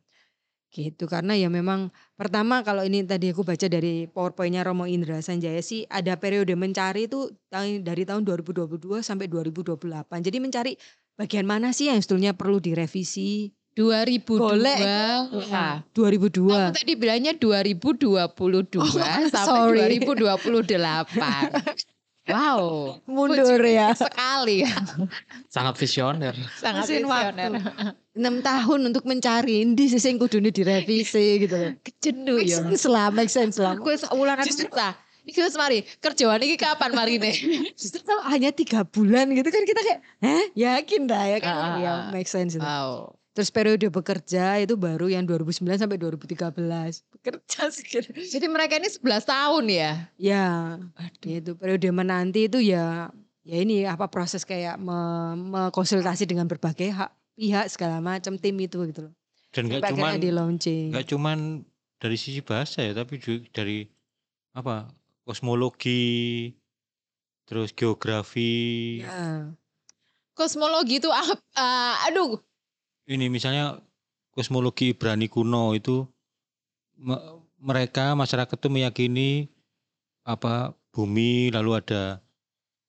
gitu 0.74 1.06
karena 1.06 1.38
ya 1.38 1.46
memang 1.46 1.88
pertama 2.14 2.60
kalau 2.60 2.82
ini 2.82 3.06
tadi 3.06 3.30
aku 3.30 3.46
baca 3.46 3.64
dari 3.64 4.10
powerpointnya 4.10 4.66
Romo 4.66 4.84
Indra 4.84 5.22
Sanjaya 5.22 5.62
sih 5.62 5.86
ada 5.86 6.18
periode 6.18 6.50
mencari 6.52 7.06
itu 7.06 7.30
tahun- 7.46 7.86
dari 7.86 8.02
tahun 8.02 8.26
2022 8.26 8.82
sampai 9.00 9.30
2028 9.30 10.18
jadi 10.18 10.38
mencari 10.42 10.74
bagian 11.14 11.46
mana 11.46 11.70
sih 11.70 11.86
yang 11.86 12.02
sebetulnya 12.02 12.34
perlu 12.34 12.58
direvisi 12.58 13.54
2002. 13.74 14.38
Golek. 14.38 14.78
Wah. 15.50 15.82
2002 15.90 16.46
Kamu 16.46 16.74
tadi 16.74 16.92
bilangnya 16.94 17.34
2022 17.34 18.30
sampai 19.34 19.42
sorry. 19.46 19.98
2028. 19.98 20.74
Wow, 22.24 22.96
mundur 23.04 23.60
ya 23.60 23.92
sekali 23.92 24.64
Sangat 25.52 25.76
visioner. 25.76 26.32
sangat 26.56 26.88
Mesin 26.88 27.04
visioner. 27.04 27.52
Enam 28.14 28.40
tahun 28.40 28.80
untuk 28.88 29.04
mencari 29.04 29.62
ini 29.62 29.84
sih 29.84 29.98
yang 30.00 30.16
kudune 30.16 30.48
direvisi 30.48 31.42
gitu 31.42 31.54
loh 31.54 31.72
Kejendu 31.80 32.38
ya. 32.38 32.62
selama 32.72 33.10
make 33.16 33.28
sense 33.28 33.58
lah 33.58 33.74
Aku 33.74 33.90
seulan 33.90 34.38
aku 34.38 34.70
ta. 34.70 34.94
Iki 35.24 35.40
wis 35.40 35.56
mari, 35.56 35.80
kerjaan 35.98 36.36
iki 36.38 36.54
kapan 36.54 36.92
marine? 36.92 37.32
justru 37.80 38.04
kalau 38.04 38.20
hanya 38.24 38.52
tiga 38.52 38.84
bulan 38.84 39.32
gitu 39.32 39.48
kan 39.48 39.64
kita 39.64 39.80
kayak 39.80 40.00
Hah? 40.20 40.44
yakin 40.52 41.08
dah 41.08 41.24
ya 41.26 41.38
kan 41.40 41.48
Ah, 41.50 41.74
ya 41.76 41.90
ah. 41.90 42.00
make 42.10 42.28
sense 42.28 42.54
itu. 42.54 42.60
Wow. 42.60 43.16
terus 43.32 43.50
periode 43.50 43.88
bekerja 43.88 44.62
itu 44.62 44.76
baru 44.76 45.10
yang 45.10 45.24
2009 45.24 45.58
sampai 45.74 45.98
2013 45.98 46.54
bekerja 47.10 47.62
sih 47.66 47.82
Jadi 48.30 48.46
mereka 48.46 48.76
ini 48.76 48.86
11 48.86 49.02
tahun 49.24 49.64
ya. 49.66 49.92
ya 50.14 50.78
itu 51.20 51.56
periode 51.56 51.88
menanti 51.88 52.46
itu 52.46 52.60
ya 52.60 53.10
ya 53.42 53.56
ini 53.58 53.84
apa 53.84 54.06
proses 54.06 54.44
kayak 54.44 54.78
me- 54.78 55.34
mengkonsultasi 55.50 56.24
dengan 56.24 56.46
berbagai 56.46 56.92
hak 56.92 57.10
pihak 57.34 57.66
segala 57.70 57.98
macam 57.98 58.38
tim 58.38 58.54
itu 58.62 58.78
gitu 58.90 59.10
loh 59.10 59.14
Dan 59.54 59.70
nggak 59.70 59.90
cuman 59.90 60.10
akhirnya 60.14 60.22
di 60.22 60.30
launching 60.34 60.86
nggak 60.90 61.06
cuman 61.10 61.38
dari 62.02 62.16
sisi 62.20 62.44
bahasa 62.44 62.84
ya, 62.84 62.92
tapi 62.92 63.16
juga 63.16 63.48
dari 63.54 63.88
apa 64.52 64.92
kosmologi, 65.24 66.52
terus 67.48 67.72
geografi. 67.72 69.00
ya. 69.00 69.48
Kosmologi 70.36 71.00
itu 71.00 71.08
apa? 71.08 71.40
Ah, 71.56 72.04
aduh, 72.10 72.42
Ini 73.08 73.32
misalnya 73.32 73.78
kosmologi 74.36 74.92
Ibrani 74.92 75.30
kuno 75.30 75.72
itu 75.72 76.04
me- 76.98 77.40
mereka 77.56 78.12
masyarakat 78.12 78.56
itu 78.58 78.68
meyakini 78.68 79.48
apa 80.28 80.76
bumi 80.92 81.48
lalu 81.54 81.80
ada 81.80 82.20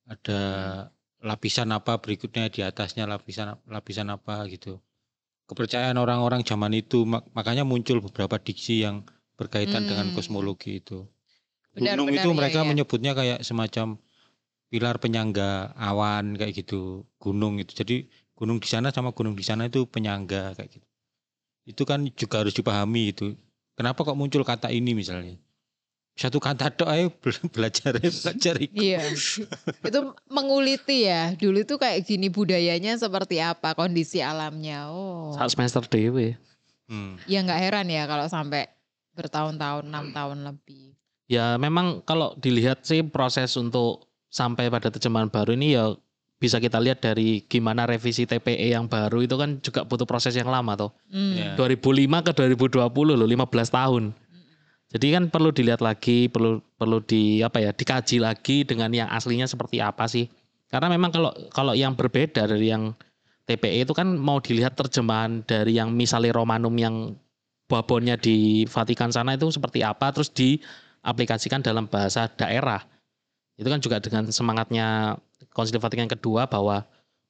ada 0.10 0.42
lapisan 1.30 1.70
apa 1.78 1.94
berikutnya 2.04 2.44
di 2.54 2.60
atasnya 2.70 3.04
lapisan 3.14 3.48
lapisan 3.76 4.08
apa 4.16 4.36
gitu. 4.54 4.72
Kepercayaan 5.50 5.98
orang-orang 6.04 6.42
zaman 6.50 6.74
itu 6.82 7.00
mak- 7.14 7.28
makanya 7.38 7.64
muncul 7.72 7.98
beberapa 8.06 8.38
diksi 8.48 8.76
yang 8.86 8.96
berkaitan 9.40 9.84
dengan 9.90 10.08
Hmm. 10.10 10.16
kosmologi 10.18 10.72
itu. 10.82 11.06
Benar, 11.76 11.98
Gunung 11.98 12.10
benar, 12.10 12.24
itu 12.24 12.30
iya, 12.32 12.38
mereka 12.40 12.60
iya. 12.62 12.68
menyebutnya 12.72 13.12
kayak 13.20 13.40
semacam 13.50 13.88
pilar 14.72 14.96
penyangga 15.04 15.50
awan 15.90 16.26
kayak 16.40 16.54
gitu, 16.66 17.06
gunung 17.24 17.56
itu. 17.64 17.72
Jadi 17.82 17.96
gunung 18.40 18.58
di 18.64 18.68
sana 18.74 18.90
sama 18.96 19.12
gunung 19.18 19.36
di 19.40 19.46
sana 19.50 19.64
itu 19.72 19.80
penyangga 19.94 20.56
kayak 20.58 20.70
gitu. 20.76 20.88
Itu 21.72 21.84
kan 21.90 22.00
juga 22.22 22.36
harus 22.44 22.56
dipahami 22.60 23.04
itu. 23.14 23.26
Kenapa 23.78 24.00
kok 24.08 24.18
muncul 24.20 24.44
kata 24.52 24.70
ini 24.80 24.92
misalnya? 25.02 25.36
Satu 26.16 26.40
kata 26.40 26.72
tok 26.72 26.88
ayo 26.88 27.12
bel- 27.20 27.44
belajar 27.56 28.00
belajar 28.00 28.56
itu. 28.64 28.72
Iya. 28.80 29.04
itu 29.84 30.00
menguliti 30.32 31.12
ya. 31.12 31.36
Dulu 31.36 31.68
itu 31.68 31.76
kayak 31.76 32.08
gini 32.08 32.32
budayanya 32.32 32.96
seperti 32.96 33.44
apa, 33.44 33.76
kondisi 33.76 34.24
alamnya. 34.24 34.88
Oh. 34.88 35.36
Saat 35.36 35.52
semester 35.52 35.84
dewe. 35.84 36.40
Hmm. 36.88 37.20
Ya 37.28 37.44
nggak 37.44 37.60
heran 37.60 37.88
ya 37.92 38.08
kalau 38.08 38.32
sampai 38.32 38.72
bertahun-tahun, 39.12 39.92
enam 39.92 40.16
tahun 40.16 40.40
lebih. 40.48 40.96
Ya 41.28 41.60
memang 41.60 42.00
kalau 42.08 42.38
dilihat 42.40 42.88
sih 42.88 43.04
proses 43.04 43.58
untuk 43.60 44.08
sampai 44.32 44.72
pada 44.72 44.88
terjemahan 44.94 45.28
baru 45.28 45.56
ini 45.58 45.76
ya 45.76 45.96
bisa 46.36 46.60
kita 46.60 46.78
lihat 46.84 47.00
dari 47.02 47.42
gimana 47.48 47.88
revisi 47.88 48.28
TPE 48.28 48.76
yang 48.76 48.86
baru 48.92 49.24
itu 49.24 49.36
kan 49.40 49.58
juga 49.64 49.88
butuh 49.88 50.06
proses 50.06 50.36
yang 50.36 50.48
lama 50.52 50.76
tuh. 50.76 50.92
Hmm. 51.12 51.34
Ya. 51.36 51.52
2005 51.60 52.28
ke 52.28 52.32
2020 52.36 53.20
loh, 53.20 53.28
15 53.28 53.72
tahun. 53.72 54.04
Jadi 54.94 55.18
kan 55.18 55.24
perlu 55.34 55.50
dilihat 55.50 55.82
lagi, 55.82 56.30
perlu 56.30 56.62
perlu 56.78 57.02
di 57.02 57.42
apa 57.42 57.58
ya, 57.58 57.72
dikaji 57.74 58.22
lagi 58.22 58.62
dengan 58.64 58.94
yang 58.94 59.10
aslinya 59.10 59.50
seperti 59.50 59.82
apa 59.82 60.06
sih. 60.06 60.30
Karena 60.70 60.92
memang 60.94 61.10
kalau 61.10 61.32
kalau 61.50 61.74
yang 61.74 61.98
berbeda 61.98 62.46
dari 62.46 62.70
yang 62.70 62.94
TPE 63.46 63.86
itu 63.86 63.94
kan 63.94 64.18
mau 64.18 64.42
dilihat 64.42 64.74
terjemahan 64.74 65.46
dari 65.46 65.78
yang 65.78 65.94
misalnya 65.94 66.34
Romanum 66.34 66.74
yang 66.78 66.96
babonnya 67.70 68.18
di 68.18 68.66
Vatikan 68.70 69.10
sana 69.10 69.38
itu 69.38 69.50
seperti 69.50 69.82
apa 69.82 70.10
terus 70.14 70.30
diaplikasikan 70.34 71.62
dalam 71.62 71.86
bahasa 71.86 72.30
daerah. 72.34 72.82
Itu 73.56 73.70
kan 73.70 73.80
juga 73.82 74.02
dengan 74.02 74.30
semangatnya 74.30 75.18
Konsili 75.54 75.80
Vatikan 75.80 76.10
kedua 76.10 76.50
bahwa 76.50 76.84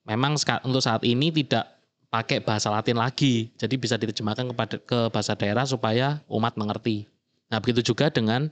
memang 0.08 0.40
untuk 0.66 0.82
saat 0.82 1.06
ini 1.06 1.30
tidak 1.30 1.68
pakai 2.10 2.40
bahasa 2.42 2.72
Latin 2.72 2.98
lagi. 2.98 3.52
Jadi 3.60 3.76
bisa 3.76 4.00
diterjemahkan 4.00 4.50
kepada 4.56 4.76
ke 4.80 5.00
bahasa 5.12 5.36
daerah 5.36 5.68
supaya 5.68 6.24
umat 6.32 6.56
mengerti. 6.56 7.06
Nah, 7.52 7.58
begitu 7.62 7.94
juga 7.94 8.10
dengan 8.10 8.50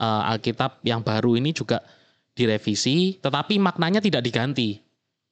eh, 0.00 0.30
Alkitab 0.32 0.84
yang 0.84 1.00
baru 1.00 1.36
ini 1.36 1.52
juga 1.56 1.82
direvisi, 2.36 3.16
tetapi 3.20 3.56
maknanya 3.56 4.00
tidak 4.04 4.22
diganti. 4.24 4.80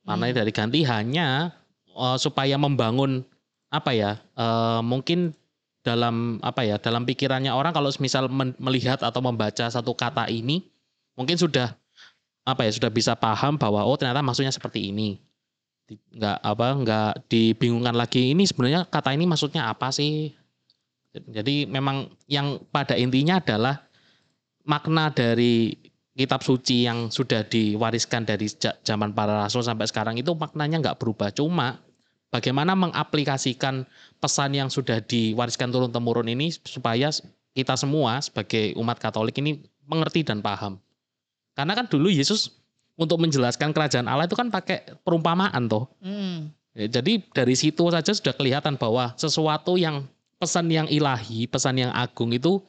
Maknanya 0.04 0.40
tidak 0.40 0.48
diganti 0.52 0.80
hanya 0.88 1.52
eh, 1.92 2.18
supaya 2.20 2.56
membangun 2.56 3.24
apa 3.68 3.90
ya? 3.92 4.20
eh, 4.36 4.80
mungkin 4.84 5.36
dalam 5.84 6.40
apa 6.40 6.64
ya? 6.64 6.80
Dalam 6.80 7.04
pikirannya 7.04 7.52
orang 7.52 7.76
kalau 7.76 7.92
misal 8.00 8.28
melihat 8.60 9.04
atau 9.04 9.20
membaca 9.20 9.68
satu 9.68 9.92
kata 9.92 10.32
ini, 10.32 10.64
mungkin 11.18 11.36
sudah 11.36 11.76
apa 12.48 12.64
ya? 12.64 12.72
Sudah 12.72 12.88
bisa 12.88 13.12
paham 13.12 13.60
bahwa 13.60 13.84
oh 13.84 13.96
ternyata 14.00 14.24
maksudnya 14.24 14.52
seperti 14.52 14.88
ini 14.92 15.20
nggak 15.92 16.38
apa 16.40 16.66
nggak 16.80 17.10
dibingungkan 17.28 17.92
lagi 17.92 18.32
ini 18.32 18.48
sebenarnya 18.48 18.88
kata 18.88 19.12
ini 19.12 19.28
maksudnya 19.28 19.68
apa 19.68 19.92
sih 19.92 20.32
jadi 21.14 21.70
memang 21.70 22.10
yang 22.26 22.58
pada 22.74 22.98
intinya 22.98 23.38
adalah 23.38 23.86
makna 24.66 25.14
dari 25.14 25.78
kitab 26.14 26.42
suci 26.42 26.86
yang 26.86 27.10
sudah 27.10 27.46
diwariskan 27.46 28.26
dari 28.26 28.50
zaman 28.82 29.14
para 29.14 29.46
rasul 29.46 29.62
sampai 29.62 29.86
sekarang 29.86 30.18
itu 30.18 30.34
maknanya 30.34 30.82
nggak 30.82 30.98
berubah 30.98 31.30
cuma 31.34 31.82
bagaimana 32.34 32.74
mengaplikasikan 32.74 33.86
pesan 34.18 34.58
yang 34.58 34.66
sudah 34.66 34.98
diwariskan 35.06 35.70
turun 35.70 35.94
temurun 35.94 36.26
ini 36.26 36.50
supaya 36.50 37.14
kita 37.54 37.78
semua 37.78 38.18
sebagai 38.18 38.74
umat 38.74 38.98
Katolik 38.98 39.38
ini 39.38 39.62
mengerti 39.86 40.26
dan 40.26 40.42
paham. 40.42 40.82
Karena 41.54 41.78
kan 41.78 41.86
dulu 41.86 42.10
Yesus 42.10 42.50
untuk 42.98 43.22
menjelaskan 43.22 43.70
kerajaan 43.70 44.10
Allah 44.10 44.26
itu 44.26 44.34
kan 44.34 44.50
pakai 44.50 44.98
perumpamaan 45.06 45.70
toh. 45.70 45.86
Hmm. 46.02 46.50
Ya, 46.74 46.90
jadi 46.90 47.22
dari 47.30 47.54
situ 47.54 47.86
saja 47.94 48.10
sudah 48.10 48.34
kelihatan 48.34 48.74
bahwa 48.74 49.14
sesuatu 49.14 49.78
yang 49.78 50.02
pesan 50.38 50.70
yang 50.70 50.86
ilahi, 50.90 51.46
pesan 51.48 51.80
yang 51.80 51.92
agung 51.94 52.34
itu 52.34 52.60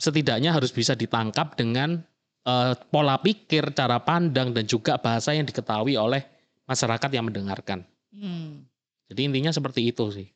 setidaknya 0.00 0.50
harus 0.50 0.74
bisa 0.74 0.98
ditangkap 0.98 1.54
dengan 1.54 2.02
eh, 2.42 2.74
pola 2.90 3.18
pikir, 3.20 3.70
cara 3.76 4.02
pandang 4.02 4.50
dan 4.50 4.66
juga 4.66 4.98
bahasa 4.98 5.30
yang 5.32 5.46
diketahui 5.46 5.94
oleh 5.94 6.26
masyarakat 6.66 7.10
yang 7.14 7.28
mendengarkan. 7.28 7.86
Hmm. 8.12 8.66
Jadi 9.12 9.20
intinya 9.28 9.52
seperti 9.52 9.92
itu 9.92 10.08
sih. 10.10 10.28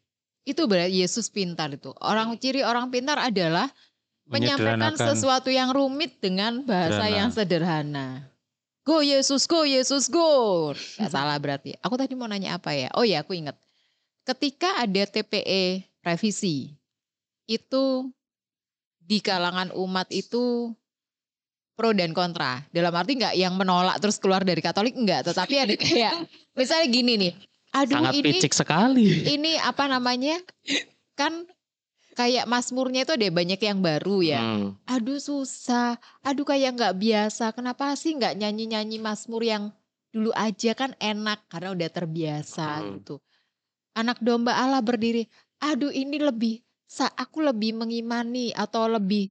Itu 0.46 0.70
berarti 0.70 1.02
Yesus 1.02 1.26
pintar 1.32 1.74
itu. 1.74 1.90
Orang 1.98 2.38
ciri 2.38 2.62
orang 2.62 2.92
pintar 2.92 3.18
adalah 3.18 3.66
menyampaikan 4.30 4.94
sesuatu 4.94 5.50
yang 5.50 5.74
rumit 5.74 6.18
dengan 6.22 6.62
bahasa 6.62 7.02
Sederhana. 7.02 7.16
yang 7.18 7.28
sederhana. 7.30 8.06
Go 8.86 9.02
Yesus, 9.02 9.50
go 9.50 9.66
Yesus, 9.66 10.06
go. 10.06 10.70
Gak 10.74 11.10
salah 11.10 11.34
berarti. 11.42 11.74
Aku 11.82 11.98
tadi 11.98 12.14
mau 12.14 12.30
nanya 12.30 12.54
apa 12.54 12.70
ya? 12.70 12.86
Oh 12.94 13.02
ya, 13.02 13.26
aku 13.26 13.34
ingat. 13.34 13.58
Ketika 14.22 14.78
ada 14.78 15.02
TPE 15.10 15.82
revisi, 16.06 16.70
itu 17.44 17.84
di 18.96 19.18
kalangan 19.18 19.74
umat 19.74 20.06
itu 20.10 20.70
pro 21.74 21.90
dan 21.92 22.14
kontra. 22.14 22.62
Dalam 22.70 22.94
arti 22.94 23.18
nggak 23.18 23.34
yang 23.34 23.58
menolak 23.58 23.98
terus 23.98 24.16
keluar 24.16 24.46
dari 24.46 24.62
Katolik 24.62 24.94
enggak, 24.94 25.26
tetapi 25.26 25.54
ada 25.58 25.74
kayak 25.82 26.14
misalnya 26.54 26.86
gini 26.86 27.12
nih. 27.18 27.32
Aduh 27.74 27.98
Sangat 28.00 28.12
ini 28.16 28.24
picik 28.32 28.54
sekali. 28.54 29.26
ini 29.28 29.58
apa 29.60 29.84
namanya? 29.84 30.40
Kan 31.12 31.44
kayak 32.16 32.48
Mazmurnya 32.48 33.04
itu 33.04 33.12
ada 33.12 33.28
banyak 33.28 33.60
yang 33.60 33.84
baru 33.84 34.24
ya. 34.24 34.40
Hmm. 34.40 34.72
Aduh 34.88 35.20
susah, 35.20 36.00
aduh 36.24 36.48
kayak 36.48 36.72
nggak 36.80 36.96
biasa. 36.96 37.52
Kenapa 37.52 37.92
sih 37.92 38.16
nggak 38.16 38.40
nyanyi-nyanyi 38.40 38.96
Mazmur 38.96 39.44
yang 39.44 39.68
dulu 40.08 40.32
aja 40.32 40.72
kan 40.72 40.96
enak 40.96 41.44
karena 41.52 41.76
udah 41.76 41.88
terbiasa 41.92 42.80
Hmm. 42.80 42.96
gitu. 42.96 43.20
Anak 43.92 44.24
domba 44.24 44.56
Allah 44.56 44.80
berdiri, 44.80 45.28
aduh 45.60 45.90
ini 45.90 46.18
lebih, 46.20 46.60
sa 46.86 47.10
aku 47.12 47.42
lebih 47.42 47.74
mengimani 47.74 48.52
atau 48.54 48.86
lebih 48.86 49.30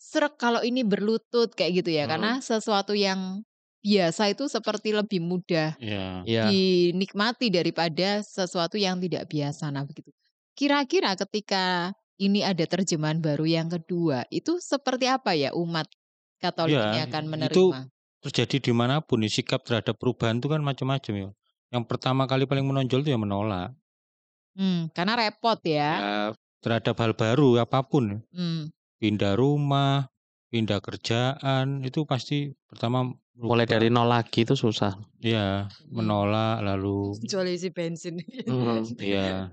serak 0.00 0.36
kalau 0.40 0.60
ini 0.64 0.82
berlutut 0.84 1.52
kayak 1.52 1.84
gitu 1.84 1.90
ya. 1.92 2.04
Hmm. 2.08 2.12
Karena 2.16 2.32
sesuatu 2.40 2.96
yang 2.96 3.44
biasa 3.80 4.28
itu 4.32 4.44
seperti 4.48 4.92
lebih 4.92 5.24
mudah 5.24 5.72
Ya. 5.80 6.20
Ya. 6.28 6.44
dinikmati 6.52 7.48
daripada 7.48 8.20
sesuatu 8.20 8.76
yang 8.76 9.00
tidak 9.00 9.28
biasa. 9.28 9.72
Nah 9.72 9.88
begitu. 9.88 10.12
Kira-kira 10.52 11.16
ketika 11.16 11.94
ini 12.20 12.44
ada 12.44 12.60
terjemahan 12.68 13.24
baru 13.24 13.48
yang 13.48 13.72
kedua, 13.72 14.28
itu 14.28 14.60
seperti 14.60 15.08
apa 15.08 15.32
ya 15.32 15.56
umat 15.56 15.88
Katolik 16.40 16.72
Ya, 16.72 16.88
ini 16.92 16.98
akan 17.04 17.24
menerima? 17.28 17.52
itu 17.52 17.64
terjadi 18.24 18.56
di 18.68 18.72
mana 18.72 19.04
pun 19.04 19.20
nih, 19.20 19.28
sikap 19.28 19.60
terhadap 19.64 19.96
perubahan 20.00 20.40
itu 20.40 20.48
kan 20.48 20.60
macam-macam 20.64 21.12
ya. 21.16 21.28
Yang 21.72 21.84
pertama 21.84 22.24
kali 22.24 22.48
paling 22.48 22.64
menonjol 22.64 23.04
itu 23.04 23.12
ya 23.12 23.20
menolak. 23.20 23.76
Hmm, 24.54 24.90
karena 24.92 25.14
repot 25.16 25.58
ya. 25.62 25.90
Ya, 25.98 26.14
terhadap 26.60 26.94
hal 26.98 27.12
baru 27.14 27.62
apa 27.62 27.86
pun. 27.86 28.20
Hmm. 28.34 28.68
Pindah 29.00 29.38
rumah, 29.38 30.10
pindah 30.52 30.82
kerjaan 30.82 31.86
itu 31.86 32.04
pasti 32.04 32.52
pertama 32.68 33.08
Mulai 33.40 33.64
merubah. 33.64 33.72
dari 33.72 33.88
nol 33.88 34.08
lagi 34.10 34.44
itu 34.44 34.52
susah. 34.52 34.92
ya 35.24 35.64
menolak 35.88 36.60
lalu 36.60 37.16
Kecuali 37.24 37.56
isi 37.56 37.72
bensin. 37.72 38.20
Hmm. 38.44 38.84
ya 39.00 39.48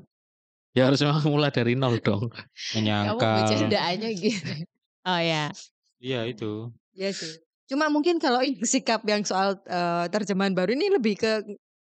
Ya 0.76 0.94
harus 0.94 1.02
memang 1.02 1.26
mulai 1.26 1.50
dari 1.50 1.74
nol 1.74 1.98
dong. 2.04 2.30
Kamu 2.30 2.78
menyangkal. 2.78 3.50
bercandaannya 3.50 4.10
gitu. 4.14 4.52
Oh 5.08 5.18
ya. 5.18 5.50
Iya 5.98 6.28
itu. 6.30 6.70
Iya 6.94 7.10
sih. 7.16 7.40
Cuma 7.66 7.90
mungkin 7.90 8.20
kalau 8.22 8.44
ini 8.46 8.62
sikap 8.62 9.02
yang 9.08 9.26
soal 9.26 9.58
eh, 9.66 10.06
terjemahan 10.12 10.54
baru 10.54 10.78
ini 10.78 10.94
lebih 11.00 11.18
ke 11.18 11.32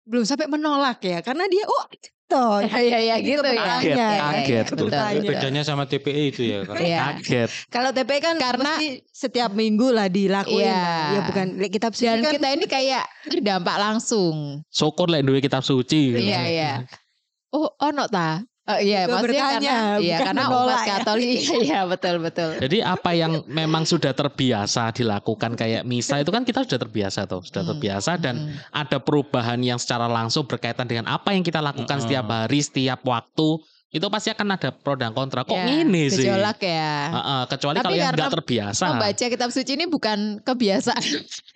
belum 0.07 0.25
sampai 0.25 0.49
menolak 0.49 1.05
ya, 1.05 1.21
karena 1.21 1.45
dia 1.51 1.65
oh 1.69 1.85
toh 2.29 2.61
Ya 2.61 2.79
ya 2.79 2.99
ya 3.01 3.17
gitu 3.19 3.41
ya. 3.41 3.57
Kaget, 3.57 3.89
Ya, 3.89 3.97
ya, 3.97 4.21
kaget. 4.37 4.65
ya. 4.85 5.03
Iya. 5.11 5.23
Bedanya 5.25 5.63
sama 5.65 5.89
TPE 5.89 6.23
itu 6.29 6.45
ya. 6.45 6.63
Kalau 6.63 6.77
Iya. 6.79 6.99
Kaget. 7.17 7.49
Kalau 7.67 7.91
TP 7.91 8.11
kan 8.21 8.37
Karena- 8.37 8.77
setiap 9.11 9.51
minggu 9.51 9.89
lah 9.89 10.07
dilakuin. 10.07 10.61
Iya. 10.61 10.77
lah. 10.77 11.09
Ya 11.11 11.21
bukan 11.25 11.47
kitab 11.67 11.93
suci 11.93 12.07
Dan 12.07 12.21
kan 12.21 12.33
kita 12.37 12.49
ini 12.53 12.67
kayak 12.67 13.05
terdampak 13.25 13.77
langsung. 13.77 14.61
Syukur 14.69 15.09
lek 15.09 15.25
duwe 15.25 15.41
kitab 15.41 15.65
suci. 15.65 16.15
Iya 16.15 16.41
iya. 16.45 16.73
Oh 17.49 17.73
ono 17.79 18.05
ta? 18.07 18.45
Oh, 18.69 18.77
iya, 18.77 19.09
maksudnya 19.09 19.25
bertanya, 19.49 19.77
karena 19.81 20.05
iya 20.05 20.17
karena 20.21 20.45
umat 20.53 20.81
ya. 20.85 20.95
Katolik 21.01 21.41
iya 21.65 21.81
betul 21.89 22.15
betul. 22.21 22.51
Jadi 22.61 22.79
apa 22.85 23.11
yang 23.17 23.33
memang 23.49 23.89
sudah 23.89 24.13
terbiasa 24.13 24.93
dilakukan 24.93 25.57
kayak 25.57 25.89
misa 25.89 26.21
itu 26.21 26.29
kan 26.29 26.45
kita 26.45 26.69
sudah 26.69 26.77
terbiasa 26.77 27.25
tuh, 27.25 27.41
sudah 27.41 27.65
Hmm. 27.65 27.71
terbiasa 27.73 28.21
dan 28.21 28.35
Hmm. 28.37 28.61
ada 28.69 29.01
perubahan 29.01 29.57
yang 29.59 29.81
secara 29.81 30.05
langsung 30.05 30.45
berkaitan 30.45 30.85
dengan 30.85 31.09
apa 31.09 31.33
yang 31.33 31.41
kita 31.41 31.59
lakukan 31.59 31.97
Mm-mm. 31.97 32.05
setiap 32.05 32.29
hari, 32.29 32.61
setiap 32.61 33.01
waktu, 33.03 33.57
itu 33.89 34.05
pasti 34.13 34.29
akan 34.29 34.49
ada 34.53 34.69
pro 34.69 35.01
dan 35.01 35.17
kontra. 35.17 35.49
Kok 35.49 35.57
Ya, 35.57 35.65
gini 35.65 36.13
sih? 36.13 36.29
Gejolak 36.29 36.61
ya. 36.61 36.93
Heeh, 37.09 37.43
kecuali 37.49 37.77
Tapi 37.81 37.85
kalau 37.89 37.97
yang 37.97 38.13
nggak 38.13 38.33
terbiasa. 38.37 38.85
Membaca 38.85 39.25
kitab 39.25 39.49
suci 39.49 39.73
ini 39.81 39.89
bukan 39.89 40.19
kebiasaan. 40.45 41.05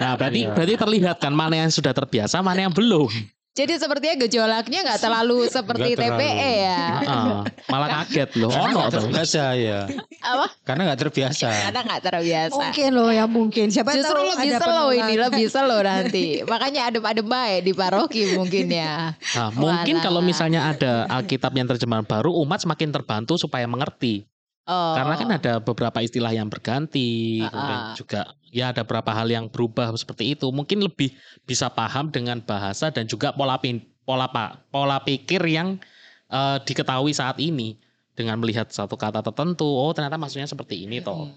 Nah, 0.00 0.16
berarti 0.16 0.48
Iya. 0.48 0.56
berarti 0.56 0.74
terlihat 0.80 1.16
kan 1.20 1.36
mana 1.36 1.60
yang 1.60 1.68
sudah 1.68 1.92
terbiasa, 1.92 2.40
mana 2.40 2.64
yang 2.64 2.72
belum. 2.72 3.12
Jadi 3.52 3.76
sepertinya 3.76 4.16
gejolaknya 4.24 4.80
nggak 4.80 5.00
terlalu 5.04 5.44
seperti 5.44 5.92
Nggak 5.92 6.00
terlalu. 6.00 6.24
TPE 6.24 6.52
ya. 6.56 6.82
Heeh, 7.04 7.40
malah 7.68 7.88
kaget 8.00 8.30
loh. 8.40 8.48
Karena 8.48 8.72
nggak 8.72 8.88
tuh. 8.88 8.96
terbiasa 8.96 9.42
ya. 9.60 9.80
Apa? 10.24 10.46
Karena 10.64 10.82
nggak 10.88 11.00
terbiasa. 11.04 11.48
Karena 11.68 11.80
nggak 11.84 12.00
terbiasa. 12.00 12.56
mungkin 12.56 12.90
loh 12.96 13.10
ya 13.12 13.24
mungkin. 13.28 13.66
Siapa 13.68 13.92
Justru 13.92 14.16
tahu 14.16 14.24
lebih 14.32 14.50
slow 14.56 14.88
ini, 14.96 15.14
lebih 15.20 15.46
slow 15.52 15.80
nanti. 15.92 16.40
Makanya 16.48 16.80
adem-adem 16.88 17.28
baik 17.28 17.60
di 17.68 17.72
paroki 17.76 18.22
mungkin 18.32 18.72
ya. 18.72 19.20
Nah, 19.36 19.48
mungkin 19.52 20.00
kalau 20.00 20.24
misalnya 20.24 20.72
ada 20.72 21.04
Alkitab 21.12 21.52
yang 21.52 21.68
terjemahan 21.68 22.08
baru, 22.08 22.32
umat 22.40 22.64
semakin 22.64 22.88
terbantu 22.88 23.36
supaya 23.36 23.68
mengerti. 23.68 24.31
Oh. 24.62 24.94
Karena 24.94 25.14
kan 25.18 25.30
ada 25.34 25.52
beberapa 25.58 25.98
istilah 25.98 26.30
yang 26.30 26.46
berganti, 26.46 27.42
Ah, 27.42 27.50
kemudian 27.50 27.80
juga 27.98 28.20
ya 28.54 28.70
ada 28.70 28.86
beberapa 28.86 29.10
hal 29.10 29.26
yang 29.26 29.50
berubah 29.50 29.90
seperti 29.98 30.38
itu. 30.38 30.46
Mungkin 30.54 30.78
lebih 30.86 31.10
bisa 31.42 31.66
paham 31.66 32.14
dengan 32.14 32.38
bahasa 32.38 32.94
dan 32.94 33.10
juga 33.10 33.34
pola 33.34 33.58
pin- 33.58 33.82
pola 34.06 34.30
pa- 34.30 34.62
pola 34.70 35.02
pikir 35.02 35.42
yang 35.50 35.82
eh, 36.30 36.58
diketahui 36.62 37.10
saat 37.10 37.42
ini 37.42 37.74
dengan 38.14 38.38
melihat 38.38 38.70
satu 38.70 38.94
kata 38.94 39.20
tertentu. 39.20 39.66
Oh, 39.66 39.90
ternyata 39.90 40.14
maksudnya 40.14 40.46
seperti 40.46 40.86
ini 40.86 41.02
toh. 41.02 41.26
Hmm. 41.26 41.34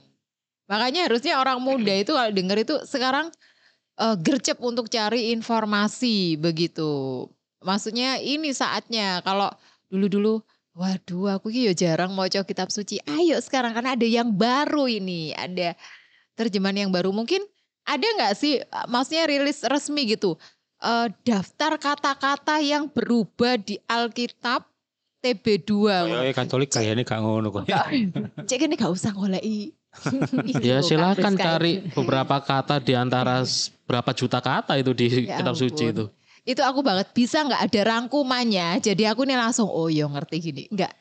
Makanya 0.70 1.10
harusnya 1.10 1.38
orang 1.42 1.62
muda 1.62 1.94
itu 1.94 2.14
kalau 2.14 2.30
dengar 2.30 2.58
itu 2.62 2.78
sekarang 2.86 3.34
eh, 3.98 4.16
gercep 4.22 4.62
untuk 4.62 4.86
cari 4.86 5.34
informasi 5.34 6.38
begitu. 6.38 7.26
Maksudnya 7.66 8.22
ini 8.22 8.54
saatnya 8.54 9.26
kalau 9.26 9.50
dulu-dulu 9.90 10.46
waduh 10.76 11.40
aku 11.40 11.50
ki 11.50 11.72
ya 11.72 11.74
jarang 11.74 12.12
mau 12.12 12.28
kitab 12.28 12.68
suci. 12.70 13.00
Ayo 13.08 13.40
sekarang 13.40 13.72
karena 13.72 13.96
ada 13.96 14.04
yang 14.06 14.30
baru 14.30 14.92
ini, 14.92 15.32
ada 15.32 15.74
terjemahan 16.36 16.86
yang 16.86 16.92
baru. 16.92 17.16
Mungkin 17.16 17.42
ada 17.88 18.04
nggak 18.04 18.34
sih 18.36 18.60
eh, 18.60 18.86
maksudnya 18.92 19.26
rilis 19.26 19.64
resmi 19.64 20.04
gitu 20.12 20.36
eh, 20.84 21.08
daftar 21.24 21.80
kata-kata 21.80 22.60
yang 22.60 22.92
berubah 22.92 23.56
di 23.56 23.80
Alkitab 23.88 24.68
TB2. 25.26 25.72
Ya, 26.06 26.34
Katolik 26.38 26.70
kayaknya 26.70 27.02
gak 27.02 27.18
ngono 27.18 27.50
kok. 27.50 27.66
Cek 28.46 28.62
ini 28.62 28.78
gak 28.78 28.94
usah 28.94 29.10
ngolei. 29.16 29.74
Ya 30.60 30.84
Itu, 30.84 30.92
silakan 30.92 31.40
cari 31.40 31.80
beberapa 31.96 32.44
kata 32.44 32.84
di 32.84 32.94
antara 33.00 33.48
berapa 33.88 34.12
juta 34.12 34.44
kata 34.44 34.76
itu 34.76 34.92
di 34.92 35.24
Ya 35.24 35.40
kitab 35.40 35.56
suci 35.56 35.96
itu. 35.96 36.12
Itu 36.46 36.62
aku 36.62 36.80
banget 36.80 37.10
bisa 37.12 37.42
nggak 37.42 37.62
ada 37.66 37.82
rangkumannya 37.84 38.80
jadi 38.80 39.12
aku 39.12 39.26
nih 39.26 39.36
langsung 39.36 39.66
oh 39.66 39.90
yo 39.90 40.06
ngerti 40.08 40.38
gini 40.40 40.64
nggak 40.70 40.92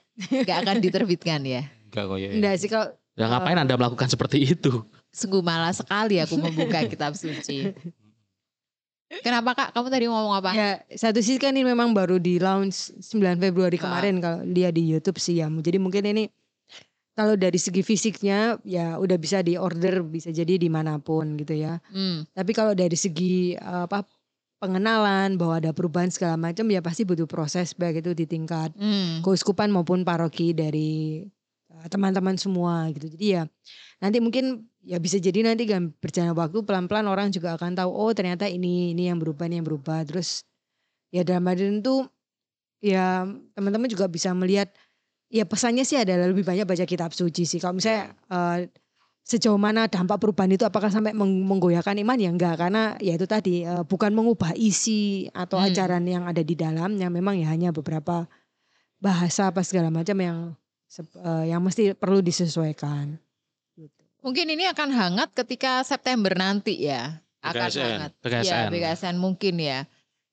nggak 0.43 0.59
akan 0.65 0.77
diterbitkan 0.81 1.41
ya 1.45 1.63
Enggak 1.89 2.05
kok 2.09 2.19
ya. 2.19 2.31
Enggak 2.33 2.55
sih 2.59 2.67
kalau 2.67 2.89
Ya 3.15 3.31
ngapain 3.31 3.55
Anda 3.55 3.79
melakukan 3.79 4.11
seperti 4.11 4.43
itu? 4.43 4.83
sungguh 5.15 5.39
malas 5.39 5.79
sekali 5.79 6.19
aku 6.19 6.35
membuka 6.35 6.83
kitab 6.91 7.15
suci 7.15 7.71
kenapa 9.23 9.55
kak 9.55 9.71
kamu 9.71 9.87
tadi 9.87 10.05
ngomong 10.11 10.35
apa 10.35 10.51
ya 10.51 10.71
satu 10.91 11.23
sisi 11.23 11.39
kan 11.39 11.55
ini 11.55 11.63
memang 11.63 11.95
baru 11.95 12.19
di 12.19 12.43
launch 12.43 12.91
9 12.99 13.39
Februari 13.39 13.79
Ah. 13.79 13.83
kemarin 13.87 14.19
kalau 14.19 14.41
dia 14.43 14.75
di 14.75 14.83
YouTube 14.85 15.23
sih 15.23 15.39
ya. 15.39 15.47
Jadi 15.47 15.79
mungkin 15.79 16.03
ini 16.03 16.25
kalau 17.15 17.39
dari 17.39 17.55
segi 17.55 17.87
fisiknya 17.87 18.59
ya 18.67 18.99
udah 18.99 19.15
bisa 19.15 19.39
di 19.39 19.55
order 19.55 20.03
bisa 20.03 20.35
jadi 20.35 20.59
di 20.59 20.67
mana 20.67 20.99
pun 20.99 21.39
gitu 21.39 21.55
ya. 21.55 21.79
Hmm, 21.95 22.27
Tapi 22.35 22.51
kalau 22.51 22.75
dari 22.75 22.99
segi 22.99 23.55
apa 23.55 24.03
pengenalan 24.65 25.37
bahwa 25.37 25.61
ada 25.61 25.77
perubahan 25.77 26.09
segala 26.09 26.41
macam 26.41 26.65
ya 26.73 26.81
pasti 26.81 27.05
butuh 27.05 27.29
proses 27.29 27.77
baik 27.77 28.01
itu 28.01 28.17
di 28.17 28.25
tingkat 28.25 28.73
hmm. 28.73 29.21
keuskupan 29.21 29.69
maupun 29.69 30.09
paroki 30.09 30.57
dari 30.57 31.21
eh, 31.69 31.87
teman-teman 31.93 32.41
semua 32.41 32.89
gitu. 32.97 33.13
Jadi 33.13 33.27
ya 33.37 33.45
nanti 34.01 34.25
mungkin 34.25 34.65
ya 34.81 34.97
bisa 34.97 35.21
jadi 35.21 35.45
nanti 35.45 35.69
kan 35.69 35.93
berjalan 36.01 36.33
waktu 36.33 36.65
pelan-pelan 36.65 37.05
orang 37.05 37.29
juga 37.29 37.61
akan 37.61 37.77
tahu 37.77 37.93
oh 37.93 38.13
ternyata 38.17 38.49
ini 38.49 38.97
ini 38.97 39.13
yang 39.13 39.21
berubah 39.21 39.45
ini 39.53 39.61
yang 39.61 39.69
berubah 39.69 40.09
terus 40.09 40.49
ya 41.13 41.21
dalam 41.21 41.45
hal 41.45 41.61
itu 41.61 42.09
ya 42.81 43.29
teman-teman 43.53 43.89
juga 43.93 44.09
bisa 44.09 44.33
melihat 44.33 44.73
ya 45.29 45.45
pesannya 45.45 45.85
sih 45.85 46.01
adalah 46.01 46.29
lebih 46.29 46.45
banyak 46.45 46.65
baca 46.65 46.89
kitab 46.89 47.13
suci 47.13 47.45
sih. 47.45 47.61
Kalau 47.61 47.77
misalnya 47.77 48.17
eh, 48.33 48.73
sejauh 49.25 49.57
mana 49.57 49.89
dampak 49.89 50.21
perubahan 50.21 50.53
itu 50.53 50.63
apakah 50.63 50.93
sampai 50.93 51.17
meng- 51.17 51.43
menggoyahkan 51.43 51.97
iman 51.97 52.21
ya 52.21 52.29
enggak 52.29 52.61
karena 52.61 52.93
ya 53.01 53.17
itu 53.17 53.25
tadi 53.25 53.65
eh, 53.65 53.81
bukan 53.83 54.13
mengubah 54.13 54.53
isi 54.53 55.27
atau 55.33 55.57
Hmm. 55.57 55.73
ajaran 55.73 56.05
yang 56.05 56.29
ada 56.29 56.45
di 56.45 56.53
dalamnya 56.53 57.09
memang 57.09 57.41
ya 57.41 57.49
hanya 57.49 57.73
beberapa 57.73 58.29
bahasa 59.01 59.49
apa 59.49 59.65
segala 59.65 59.89
macam 59.89 60.17
yang 60.17 60.39
eh, 60.95 61.45
yang 61.49 61.59
mesti 61.59 61.97
perlu 61.97 62.21
disesuaikan. 62.21 63.17
Gitu. 63.75 64.01
Mungkin 64.21 64.47
ini 64.47 64.69
akan 64.69 64.93
hangat 64.93 65.33
ketika 65.35 65.81
September 65.83 66.37
nanti 66.37 66.85
ya. 66.85 67.25
Akan 67.41 67.69
BKSN. 67.69 67.81
hangat. 67.83 68.13
BKSN. 68.21 68.47
Ya, 68.47 68.61
BKSN 68.69 69.17
mungkin 69.17 69.55
ya. 69.57 69.79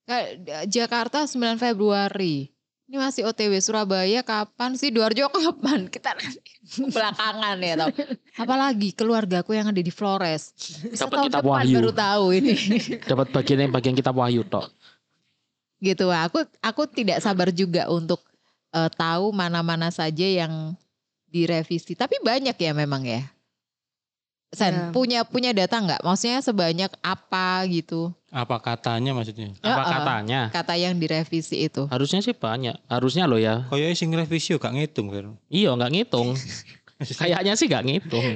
Kayak 0.04 0.28
Jakarta 0.68 1.24
9 1.24 1.56
Februari. 1.56 2.52
Ini 2.92 3.00
masih 3.00 3.24
OTW 3.24 3.56
Surabaya 3.64 4.20
kapan 4.20 4.76
sih? 4.76 4.92
Duarjo 4.92 5.32
kapan? 5.32 5.88
Kita 5.88 6.12
nanti 6.12 6.44
belakangan 6.92 7.56
ya 7.64 7.74
tau. 7.80 7.90
Apalagi 8.36 8.92
keluargaku 8.92 9.56
yang 9.56 9.72
ada 9.72 9.80
di 9.80 9.88
Flores. 9.88 10.52
Bisa 10.84 11.08
Dapat 11.08 11.32
depan 11.32 11.64
wahyu. 11.64 11.80
baru 11.80 11.92
tahu 11.96 12.26
ini. 12.36 12.52
Dapat 13.00 13.32
bagian 13.32 13.64
yang 13.64 13.72
bagian 13.72 13.96
kitab 13.96 14.20
wahyu 14.20 14.44
tok. 14.44 14.68
gitu. 15.80 16.12
Aku 16.12 16.44
aku 16.60 16.84
tidak 16.92 17.24
sabar 17.24 17.48
juga 17.56 17.88
untuk 17.88 18.20
eh, 18.76 18.92
tahu 18.92 19.32
mana-mana 19.32 19.88
saja 19.88 20.28
yang 20.28 20.76
direvisi. 21.32 21.96
Tapi 21.96 22.20
banyak 22.20 22.60
ya 22.60 22.76
memang 22.76 23.08
ya. 23.08 23.24
Sen, 24.52 24.76
Ya. 24.76 24.92
punya 24.92 25.24
punya 25.24 25.56
data 25.56 25.80
nggak? 25.80 26.04
Maksudnya 26.04 26.44
sebanyak 26.44 26.92
apa 27.00 27.64
gitu? 27.72 28.12
Apa 28.36 28.60
katanya 28.60 29.16
maksudnya? 29.16 29.56
Apa 29.64 29.80
Heeh. 29.80 29.92
katanya? 29.96 30.42
Kata 30.52 30.76
yang 30.76 31.00
direvisi 31.00 31.72
itu. 31.72 31.88
Harusnya 31.88 32.20
sih 32.20 32.36
banyak. 32.36 32.76
Harusnya 32.92 33.32
loh 33.32 33.40
ya. 33.40 33.64
Kayaknya 33.72 33.96
sing 33.96 34.12
revisi 34.12 34.52
gak 34.60 34.76
ngitung 34.76 35.08
kan. 35.08 35.40
Iya 35.48 35.72
nggak 35.80 35.92
ngitung. 35.96 36.36
Kayaknya 37.20 37.56
sih 37.56 37.72
nggak 37.72 37.86
ngitung. 37.88 38.28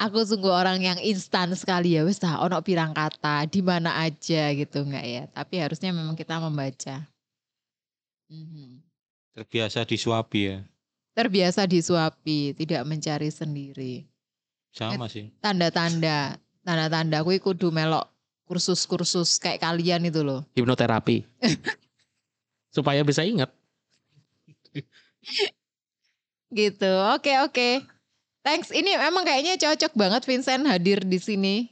Aku 0.00 0.24
sungguh 0.24 0.48
orang 0.48 0.80
yang 0.80 0.96
instan 1.04 1.52
sekali 1.52 1.98
ya, 1.98 2.06
wes 2.06 2.16
tah 2.16 2.38
ono 2.40 2.62
pirang 2.64 2.94
kata 2.96 3.44
di 3.44 3.60
mana 3.60 3.98
aja 4.00 4.48
gitu 4.56 4.88
nggak 4.88 5.04
ya? 5.04 5.22
Tapi 5.28 5.54
harusnya 5.60 5.92
memang 5.92 6.16
kita 6.16 6.40
membaca. 6.40 7.04
Mhm. 8.32 8.80
Terbiasa 9.36 9.84
disuapi 9.84 10.40
ya. 10.48 10.58
Terbiasa 11.12 11.66
disuapi, 11.66 12.54
tidak 12.56 12.86
mencari 12.88 13.28
sendiri. 13.28 14.06
Sama 14.72 15.08
sih. 15.10 15.32
Tanda-tanda, 15.40 16.38
tanda-tanda 16.62 17.24
aku 17.24 17.34
kudu 17.40 17.72
melok 17.72 18.08
kursus-kursus 18.48 19.36
kayak 19.36 19.60
kalian 19.60 20.08
itu 20.08 20.24
loh. 20.24 20.44
Hipnoterapi. 20.56 21.28
Supaya 22.76 23.04
bisa 23.04 23.24
ingat. 23.24 23.52
Gitu. 26.48 26.92
Oke, 27.12 27.36
oke. 27.44 27.84
Thanks. 28.40 28.72
Ini 28.72 28.96
memang 28.96 29.28
kayaknya 29.28 29.60
cocok 29.60 29.92
banget 29.92 30.22
Vincent 30.24 30.64
hadir 30.64 31.04
di 31.04 31.20
sini 31.20 31.68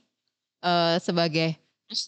eh 0.61 0.97
sebagai 1.01 1.57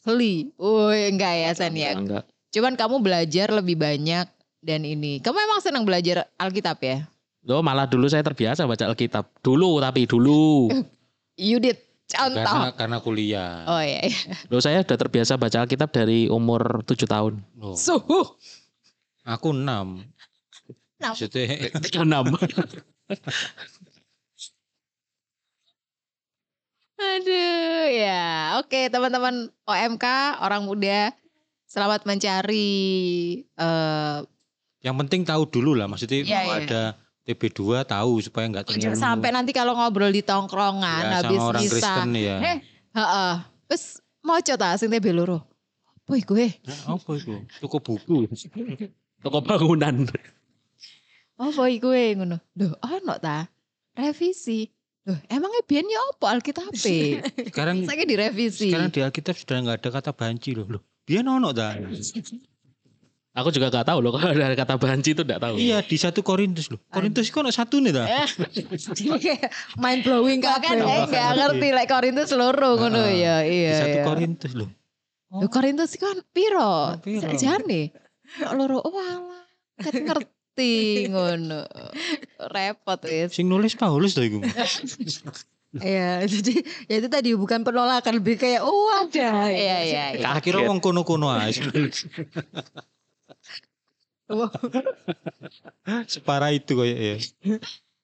ahli. 0.05 0.53
Woi, 0.61 1.09
enggak 1.09 1.33
ya 1.33 1.51
Sen 1.57 1.73
ya. 1.73 1.97
Enggak. 1.97 2.29
Cuman 2.53 2.77
kamu 2.77 3.01
belajar 3.01 3.49
lebih 3.53 3.81
banyak 3.81 4.29
dan 4.61 4.81
ini. 4.85 5.21
Kamu 5.25 5.37
emang 5.37 5.61
senang 5.65 5.85
belajar 5.89 6.29
Alkitab 6.37 6.81
ya? 6.85 7.09
Loh 7.47 7.63
malah 7.63 7.87
dulu 7.87 8.11
saya 8.11 8.27
terbiasa 8.27 8.67
baca 8.67 8.89
Alkitab. 8.91 9.31
Dulu 9.41 9.79
tapi 9.79 10.09
dulu. 10.09 10.69
You 11.39 11.63
did. 11.63 11.79
Contoh. 12.09 12.41
Karena 12.41 12.73
karena 12.73 12.97
kuliah. 13.05 13.69
Oh 13.69 13.79
iya. 13.85 14.01
iya. 14.09 14.19
Loh 14.49 14.59
saya 14.65 14.81
udah 14.81 14.97
terbiasa 14.97 15.37
baca 15.37 15.63
Alkitab 15.63 15.93
dari 15.93 16.27
umur 16.27 16.83
7 16.83 17.05
tahun. 17.05 17.35
Loh, 17.61 17.77
Suhu. 17.77 18.25
aku 19.29 19.53
enam. 19.53 20.03
Enam. 20.99 21.13
Maksudnya 21.15 21.69
6. 21.79 22.33
Aduh 26.99 27.85
ya. 27.95 28.59
Oke 28.59 28.91
teman-teman 28.91 29.53
OMK 29.65 30.05
orang 30.43 30.67
muda. 30.67 31.15
Selamat 31.69 32.09
mencari 32.09 32.73
eh 33.45 34.19
yang 34.81 34.97
penting 34.97 35.23
tahu 35.29 35.45
dulu 35.47 35.77
lah. 35.77 35.85
Maksudnya 35.87 36.25
Iya, 36.25 36.39
mau 36.49 36.57
iya. 36.57 36.65
ada 36.65 36.83
TB2 37.29 37.85
tahu 37.85 38.25
supaya 38.25 38.49
nggak 38.49 38.73
jangan 38.73 38.81
terlalu 38.81 39.05
sampai 39.05 39.29
nanti 39.37 39.53
kalau 39.53 39.77
ngobrol 39.77 40.09
di 40.09 40.25
tongkrongan 40.25 41.03
ya, 41.05 41.17
habis 41.21 41.37
sama 41.37 41.49
orang 41.53 41.61
misa. 41.61 41.73
Kristen 41.77 42.11
ya. 42.17 42.37
Eh, 42.41 42.57
heeh. 42.97 43.35
Wes 43.69 44.01
mau 44.25 44.41
coba 44.41 44.81
sing 44.81 44.89
TB 44.89 45.07
loro. 45.13 45.45
Apa 46.09 46.17
iku 46.17 46.41
eh? 46.41 46.57
Apa 46.89 47.21
itu? 47.21 47.45
Cukup 47.61 47.85
buku. 47.85 48.25
Toko 49.23 49.45
bangunan. 49.45 50.09
Apa 51.37 51.63
iku 51.69 51.93
eh 51.93 52.17
ngono? 52.17 52.41
Loh, 52.57 52.73
ono 52.81 53.15
ta? 53.21 53.45
Revisi. 53.93 54.65
Loh, 55.05 55.21
emangnya 55.29 55.61
biyen 55.69 55.85
ya 55.85 56.01
apa 56.17 56.33
Alkitab? 56.33 56.73
Sekarang 56.73 57.85
Saya 57.85 58.09
direvisi. 58.09 58.73
sekarang 58.73 58.89
di 58.89 59.05
Alkitab 59.05 59.37
sudah 59.37 59.57
nggak 59.69 59.77
ada 59.85 59.89
kata 60.01 60.11
banci 60.17 60.57
loh. 60.57 60.65
Loh, 60.65 60.83
dia 61.05 61.21
nono 61.21 61.53
dah. 61.53 61.77
Aku 63.37 63.53
juga 63.53 63.69
gak 63.69 63.87
tahu 63.87 64.01
loh 64.01 64.11
kalau 64.17 64.33
ada 64.33 64.57
kata 64.57 64.81
banci 64.81 65.13
itu 65.13 65.23
gak 65.23 65.39
tahu. 65.39 65.55
Iya 65.61 65.85
di 65.85 65.95
satu 65.95 66.25
Korintus 66.25 66.73
loh. 66.73 66.81
Korintus 66.89 67.29
kok 67.29 67.45
satu 67.49 67.79
nih 67.79 67.93
dah. 67.93 68.07
Mind 69.83 70.01
blowing 70.03 70.41
Enggak 70.43 70.59
kan 70.65 70.77
kabeh. 70.81 70.89
eh 70.91 71.01
enggak 71.07 71.29
ngerti 71.37 71.69
lek 71.71 71.87
Korintus 71.87 72.31
loro 72.35 72.75
ngono 72.75 73.05
ya. 73.07 73.45
Di 73.45 73.63
Iya. 73.63 73.75
satu 73.79 73.99
iya. 74.01 74.05
Korintus 74.05 74.53
loh. 74.59 74.69
Loh, 75.29 75.49
Korintus 75.53 75.93
kan 75.95 76.17
piro? 76.33 76.59
Oh, 76.59 76.97
piro? 76.99 77.21
Sakjane. 77.21 77.93
Kok 78.41 78.53
loro 78.57 78.81
oh 78.81 78.97
alah. 78.97 79.45
Ket 79.77 79.95
ngerti 80.03 80.75
ngono. 81.13 81.63
Repot 82.49 83.01
wis. 83.07 83.31
Sing 83.31 83.47
nulis 83.47 83.77
Paulus 83.77 84.17
iku. 84.17 84.41
Iya, 85.69 86.25
jadi 86.25 86.65
ya 86.89 86.97
itu 86.97 87.09
tadi 87.13 87.37
bukan 87.37 87.61
penolakan 87.61 88.25
lebih 88.25 88.41
kayak 88.41 88.65
oh 88.65 88.89
ada. 89.05 89.53
Iya 89.53 89.79
iya 89.85 90.05
iya. 90.17 90.25
Tak 90.25 90.41
kira 90.41 90.65
wong 90.65 90.81
kono-kono 90.81 91.29
ae. 91.29 91.53
Wah, 94.29 94.53
Separah 96.13 96.53
itu 96.53 96.77
kayak 96.77 96.99
ya. 96.99 97.17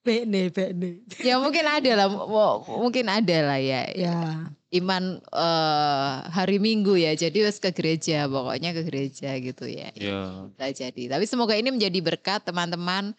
bene 0.04 0.52
bene. 0.52 1.00
Ya 1.20 1.40
mungkin 1.40 1.64
ada 1.64 1.90
lah, 1.96 2.08
mu- 2.08 2.60
mungkin 2.80 3.08
ada 3.08 3.36
lah 3.44 3.60
ya. 3.60 3.88
Ya. 3.92 4.48
Iman 4.68 5.20
eh, 5.20 6.14
hari 6.28 6.58
Minggu 6.58 6.96
ya, 6.96 7.14
jadi 7.14 7.44
wes 7.44 7.60
ke 7.60 7.70
gereja, 7.72 8.24
pokoknya 8.26 8.72
ke 8.72 8.82
gereja 8.84 9.36
gitu 9.38 9.64
ya. 9.64 9.92
Ya. 9.96 10.48
Bisa 10.52 10.88
jadi. 10.88 11.16
Tapi 11.16 11.24
semoga 11.24 11.54
ini 11.56 11.72
menjadi 11.72 11.98
berkat 12.00 12.44
teman-teman. 12.44 13.12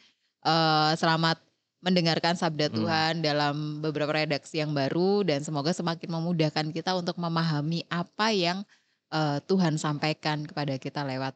eh, 0.45 0.93
selamat 0.93 1.41
mendengarkan 1.81 2.37
sabda 2.37 2.69
Hmm. 2.69 2.77
Tuhan 2.81 3.13
dalam 3.21 3.81
beberapa 3.81 4.13
redaksi 4.13 4.61
yang 4.61 4.73
baru 4.73 5.25
dan 5.25 5.41
semoga 5.41 5.73
semakin 5.73 6.05
memudahkan 6.09 6.69
kita 6.69 6.93
untuk 6.93 7.17
memahami 7.17 7.81
apa 7.89 8.29
yang 8.29 8.61
eh, 9.09 9.37
Tuhan 9.45 9.77
sampaikan 9.77 10.45
kepada 10.45 10.77
kita 10.77 11.01
lewat 11.01 11.33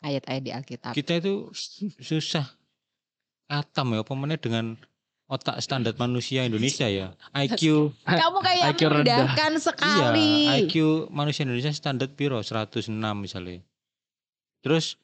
ayat-ayat 0.00 0.42
di 0.42 0.52
Alkitab. 0.52 0.92
Kita 0.92 1.16
itu 1.16 1.48
susah 1.96 2.44
atam 3.46 3.94
ya 3.94 4.02
pemennya 4.02 4.36
dengan 4.36 4.74
otak 5.26 5.58
standar 5.58 5.94
manusia 5.96 6.42
Indonesia 6.42 6.86
ya. 6.86 7.14
IQ 7.32 7.90
Kamu 8.22 8.38
kayak 8.40 8.64
IQ 8.74 8.80
rendah. 8.82 8.90
merendahkan 9.26 9.52
sekali. 9.58 10.46
Iya, 10.46 10.66
IQ 10.66 10.74
manusia 11.10 11.42
Indonesia 11.42 11.70
standar 11.70 12.08
piro 12.08 12.38
106 12.38 12.90
misalnya. 13.16 13.62
Terus 14.60 14.98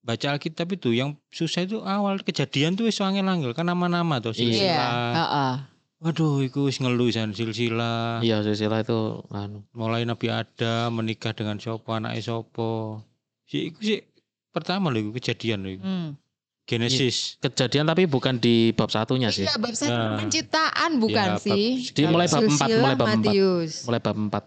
baca 0.00 0.26
Alkitab 0.30 0.68
itu 0.70 0.92
yang 0.92 1.16
susah 1.28 1.64
itu 1.64 1.80
awal 1.80 2.20
kejadian 2.20 2.76
tuh 2.76 2.86
wis 2.86 3.00
angel-angel 3.00 3.54
kan 3.54 3.64
nama-nama 3.64 4.20
tuh 4.20 4.30
Iya. 4.30 4.38
Iya, 4.38 4.50
silsilah. 4.50 4.90
heeh. 5.14 5.54
Waduh, 6.04 6.44
iku 6.44 6.68
wis 6.68 6.78
ngeluh 6.78 7.08
san 7.08 7.32
silsilah. 7.32 8.20
Iya 8.20 8.44
silsilah 8.44 8.84
itu 8.84 8.98
anu. 9.30 9.64
Mulai 9.72 10.04
Nabi 10.04 10.28
Adam 10.28 10.94
menikah 10.94 11.32
dengan 11.32 11.56
sopo 11.56 11.90
anaknya 11.90 12.20
sopo. 12.20 13.00
Si 13.44 13.72
iku 13.72 13.80
sih 13.80 14.00
pertama 14.54 14.86
lho 14.88 15.02
iku 15.02 15.10
kejadian 15.12 15.58
lho 15.60 15.70
iku. 15.74 15.84
Hmm. 15.84 16.10
Genesis. 16.64 17.36
Kejadian 17.44 17.84
tapi 17.84 18.08
bukan 18.08 18.40
di 18.40 18.72
bab 18.72 18.88
satunya 18.88 19.28
sih. 19.28 19.44
Iya, 19.44 19.60
bab 19.60 19.74
satu 19.74 19.92
Nah. 19.92 20.16
penciptaan 20.16 20.96
bukan 20.96 21.28
Ya, 21.28 21.36
bab- 21.36 21.44
sih? 21.44 21.64
Di 21.92 22.02
mulai 22.08 22.24
bab 22.24 22.40
4, 22.40 22.48
Silsilah 22.48 22.80
mulai 22.80 22.96
bab 22.96 23.06
4. 23.06 23.20
Matius. 23.20 23.72
Mulai 23.84 24.00
bab 24.00 24.16
4. 24.16 24.44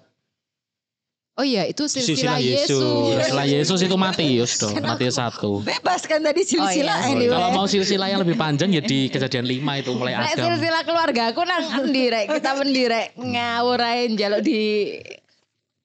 Oh 1.37 1.45
iya, 1.45 1.69
itu 1.69 1.85
silsilah, 1.85 2.33
Silsilah 2.33 2.39
Yesus. 2.41 2.81
Yesus. 2.81 3.21
Setelah 3.21 3.45
Yesus 3.45 3.79
itu 3.85 3.93
Matius 3.95 4.51
dong, 4.57 4.73
Matius 4.81 5.15
1. 5.21 5.61
Bebas 5.61 6.01
kan 6.09 6.17
tadi 6.17 6.41
silsilah 6.41 6.97
iya. 6.97 7.13
anyway. 7.13 7.29
Kalau 7.29 7.49
mau 7.53 7.65
silsilah 7.69 8.07
yang 8.09 8.25
lebih 8.25 8.33
panjang 8.33 8.73
ya 8.73 8.81
di 8.81 9.05
kejadian 9.05 9.45
5 9.45 9.53
itu 9.77 9.93
mulai 9.93 10.17
Adam. 10.17 10.33
silsilah 10.33 10.81
keluarga 10.81 11.29
aku 11.29 11.45
nang 11.45 11.61
endi 11.77 12.09
rek? 12.09 12.33
Kita 12.33 12.57
mendirek 12.57 13.13
ngawur 13.13 13.77
ae 13.77 14.09
njaluk 14.09 14.41
di 14.41 14.59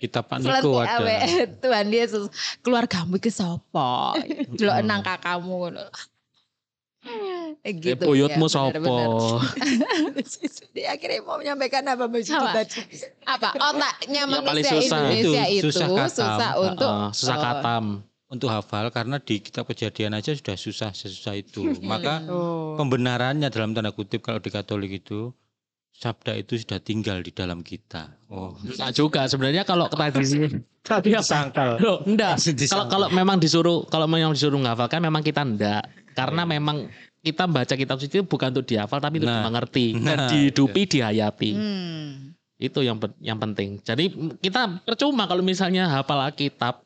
Kitab 0.03 0.27
Pak 0.27 0.43
Selet 0.43 0.59
Niko 0.59 0.71
awe. 0.75 0.87
ada. 0.91 1.15
Tuhan 1.63 1.87
Yesus, 1.89 2.27
keluargamu 2.59 3.17
iki 3.17 3.31
sapa? 3.31 4.19
Delok 4.59 4.83
nang 4.83 5.01
kakakmu 5.01 5.55
ngono. 5.63 5.87
Eh, 7.03 7.55
Eh, 7.63 7.75
gitu. 7.75 7.99
buyutmu 8.05 8.47
ya, 8.47 8.55
sopo? 8.75 9.39
Dia 10.75 10.95
akhirnya 10.95 11.19
mau 11.21 11.39
menyampaikan 11.39 11.83
apa 11.85 12.07
Apa? 12.07 12.19
tadi? 12.57 12.79
Apa 13.23 13.55
otaknya 13.55 14.23
paling 14.25 14.43
manusia 14.43 14.75
susah. 14.77 14.99
Indonesia 15.05 15.45
itu, 15.47 15.59
Itu, 15.61 15.69
susah 15.71 15.89
susah, 16.09 16.31
katam. 16.33 16.63
untuk 16.65 16.91
Heeh, 16.91 17.09
susah 17.13 17.37
Oh. 17.37 17.43
katam. 17.43 17.85
untuk 18.27 18.49
hafal 18.49 18.89
karena 18.89 19.21
di 19.21 19.45
kitab 19.45 19.69
kejadian 19.69 20.17
aja 20.17 20.33
sudah 20.33 20.57
susah 20.57 20.91
sesusah 20.91 21.37
itu. 21.37 21.77
Maka 21.85 22.25
Oh. 22.25 22.75
pembenarannya 22.75 23.45
dalam 23.47 23.77
tanda 23.77 23.93
kutip 23.93 24.25
kalau 24.25 24.41
di 24.41 24.49
Katolik 24.49 25.05
itu 25.05 25.37
sabda 25.93 26.35
itu 26.35 26.57
sudah 26.57 26.79
tinggal 26.79 27.21
di 27.21 27.31
dalam 27.31 27.61
kita. 27.61 28.17
Oh, 28.27 28.57
Enggak 28.65 28.91
juga 28.93 29.21
sebenarnya 29.25 29.63
kalau 29.63 29.87
tradisi 29.87 30.49
tadi 30.81 31.13
apa? 31.13 31.23
sangkal. 31.23 31.79
Loh, 31.79 32.03
enggak. 32.03 32.41
Kalau 32.67 32.87
kalau 32.87 33.07
memang 33.09 33.37
disuruh 33.37 33.85
kalau 33.87 34.05
memang 34.05 34.33
disuruh 34.33 34.57
menghafalkan 34.57 34.99
memang 34.99 35.21
kita 35.21 35.43
enggak. 35.43 35.83
Karena 36.13 36.43
memang 36.43 36.91
kita 37.19 37.47
baca 37.47 37.73
kitab 37.73 37.97
suci 37.97 38.19
itu 38.19 38.27
bukan 38.27 38.51
untuk 38.51 38.67
dihafal 38.67 38.99
tapi 38.99 39.17
untuk 39.17 39.31
Nah. 39.31 39.41
dimengerti 39.41 39.85
dan 39.95 40.19
Nah, 40.19 40.29
dihidupi, 40.29 40.81
dihayati. 40.87 41.51
Hmm. 41.55 42.35
Itu 42.57 42.83
yang 42.83 42.99
yang 43.19 43.39
penting. 43.39 43.79
Jadi 43.79 44.11
kita 44.39 44.83
percuma 44.83 45.25
kalau 45.25 45.41
misalnya 45.41 45.87
hafal 45.89 46.19
Alkitab 46.21 46.83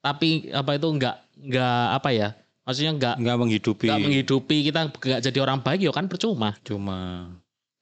tapi 0.00 0.48
apa 0.50 0.74
itu 0.74 0.88
enggak 0.88 1.16
enggak 1.36 1.84
apa 1.92 2.10
ya? 2.10 2.28
Maksudnya 2.64 2.92
enggak 2.92 3.14
Enggak 3.20 3.36
menghidupi. 3.36 3.86
enggak 3.86 4.00
menghidupi 4.00 4.56
kita 4.64 4.80
enggak 4.88 5.20
jadi 5.20 5.38
orang 5.38 5.60
baik 5.60 5.80
ya 5.80 5.92
kan 5.92 6.08
percuma. 6.08 6.56
Cuma 6.60 7.28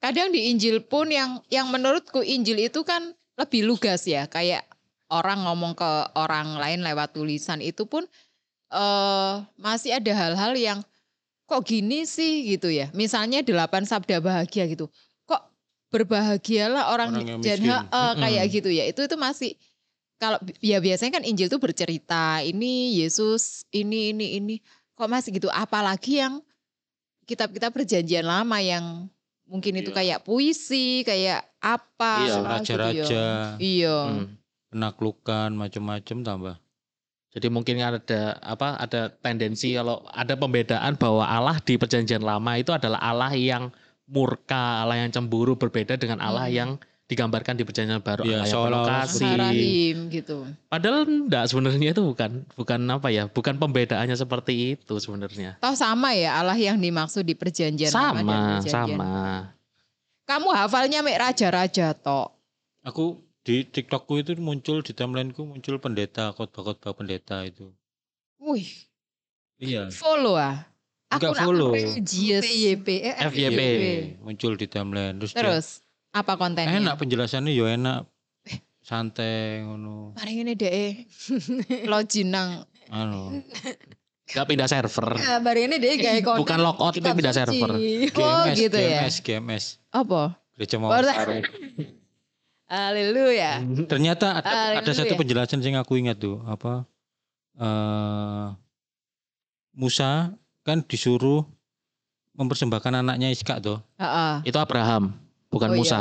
Kadang 0.03 0.35
di 0.35 0.51
Injil 0.51 0.83
pun 0.83 1.07
yang 1.07 1.39
yang 1.47 1.71
menurutku 1.71 2.19
Injil 2.19 2.59
itu 2.59 2.83
kan 2.83 3.15
lebih 3.39 3.63
lugas 3.63 4.03
ya, 4.03 4.27
kayak 4.27 4.67
orang 5.07 5.47
ngomong 5.47 5.79
ke 5.79 5.91
orang 6.19 6.59
lain 6.59 6.83
lewat 6.83 7.15
tulisan 7.15 7.63
itu 7.63 7.87
pun 7.87 8.03
eh 8.67 9.33
masih 9.55 9.95
ada 9.95 10.11
hal-hal 10.11 10.51
yang 10.59 10.79
kok 11.47 11.63
gini 11.63 12.03
sih 12.03 12.51
gitu 12.51 12.67
ya. 12.67 12.91
Misalnya 12.91 13.39
delapan 13.39 13.87
sabda 13.87 14.19
bahagia 14.19 14.67
gitu. 14.67 14.91
Kok 15.23 15.39
berbahagialah 15.87 16.91
orang, 16.91 17.23
Orang 17.23 17.39
eh, 17.95 18.13
kayak 18.19 18.45
gitu 18.51 18.69
ya. 18.75 18.83
Itu 18.91 19.07
itu 19.07 19.15
masih 19.15 19.55
kalau 20.19 20.39
ya 20.59 20.83
biasanya 20.83 21.19
kan 21.19 21.23
Injil 21.23 21.47
tuh 21.47 21.63
bercerita 21.63 22.43
ini 22.43 22.99
Yesus 22.99 23.63
ini 23.71 24.11
ini 24.11 24.39
ini 24.39 24.55
kok 24.99 25.07
masih 25.07 25.35
gitu 25.35 25.47
apalagi 25.47 26.19
yang 26.23 26.43
kitab-kitab 27.23 27.71
perjanjian 27.71 28.27
lama 28.27 28.59
yang 28.59 29.07
mungkin 29.45 29.73
itu 29.77 29.91
Iya. 29.91 29.97
kayak 29.97 30.19
puisi 30.23 31.03
kayak 31.03 31.43
apa 31.59 32.13
Iya, 32.23 32.35
gitu 32.35 32.47
raja-raja, 32.47 33.03
ya. 33.03 33.27
iya 33.59 33.97
Hmm. 34.09 34.25
penaklukan 34.69 35.49
macam-macam 35.53 36.17
tambah. 36.23 36.55
Jadi 37.33 37.47
mungkin 37.49 37.81
ada 37.81 38.37
apa 38.45 38.77
ada 38.77 39.09
tendensi 39.09 39.73
kalau 39.73 40.05
ada 40.13 40.37
pembedaan 40.37 40.93
bahwa 40.97 41.25
Allah 41.25 41.57
di 41.65 41.81
perjanjian 41.81 42.21
lama 42.21 42.61
itu 42.61 42.69
adalah 42.69 43.01
Allah 43.01 43.33
yang 43.33 43.73
murka, 44.05 44.85
Allah 44.85 45.01
yang 45.01 45.09
cemburu 45.09 45.57
berbeda 45.57 45.97
dengan 45.97 46.21
Allah 46.21 46.45
Hmm. 46.45 46.53
yang 46.53 46.69
digambarkan 47.05 47.53
di 47.53 47.63
perjanjian 47.63 47.99
baru 47.99 48.23
penuh 48.23 48.41
seperti- 48.41 48.87
kasih. 48.87 49.31
Rahim 49.35 49.97
gitu 50.09 50.37
Padahal 50.65 51.03
enggak 51.03 51.45
sebenarnya 51.45 51.91
itu 51.91 52.01
bukan 52.01 52.31
bukan 52.53 52.79
apa 52.87 53.07
ya, 53.07 53.27
bukan 53.27 53.55
pembedaannya 53.55 54.15
seperti 54.15 54.73
itu 54.73 54.93
sebenarnya. 54.97 55.59
toh 55.59 55.73
sama 55.73 56.11
ya 56.11 56.37
Allah 56.37 56.55
yang 56.55 56.75
dimaksud 56.75 57.21
di 57.21 57.33
perjanjian 57.33 57.91
lama 57.91 57.99
dan 58.15 58.23
Sama, 58.23 58.33
perjanjian 58.57 58.73
sama. 58.95 59.13
kamu 60.23 60.49
hafalnya 60.49 60.99
mek 61.01 61.19
raja-raja 61.19 61.91
tok 61.93 62.31
Aku 62.81 63.15
di 63.41 63.63
TikTokku 63.63 64.17
itu 64.17 64.35
muncul 64.37 64.79
di 64.79 64.91
timelineku 64.91 65.43
muncul 65.43 65.75
pendeta 65.77 66.31
khotbah-khotbah 66.31 66.93
pendeta 66.93 67.43
itu. 67.43 67.67
wih 68.37 68.67
Iya. 69.57 69.87
follow 69.89 70.33
ah 70.33 70.67
Enggak 71.09 71.31
nak 71.31 71.45
follow. 71.45 71.71
religious. 71.71 72.41
FYP. 72.41 72.87
FYP. 73.21 73.59
muncul 74.19 74.55
di 74.55 74.65
timeline 74.65 75.13
terus, 75.15 75.31
dia, 75.31 75.45
terus 75.45 75.67
apa 76.13 76.37
kontennya? 76.37 76.77
Enak 76.77 76.95
penjelasannya 76.95 77.51
yo 77.51 77.65
enak. 77.65 78.05
Santai 78.83 79.63
ngono. 79.63 80.13
Mari 80.13 80.43
ini 80.43 80.53
deh 80.53 81.07
lojinang 81.87 82.67
anu. 82.93 83.41
Enggak 84.23 84.45
pindah 84.47 84.67
server. 84.67 85.07
Ya, 85.19 85.39
baru 85.39 85.59
ini 85.67 85.75
dia 85.79 85.93
kayak 85.99 86.21
konten. 86.23 86.39
Bukan 86.43 86.59
logout 86.59 86.93
tapi 86.95 87.17
pindah 87.17 87.35
server. 87.35 87.71
Oh, 88.19 88.43
GMS 88.45 88.55
gitu 88.59 88.77
ya? 88.77 88.99
GMS 89.03 89.15
GMS 89.23 89.63
apa? 89.89 90.35
Gereja 90.53 90.77
Oh, 90.77 90.81
mau 90.83 90.91
Haleluya. 92.73 93.61
Ternyata 93.85 94.41
ada, 94.41 94.49
ada 94.49 94.81
Haleluya. 94.81 94.93
satu 94.95 95.13
penjelasan 95.15 95.61
yang 95.61 95.79
aku 95.81 95.95
ingat 95.99 96.17
tuh 96.19 96.41
apa? 96.43 96.83
Eh 97.57 98.47
Musa 99.73 100.33
kan 100.61 100.81
disuruh 100.85 101.45
mempersembahkan 102.33 103.01
anaknya 103.05 103.29
Iskak 103.29 103.61
tuh 103.61 103.77
Heeh. 103.97 104.41
Itu 104.45 104.57
Abraham, 104.57 105.13
bukan 105.53 105.69
Oh, 105.69 105.75
iya. 105.75 105.79
Musa. 105.79 105.99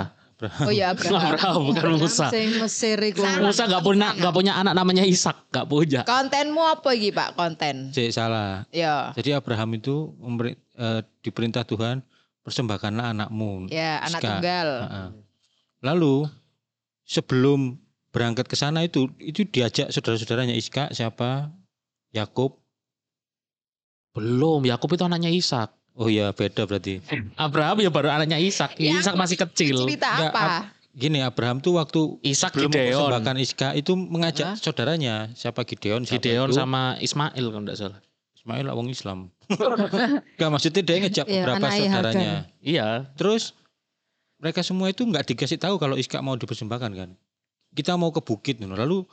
Oh 0.59 0.74
ya 0.74 0.90
Abraham. 0.90 1.22
Abraham 1.30 1.61
bukan 1.70 1.90
Musa. 1.94 2.26
Sing 2.26 2.50
Mesir 2.59 2.98
iku. 2.98 3.22
Musa 3.38 3.62
nggak 3.62 3.78
punya 3.80 4.11
nggak 4.11 4.34
punya 4.34 4.53
anak 4.57 4.74
namanya 4.74 5.05
Ishak, 5.05 5.53
nggak 5.55 5.66
punya. 5.66 6.00
Kontenmu 6.03 6.59
apa 6.59 6.90
iki 6.90 7.14
Pak? 7.14 7.38
Konten. 7.38 7.94
Cek 7.94 8.11
salah 8.11 8.66
Ya. 8.68 9.14
jadi 9.14 9.38
Abraham 9.38 9.76
itu 9.76 10.11
memberi, 10.18 10.57
eh, 10.74 11.00
diperintah 11.20 11.62
Tuhan 11.62 12.03
persembahkanlah 12.42 13.14
anakmu 13.14 13.70
Ya, 13.70 14.03
anak 14.03 14.18
Iska. 14.18 14.28
tunggal. 14.34 14.68
Heeh. 14.82 15.09
Lalu 15.80 16.26
sebelum 17.05 17.78
berangkat 18.11 18.50
ke 18.50 18.59
sana 18.59 18.82
itu 18.82 19.07
itu 19.18 19.44
diajak 19.44 19.94
saudara-saudaranya 19.94 20.53
Iska 20.53 20.90
siapa? 20.90 21.55
Yakub. 22.11 22.59
Belum, 24.12 24.61
Yakub 24.62 24.90
itu 24.90 25.03
anaknya 25.03 25.30
Ishak. 25.30 25.70
Oh 25.93 26.09
iya 26.09 26.32
beda 26.32 26.64
berarti. 26.64 27.05
Abraham 27.36 27.84
ya 27.84 27.90
baru 27.93 28.09
anaknya 28.09 28.40
Ishak. 28.40 28.80
Ya, 28.80 28.97
Ishak 28.97 29.12
masih 29.12 29.36
kecil. 29.36 29.76
Cerita 29.84 30.09
Enggak, 30.09 30.32
apa? 30.32 30.72
Gini 30.93 31.20
Abraham 31.20 31.61
tuh 31.61 31.76
waktu 31.76 32.20
Ishak 32.20 32.53
belum 32.53 32.68
Gideon. 32.68 32.84
mempersembahkan 33.09 33.36
Iska 33.40 33.68
itu 33.72 33.93
mengajak 33.97 34.47
Hah? 34.53 34.57
saudaranya 34.57 35.32
siapa 35.32 35.64
Gideon 35.64 36.05
siapa 36.05 36.20
Gideon 36.20 36.49
itu? 36.49 36.57
sama 36.57 36.97
Ismail 36.99 37.45
kalau 37.45 37.62
enggak 37.62 37.78
salah. 37.78 38.01
Ismail 38.36 38.64
lah 38.66 38.74
wong 38.74 38.90
Islam. 38.90 39.30
Enggak 40.34 40.51
maksudnya 40.51 40.82
dia 40.82 40.97
ngejak 40.99 41.26
Iya, 41.30 41.45
beberapa 41.47 41.66
saudaranya. 41.70 42.32
Iya, 42.59 42.88
Terus 43.14 43.55
mereka 44.36 44.61
semua 44.61 44.90
itu 44.90 45.07
nggak 45.07 45.30
dikasih 45.30 45.57
tahu 45.57 45.78
kalau 45.78 45.95
Iska 45.95 46.18
mau 46.18 46.34
dipersembahkan 46.34 46.90
kan. 46.90 47.11
Kita 47.70 47.95
mau 47.95 48.11
ke 48.11 48.18
bukit 48.18 48.59
Nuno. 48.59 48.74
Lalu 48.74 49.07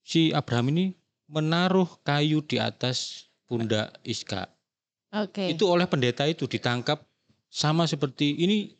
si 0.00 0.30
Abraham 0.30 0.70
ini 0.70 0.94
menaruh 1.26 1.90
kayu 2.00 2.40
di 2.40 2.56
atas 2.56 3.26
pundak 3.44 3.98
Iska. 4.06 4.53
Oke. 5.14 5.54
Itu 5.54 5.70
oleh 5.70 5.86
pendeta 5.86 6.26
itu 6.26 6.50
ditangkap 6.50 7.06
sama 7.46 7.86
seperti 7.86 8.34
ini 8.34 8.74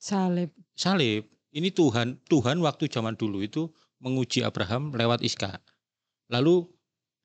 Salib. 0.00 0.48
salib. 0.72 1.28
Ini 1.52 1.72
Tuhan, 1.72 2.20
Tuhan 2.28 2.60
waktu 2.64 2.88
zaman 2.88 3.16
dulu 3.16 3.44
itu 3.44 3.68
menguji 4.00 4.44
Abraham 4.44 4.94
lewat 4.94 5.20
Iska. 5.20 5.60
Lalu 6.30 6.68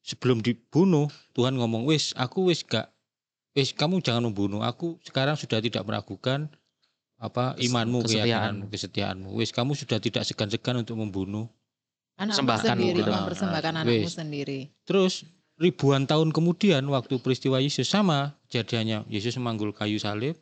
sebelum 0.03 0.39
dibunuh, 0.43 1.07
Tuhan 1.35 1.55
ngomong, 1.59 1.87
"Wis, 1.87 2.11
aku 2.17 2.49
wis 2.51 2.63
gak 2.65 2.91
wis 3.53 3.71
kamu 3.71 4.01
jangan 4.01 4.27
membunuh. 4.27 4.63
Aku 4.65 4.97
sekarang 5.05 5.37
sudah 5.37 5.61
tidak 5.61 5.85
meragukan 5.85 6.49
apa 7.19 7.55
imanmu, 7.61 8.03
kesetiaan. 8.03 8.25
keyakinanmu, 8.27 8.65
kesetiaanmu. 8.73 9.29
Wis 9.37 9.51
kamu 9.53 9.75
sudah 9.77 9.99
tidak 10.01 10.23
segan-segan 10.27 10.81
untuk 10.81 10.97
membunuh." 10.97 11.47
Anakmu 12.13 12.45
Persembahkan 12.45 12.75
sendiri, 12.77 12.99
gitu. 13.01 13.11
mempersembahkan 13.11 13.73
Ah, 13.73 13.81
anakmu 13.83 14.05
wis. 14.07 14.13
sendiri. 14.17 14.59
Terus 14.85 15.13
ribuan 15.63 16.03
tahun 16.03 16.35
kemudian 16.35 16.83
waktu 16.91 17.23
peristiwa 17.23 17.63
Yesus 17.63 17.87
sama 17.87 18.35
kejadiannya. 18.51 19.07
Yesus 19.07 19.39
memanggul 19.39 19.71
kayu 19.71 19.95
salib 19.95 20.35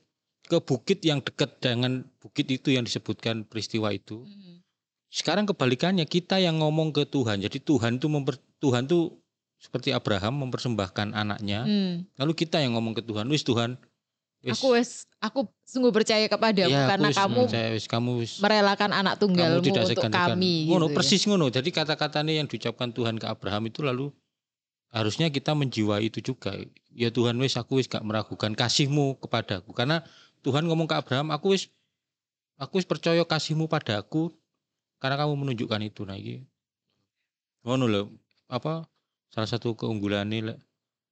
ke 0.49 0.57
bukit 0.59 1.05
yang 1.05 1.22
dekat 1.22 1.61
dengan 1.61 2.03
bukit 2.17 2.49
itu 2.49 2.74
yang 2.74 2.84
disebutkan 2.84 3.45
peristiwa 3.45 3.93
itu. 3.93 4.26
Sekarang 5.11 5.45
kebalikannya 5.45 6.07
kita 6.09 6.41
yang 6.41 6.59
ngomong 6.59 6.91
ke 6.91 7.05
Tuhan. 7.05 7.43
Jadi 7.43 7.61
Tuhan 7.61 8.01
tuh 8.01 8.09
memper, 8.09 8.36
Tuhan 8.57 8.89
tuh 8.89 9.22
seperti 9.61 9.93
Abraham 9.93 10.47
mempersembahkan 10.47 11.13
anaknya. 11.13 11.67
Hmm. 11.67 12.09
Lalu 12.17 12.34
kita 12.34 12.57
yang 12.57 12.74
ngomong 12.74 12.97
ke 12.97 13.05
Tuhan, 13.05 13.30
wis 13.30 13.45
Tuhan. 13.45 13.78
wis, 14.41 14.57
Aku 14.57 14.74
wes 14.74 15.05
aku 15.22 15.45
sungguh 15.61 15.93
percaya 15.93 16.26
kepadamu 16.26 16.74
ya, 16.74 16.89
karena 16.89 17.13
wis 17.13 17.19
kamu 17.22 17.41
percaya, 17.45 17.69
wis, 17.78 17.86
kamu 17.86 18.11
wis, 18.26 18.32
merelakan 18.41 18.89
anak 18.89 19.22
tunggalmu 19.22 19.61
kamu 19.61 19.67
tidak 19.69 19.84
untuk 19.93 20.09
kami. 20.09 20.65
Ngono 20.65 20.89
gitu 20.89 20.91
ya. 20.91 20.95
persis 20.97 21.22
ngono. 21.30 21.45
Jadi 21.53 21.69
kata-katanya 21.69 22.34
yang 22.41 22.47
diucapkan 22.49 22.89
Tuhan 22.89 23.22
ke 23.22 23.30
Abraham 23.30 23.69
itu 23.69 23.86
lalu 23.86 24.09
harusnya 24.92 25.28
kita 25.28 25.52
menjiwai 25.52 26.06
itu 26.06 26.20
juga. 26.22 26.52
Ya 26.92 27.08
Tuhan 27.08 27.39
wis 27.39 27.56
aku 27.56 27.80
wis 27.80 27.88
gak 27.88 28.04
meragukan 28.04 28.52
kasihmu 28.52 29.18
kepadaku 29.18 29.72
karena 29.72 30.04
Tuhan 30.42 30.64
ngomong 30.64 30.86
ke 30.86 30.94
Abraham, 30.94 31.32
aku 31.32 31.56
wis 31.56 31.72
aku 32.56 32.78
wis 32.78 32.86
percaya 32.86 33.24
kasihmu 33.24 33.66
padaku 33.66 34.30
karena 34.98 35.16
kamu 35.18 35.34
menunjukkan 35.38 35.82
itu 35.82 36.04
nah 36.04 36.14
iki. 36.14 36.44
Ngono 37.62 37.86
lho. 37.86 38.02
Apa 38.46 38.84
salah 39.32 39.48
satu 39.48 39.74
keunggulannya 39.74 40.44
lek 40.46 40.58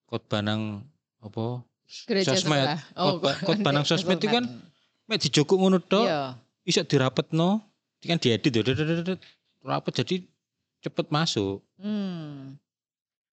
khotbah 0.06 0.42
nang 0.42 0.84
apa 1.20 1.64
Gereja 2.06 2.36
sosmed. 2.36 2.68
sebelah. 2.68 2.80
Oh, 2.94 3.16
Khotbah- 3.16 3.38
khotbah 3.48 3.72
nang 3.72 3.82
sosmed 3.84 4.20
itu 4.20 4.28
kan 4.28 4.44
mek 5.08 5.20
dijokuk 5.20 5.56
ngono 5.56 5.80
tok 5.80 6.06
Iya. 6.06 6.36
iso 6.62 6.84
dirapetno 6.84 7.64
kan 8.00 8.18
diedit 8.18 8.54
rapet 9.60 9.94
jadi 9.96 10.16
cepet 10.80 11.08
masuk 11.10 11.64
Hmm. 11.76 12.60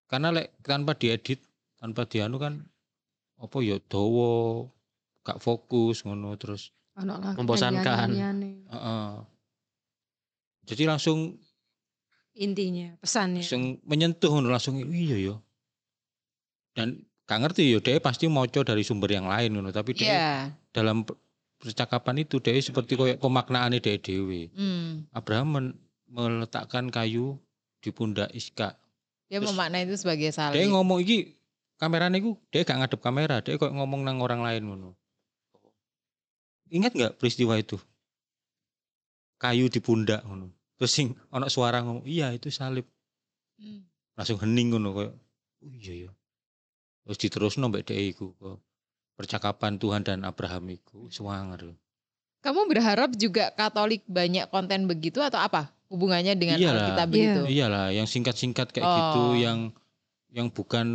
Karena 0.07 0.31
lek 0.31 0.55
tanpa 0.61 0.93
diedit 0.93 1.43
tanpa 1.75 2.03
dianu 2.03 2.35
kan 2.35 2.63
apa 3.37 3.57
ya 3.59 3.77
dawa 3.83 4.65
gak 5.21 5.37
fokus 5.37 6.01
ngono 6.01 6.33
terus 6.35 6.71
Membosankan. 6.97 8.09
nyanyi-nyanyi. 8.09 8.65
heeh. 8.65 9.09
jadi 10.65 10.83
langsung 10.87 11.37
Intinya 12.33 12.97
pesannya. 12.97 13.41
langsung 13.41 13.77
menyentuh 13.83 14.29
ngono 14.31 14.49
langsung 14.49 14.81
iya 14.83 15.17
ya 15.23 15.35
dan 16.73 16.97
gak 17.23 17.39
ngerti 17.43 17.69
ya 17.69 17.79
dia 17.79 17.99
pasti 17.99 18.25
moco 18.25 18.61
dari 18.61 18.81
sumber 18.81 19.11
yang 19.11 19.25
lain 19.25 19.53
ngono 19.53 19.69
tapi 19.69 19.93
dia 19.93 20.07
Iya. 20.07 20.31
dalam 20.71 21.03
per- 21.03 21.17
percakapan 21.57 22.21
itu 22.21 22.37
dia 22.37 22.53
seperti 22.55 22.93
koyo 22.93 23.17
pemaknaan 23.17 23.75
dia 23.75 23.97
dewi 23.97 24.49
Hmm. 24.51 25.05
Abraham 25.11 25.73
meletakkan 26.07 26.87
kayu 26.87 27.37
di 27.77 27.89
pundak 27.89 28.29
Iska 28.31 28.73
Dia 29.27 29.43
Terus 29.43 29.51
memaknai 29.51 29.83
itu 29.83 29.95
sebagai 29.99 30.31
salib. 30.31 30.55
dia 30.55 30.67
ngomong 30.71 31.03
iki 31.03 31.35
kameranya 31.75 32.15
iku 32.17 32.39
dia 32.49 32.63
gak 32.63 32.79
ngadep 32.79 32.99
kamera 33.03 33.43
dia 33.43 33.59
kok 33.59 33.69
ngomong 33.69 34.01
nang 34.07 34.17
orang 34.23 34.41
lain 34.41 34.63
ngono 34.65 34.89
ingat 36.67 36.91
nggak 36.91 37.13
peristiwa 37.19 37.55
itu 37.55 37.77
kayu 39.37 39.69
di 39.69 39.77
pundak 39.77 40.25
ngono 40.25 40.49
terus 40.75 40.91
sing 40.91 41.13
ono 41.29 41.47
suara 41.47 41.83
ngomong 41.83 42.05
iya 42.07 42.33
itu 42.33 42.49
salib 42.49 42.87
Hmm. 43.57 43.89
langsung 44.13 44.37
hening 44.37 44.69
ngono 44.69 44.93
koyo 44.93 45.11
oh 45.65 45.73
iya 45.73 46.05
ya 46.05 46.11
terus 47.01 47.17
diterusno 47.17 47.73
mbek 47.73 47.89
dhek 47.89 48.13
iku 48.13 48.37
kok 48.37 48.61
percakapan 49.17 49.81
Tuhan 49.81 50.05
dan 50.05 50.21
Abraham 50.21 50.69
iku 50.69 51.09
sewanger 51.09 51.73
Kamu 52.37 52.69
berharap 52.69 53.17
juga 53.17 53.49
Katolik 53.57 54.05
banyak 54.05 54.45
konten 54.53 54.85
begitu 54.85 55.25
atau 55.25 55.41
apa? 55.41 55.73
Hubungannya 55.87 56.35
dengan 56.35 56.59
Iyalah. 56.59 56.83
Alkitab 56.83 57.07
Iya. 57.07 57.11
begitu? 57.15 57.41
iyalah 57.47 57.87
yang 57.95 58.07
singkat-singkat 58.07 58.75
kayak 58.75 58.87
gitu 58.87 59.21
Oh. 59.23 59.33
yang 59.39 59.71
yang 60.35 60.47
bukan 60.51 60.87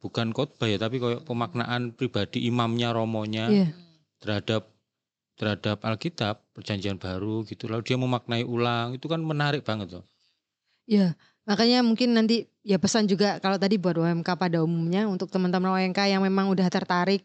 bukan 0.00 0.32
khotbah 0.34 0.66
ya 0.66 0.80
tapi 0.80 0.98
koyo 0.98 1.20
pemaknaan 1.22 1.92
pribadi 1.94 2.42
imamnya 2.48 2.90
romonya 2.96 3.46
Iya. 3.52 3.68
terhadap 4.18 4.72
terhadap 5.36 5.78
Alkitab 5.84 6.40
perjanjian 6.56 6.96
baru 6.96 7.44
gitu 7.44 7.68
lalu 7.68 7.84
dia 7.84 7.96
memaknai 8.00 8.42
ulang 8.42 8.96
itu 8.96 9.06
kan 9.06 9.20
menarik 9.20 9.62
banget 9.62 10.00
loh 10.00 10.04
Iya, 10.82 11.14
makanya 11.46 11.78
mungkin 11.86 12.10
nanti 12.10 12.50
ya 12.66 12.74
pesan 12.74 13.06
juga 13.06 13.38
kalau 13.38 13.54
tadi 13.54 13.78
buat 13.78 13.94
OMK 13.94 14.26
pada 14.34 14.66
umumnya 14.66 15.06
untuk 15.06 15.30
teman-teman 15.30 15.70
OMK 15.78 16.10
yang 16.10 16.26
memang 16.26 16.50
udah 16.50 16.66
tertarik 16.66 17.22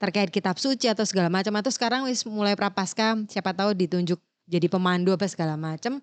terkait 0.00 0.32
kitab 0.32 0.56
suci 0.56 0.88
atau 0.88 1.04
segala 1.04 1.28
macam 1.28 1.52
atau 1.60 1.68
sekarang 1.68 2.08
wis 2.08 2.24
mulai 2.24 2.56
prapaskah 2.56 3.20
siapa 3.28 3.52
tahu 3.52 3.76
ditunjuk 3.76 4.16
jadi 4.48 4.66
pemandu 4.68 5.12
apa 5.12 5.28
segala 5.28 5.60
macam. 5.60 6.00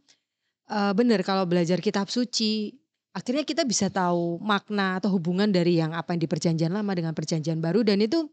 Eh 0.70 0.92
bener 0.96 1.20
kalau 1.22 1.44
belajar 1.44 1.78
kitab 1.78 2.08
suci 2.08 2.72
akhirnya 3.14 3.44
kita 3.46 3.62
bisa 3.62 3.92
tahu 3.94 4.42
makna 4.42 4.98
atau 4.98 5.14
hubungan 5.14 5.46
dari 5.46 5.78
yang 5.78 5.94
apa 5.94 6.16
yang 6.16 6.22
di 6.24 6.30
perjanjian 6.30 6.72
lama 6.74 6.92
dengan 6.96 7.14
perjanjian 7.14 7.62
baru 7.62 7.86
dan 7.86 8.02
itu 8.02 8.26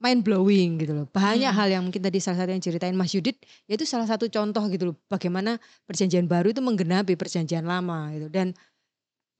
mind 0.00 0.20
blowing 0.24 0.80
gitu 0.80 0.92
loh. 0.92 1.06
Banyak 1.08 1.52
Hmm. 1.52 1.58
hal 1.60 1.68
yang 1.72 1.82
mungkin 1.88 2.00
tadi 2.00 2.18
salah 2.20 2.44
satu 2.44 2.50
yang 2.52 2.60
ceritain 2.60 2.96
Mas 2.96 3.12
Yudit 3.12 3.40
ya 3.64 3.76
itu 3.78 3.84
salah 3.84 4.04
satu 4.08 4.28
contoh 4.28 4.64
gitu 4.68 4.92
loh 4.92 4.96
bagaimana 5.08 5.56
perjanjian 5.88 6.24
baru 6.28 6.52
itu 6.52 6.60
menggenapi 6.60 7.16
perjanjian 7.16 7.64
lama 7.64 8.12
gitu 8.12 8.28
dan 8.28 8.52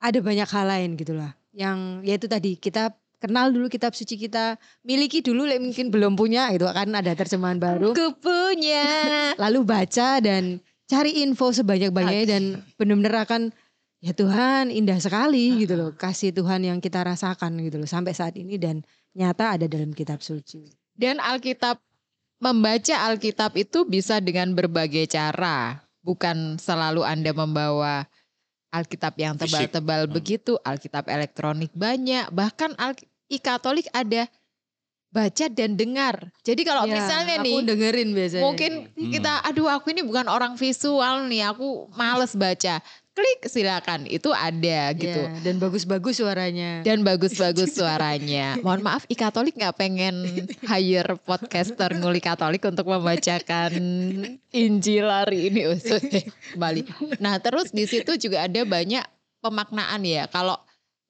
ada 0.00 0.18
banyak 0.20 0.48
hal 0.48 0.66
lain 0.68 0.90
gitu 0.96 1.12
lah 1.12 1.32
yang 1.52 2.00
yaitu 2.06 2.24
tadi 2.24 2.56
kita 2.56 2.94
kenal 3.20 3.52
dulu 3.52 3.68
kitab 3.68 3.92
suci 3.92 4.16
kita 4.16 4.56
miliki 4.80 5.20
dulu 5.20 5.44
mungkin 5.60 5.92
belum 5.92 6.16
punya 6.16 6.48
gitu 6.56 6.64
kan 6.72 6.88
ada 6.88 7.12
terjemahan 7.12 7.60
baru 7.60 7.92
Ku 7.92 8.16
punya. 8.16 8.86
lalu 9.36 9.60
baca 9.60 10.24
dan 10.24 10.56
cari 10.90 11.22
info 11.22 11.54
sebanyak-banyaknya 11.54 12.26
dan 12.26 12.42
benar-benar 12.74 13.22
akan 13.22 13.54
ya 14.02 14.10
Tuhan 14.10 14.74
indah 14.74 14.98
sekali 14.98 15.62
gitu 15.62 15.78
loh 15.78 15.90
kasih 15.94 16.34
Tuhan 16.34 16.66
yang 16.66 16.82
kita 16.82 17.06
rasakan 17.06 17.62
gitu 17.62 17.78
loh 17.78 17.86
sampai 17.86 18.10
saat 18.10 18.34
ini 18.34 18.58
dan 18.58 18.82
nyata 19.14 19.54
ada 19.54 19.66
dalam 19.70 19.94
kitab 19.94 20.18
suci 20.18 20.66
Dan 21.00 21.16
Alkitab 21.16 21.80
membaca 22.44 22.96
Alkitab 23.08 23.56
itu 23.56 23.88
bisa 23.88 24.20
dengan 24.20 24.52
berbagai 24.52 25.08
cara. 25.08 25.80
Bukan 26.04 26.60
selalu 26.60 27.04
Anda 27.04 27.32
membawa 27.32 28.04
Alkitab 28.68 29.16
yang 29.16 29.40
tebal-tebal 29.40 30.04
Hmm. 30.08 30.12
begitu, 30.12 30.60
Alkitab 30.60 31.08
elektronik 31.08 31.72
banyak, 31.72 32.28
bahkan 32.32 32.76
Al 32.76 32.96
Katolik 33.40 33.88
ada 33.96 34.28
baca 35.10 35.46
dan 35.50 35.74
dengar. 35.74 36.30
Jadi 36.46 36.62
kalau 36.62 36.86
Ya, 36.86 36.94
misalnya 36.94 37.42
aku 37.42 37.46
nih 37.46 37.56
dengerin 37.66 38.08
biasanya 38.14 38.42
mungkin 38.46 38.72
Hmm. 38.94 39.10
kita 39.10 39.32
aduh 39.42 39.66
aku 39.66 39.90
ini 39.90 40.06
bukan 40.06 40.30
orang 40.30 40.54
visual 40.54 41.26
nih, 41.26 41.50
aku 41.50 41.90
males 41.92 42.38
baca. 42.38 42.78
Klik 43.10 43.50
silakan, 43.50 44.06
itu 44.06 44.30
ada 44.30 44.94
gitu. 44.94 45.20
Ya, 45.26 45.34
dan 45.42 45.58
bagus-bagus 45.58 46.22
suaranya 46.22 46.86
Dan 46.86 47.02
bagus-bagus 47.02 47.74
suaranya. 47.74 48.54
Mohon 48.64 48.86
maaf, 48.86 49.02
I 49.10 49.18
Katolik 49.18 49.58
nggak 49.58 49.74
pengen 49.74 50.46
hire 50.62 51.18
podcaster 51.18 51.90
nguli 51.90 52.22
Katolik 52.22 52.62
untuk 52.62 52.86
membacakan 52.86 53.74
Injil 54.54 55.10
hari 55.10 55.50
ini 55.50 55.74
usus 55.74 56.00
kembali. 56.54 56.86
Nah 57.18 57.42
terus 57.42 57.74
di 57.74 57.82
situ 57.84 58.14
juga 58.14 58.46
ada 58.46 58.62
banyak 58.62 59.02
pemaknaan 59.42 60.06
ya. 60.06 60.30
Kalau 60.30 60.54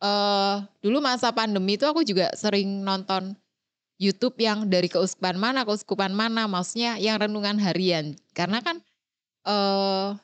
eh 0.01 0.55
dulu 0.81 1.05
masa 1.05 1.29
pandemi 1.31 1.77
itu 1.77 1.85
aku 1.85 2.01
juga 2.01 2.33
sering 2.33 2.81
nonton 2.81 3.37
YouTube 4.01 4.41
yang 4.41 4.65
dari 4.73 4.89
keuskupan 4.89 5.37
mana, 5.37 5.69
keuskupan 5.69 6.17
mana, 6.17 6.49
maksudnya 6.49 6.97
yang 6.97 7.21
renungan 7.21 7.61
harian. 7.61 8.17
Karena 8.33 8.65
kan 8.65 8.81
eh 9.45 10.17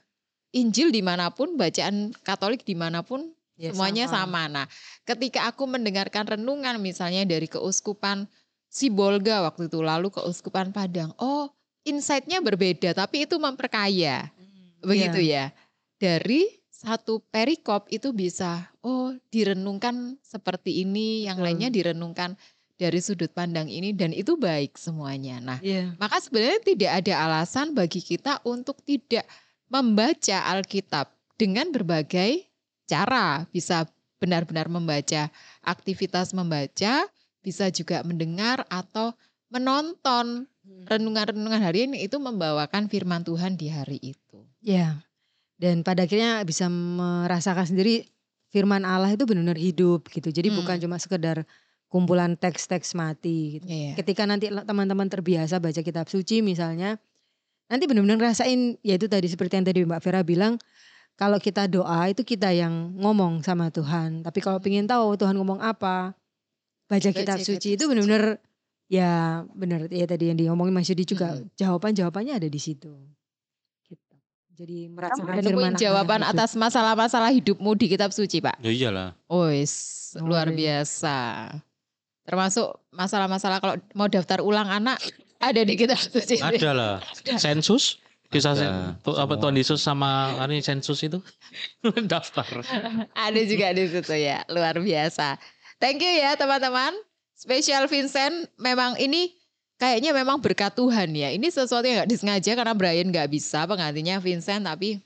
Injil 0.56 0.88
di 0.88 1.04
mana 1.04 1.28
pun, 1.28 1.60
bacaan 1.60 2.16
Katolik 2.24 2.64
di 2.64 2.72
mana 2.72 3.04
pun 3.04 3.36
Ya, 3.56 3.72
semuanya 3.72 4.04
sama. 4.04 4.52
Nah, 4.52 4.68
ketika 5.08 5.48
aku 5.48 5.64
mendengarkan 5.64 6.28
renungan 6.28 6.76
misalnya 6.76 7.24
dari 7.24 7.48
keuskupan 7.48 8.28
Sibolga 8.68 9.40
waktu 9.48 9.72
itu 9.72 9.80
lalu 9.80 10.12
keuskupan 10.12 10.76
Padang, 10.76 11.16
oh 11.16 11.48
insight-nya 11.88 12.44
berbeda 12.44 12.92
tapi 12.92 13.24
itu 13.24 13.40
memperkaya. 13.40 14.28
Begitu 14.84 15.24
ya. 15.24 15.56
Dari 15.96 16.44
satu 16.68 17.24
perikop 17.32 17.88
itu 17.88 18.12
bisa 18.12 18.68
oh 18.84 19.16
direnungkan 19.32 20.20
seperti 20.20 20.84
ini, 20.84 21.24
yang 21.24 21.40
Betul. 21.40 21.46
lainnya 21.48 21.70
direnungkan 21.72 22.36
dari 22.76 23.00
sudut 23.00 23.32
pandang 23.32 23.72
ini 23.72 23.96
dan 23.96 24.12
itu 24.12 24.36
baik 24.36 24.76
semuanya. 24.76 25.40
Nah, 25.40 25.58
Iya. 25.64 25.96
maka 25.96 26.20
sebenarnya 26.20 26.60
tidak 26.60 26.90
ada 27.04 27.12
alasan 27.24 27.72
bagi 27.72 28.04
kita 28.04 28.44
untuk 28.44 28.80
tidak 28.84 29.24
membaca 29.72 30.36
Alkitab 30.52 31.08
dengan 31.40 31.72
berbagai 31.72 32.44
cara. 32.84 33.48
Bisa 33.50 33.88
benar-benar 34.20 34.68
membaca, 34.68 35.28
aktivitas 35.64 36.36
membaca, 36.36 37.08
bisa 37.40 37.64
juga 37.72 38.04
mendengar 38.04 38.64
atau 38.68 39.16
menonton 39.48 40.44
renungan-renungan 40.66 41.62
hari 41.62 41.86
ini 41.86 42.04
itu 42.04 42.18
membawakan 42.18 42.90
firman 42.90 43.22
Tuhan 43.22 43.54
di 43.54 43.70
hari 43.70 44.02
itu. 44.02 44.42
Ya, 44.60 45.06
dan 45.56 45.86
pada 45.86 46.04
akhirnya 46.04 46.42
bisa 46.42 46.66
merasakan 46.68 47.64
sendiri 47.70 48.10
firman 48.50 48.82
Allah 48.82 49.14
itu 49.14 49.22
benar-benar 49.24 49.56
hidup 49.56 50.10
gitu. 50.10 50.28
Jadi 50.28 50.50
Hmm. 50.50 50.58
bukan 50.62 50.76
cuma 50.82 50.96
sekedar 50.98 51.46
kumpulan 51.96 52.36
teks-teks 52.36 52.92
mati 52.92 53.56
gitu. 53.56 53.64
Iya. 53.64 53.96
Ketika 53.96 54.28
nanti 54.28 54.52
teman-teman 54.52 55.08
terbiasa 55.08 55.56
baca 55.56 55.80
kitab 55.80 56.12
suci 56.12 56.44
misalnya, 56.44 57.00
nanti 57.72 57.88
benar-benar 57.88 58.20
ngerasain 58.20 58.76
ya 58.84 59.00
itu 59.00 59.08
tadi 59.08 59.24
seperti 59.32 59.56
yang 59.56 59.64
tadi 59.64 59.80
Mbak 59.88 60.04
Vera 60.04 60.20
bilang, 60.20 60.60
kalau 61.16 61.40
kita 61.40 61.64
doa 61.64 62.12
itu 62.12 62.20
kita 62.20 62.52
yang 62.52 62.92
ngomong 63.00 63.40
sama 63.40 63.72
Tuhan. 63.72 64.20
Tapi 64.20 64.44
kalau 64.44 64.60
pengen 64.60 64.84
tahu 64.84 65.16
Tuhan 65.16 65.32
ngomong 65.32 65.64
apa, 65.64 66.12
baca 66.84 67.08
kitab 67.08 67.16
kitab 67.16 67.38
suci 67.40 67.80
itu 67.80 67.88
benar-benar 67.88 68.36
ya 68.86 69.42
benar 69.56 69.88
ya 69.88 70.04
tadi 70.04 70.28
yang 70.30 70.38
diomongin 70.38 70.76
Mas 70.76 70.86
Yudi 70.86 71.08
juga 71.08 71.34
Mm-mm. 71.34 71.50
jawaban-jawabannya 71.56 72.36
ada 72.36 72.46
di 72.46 72.60
situ. 72.60 72.92
Gitu. 73.82 74.14
Jadi 74.54 74.86
merasakan 74.92 75.40
Nemuin 75.40 75.48
firman 75.48 75.74
jawaban 75.74 76.20
hidup. 76.22 76.32
atas 76.36 76.50
masalah-masalah 76.54 77.32
hidupmu 77.32 77.74
di 77.74 77.90
kitab 77.90 78.12
suci, 78.12 78.44
Pak. 78.44 78.60
ya 78.60 78.70
iyalah 78.70 79.16
Oh, 79.26 79.48
luar 80.22 80.52
iya. 80.52 80.84
biasa. 80.84 81.16
Termasuk 82.26 82.66
masalah-masalah 82.90 83.58
kalau 83.58 83.74
mau 83.94 84.10
daftar 84.10 84.42
ulang 84.42 84.66
anak 84.66 84.98
ada 85.38 85.62
di 85.62 85.74
kitab 85.74 85.94
suci. 85.96 86.42
ada 86.42 86.70
lah 86.72 86.94
Sensus 87.36 88.02
kisah 88.26 88.52
Ada, 88.52 88.58
sen, 88.58 88.72
tu- 89.00 89.14
apa. 89.14 89.38
Tuhan 89.38 89.54
Yesus 89.54 89.78
sama 89.78 90.34
ini 90.44 90.58
sensus 90.58 90.98
itu 91.00 91.22
daftar. 92.10 92.42
ada 93.14 93.40
juga 93.46 93.70
di 93.70 93.86
situ 93.86 94.10
ya, 94.12 94.42
luar 94.46 94.74
biasa. 94.76 95.38
Thank 95.78 96.02
you 96.02 96.10
ya 96.10 96.34
teman-teman. 96.34 96.90
Spesial 97.32 97.86
Vincent, 97.86 98.48
memang 98.56 98.96
ini 98.96 99.30
kayaknya 99.76 100.10
memang 100.10 100.40
berkat 100.40 100.72
Tuhan 100.72 101.12
ya. 101.12 101.30
Ini 101.30 101.46
sesuatu 101.46 101.84
yang 101.84 102.02
nggak 102.02 102.10
disengaja 102.10 102.56
karena 102.56 102.72
Brian 102.72 103.06
nggak 103.06 103.28
bisa 103.28 103.62
penggantinya 103.62 104.18
Vincent, 104.18 104.64
tapi 104.64 104.98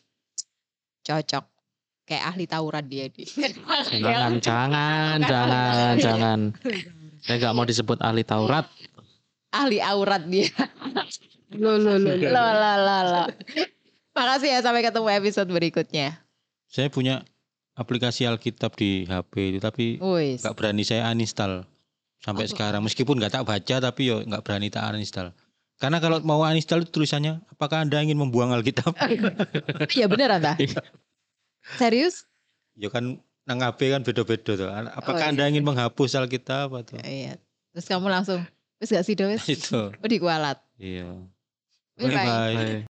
cocok. 1.03 1.45
Kayak 2.07 2.25
ahli 2.25 2.47
Taurat 2.47 2.83
dia. 2.83 3.07
di. 3.07 3.23
Jangan, 4.01 4.41
jangan, 4.41 5.17
jangan, 5.21 5.93
jangan. 6.01 6.41
Saya 7.21 7.37
nggak 7.39 7.55
mau 7.55 7.65
disebut 7.65 7.99
ahli 8.01 8.23
Taurat. 8.23 8.67
ahli 9.51 9.79
aurat 9.79 10.23
dia. 10.25 10.47
Loh, 11.53 11.75
loh, 11.75 11.99
loh. 11.99 12.15
Loh, 12.15 12.31
loh, 12.53 12.77
loh, 12.79 13.01
loh. 13.05 13.27
Makasih 14.11 14.49
ya 14.49 14.61
sampai 14.61 14.81
ketemu 14.81 15.09
episode 15.13 15.49
berikutnya. 15.49 16.23
saya 16.65 16.87
punya 16.87 17.27
aplikasi 17.75 18.23
Alkitab 18.25 18.75
di 18.75 19.03
HP 19.03 19.33
itu 19.51 19.59
tapi 19.59 19.99
nggak 19.99 20.55
berani 20.55 20.87
saya 20.87 21.11
uninstall 21.11 21.67
sampai 22.21 22.47
Apa? 22.47 22.53
sekarang 22.53 22.83
meskipun 22.85 23.19
nggak 23.19 23.35
tak 23.35 23.43
baca 23.43 23.77
tapi 23.81 24.07
yo 24.07 24.23
nggak 24.23 24.47
berani 24.47 24.71
tak 24.71 24.87
uninstall 24.87 25.35
karena 25.77 25.99
kalau 25.99 26.23
mau 26.23 26.47
uninstall 26.47 26.87
itu 26.87 26.95
tulisannya 26.95 27.43
apakah 27.51 27.83
anda 27.83 27.99
ingin 27.99 28.15
membuang 28.15 28.55
Alkitab 28.55 28.95
Iya 29.91 30.07
bener 30.07 30.31
anda. 30.31 30.55
Serius? 31.81 32.23
ya 32.79 32.87
kan 32.87 33.19
nang 33.51 33.59
KB 33.59 33.99
kan 33.99 34.01
beda-beda 34.07 34.53
tuh. 34.55 34.71
Apakah 34.71 35.27
Oh, 35.27 35.31
Anda 35.35 35.43
iya. 35.43 35.51
ingin 35.51 35.67
menghapus 35.67 36.15
Alkitab 36.15 36.71
atau 36.71 37.03
Iya. 37.03 37.35
Terus 37.75 37.87
kamu 37.91 38.07
langsung, 38.07 38.47
wis 38.79 38.95
gak 38.95 39.03
sih 39.03 39.19
wis? 39.19 39.43
itu? 39.59 39.91
Oh 39.91 40.07
dikualat. 40.07 40.63
Iya. 40.79 41.19
Bye-bye. 41.99 42.15
Bye-bye. 42.15 42.55
Bye. 42.55 42.79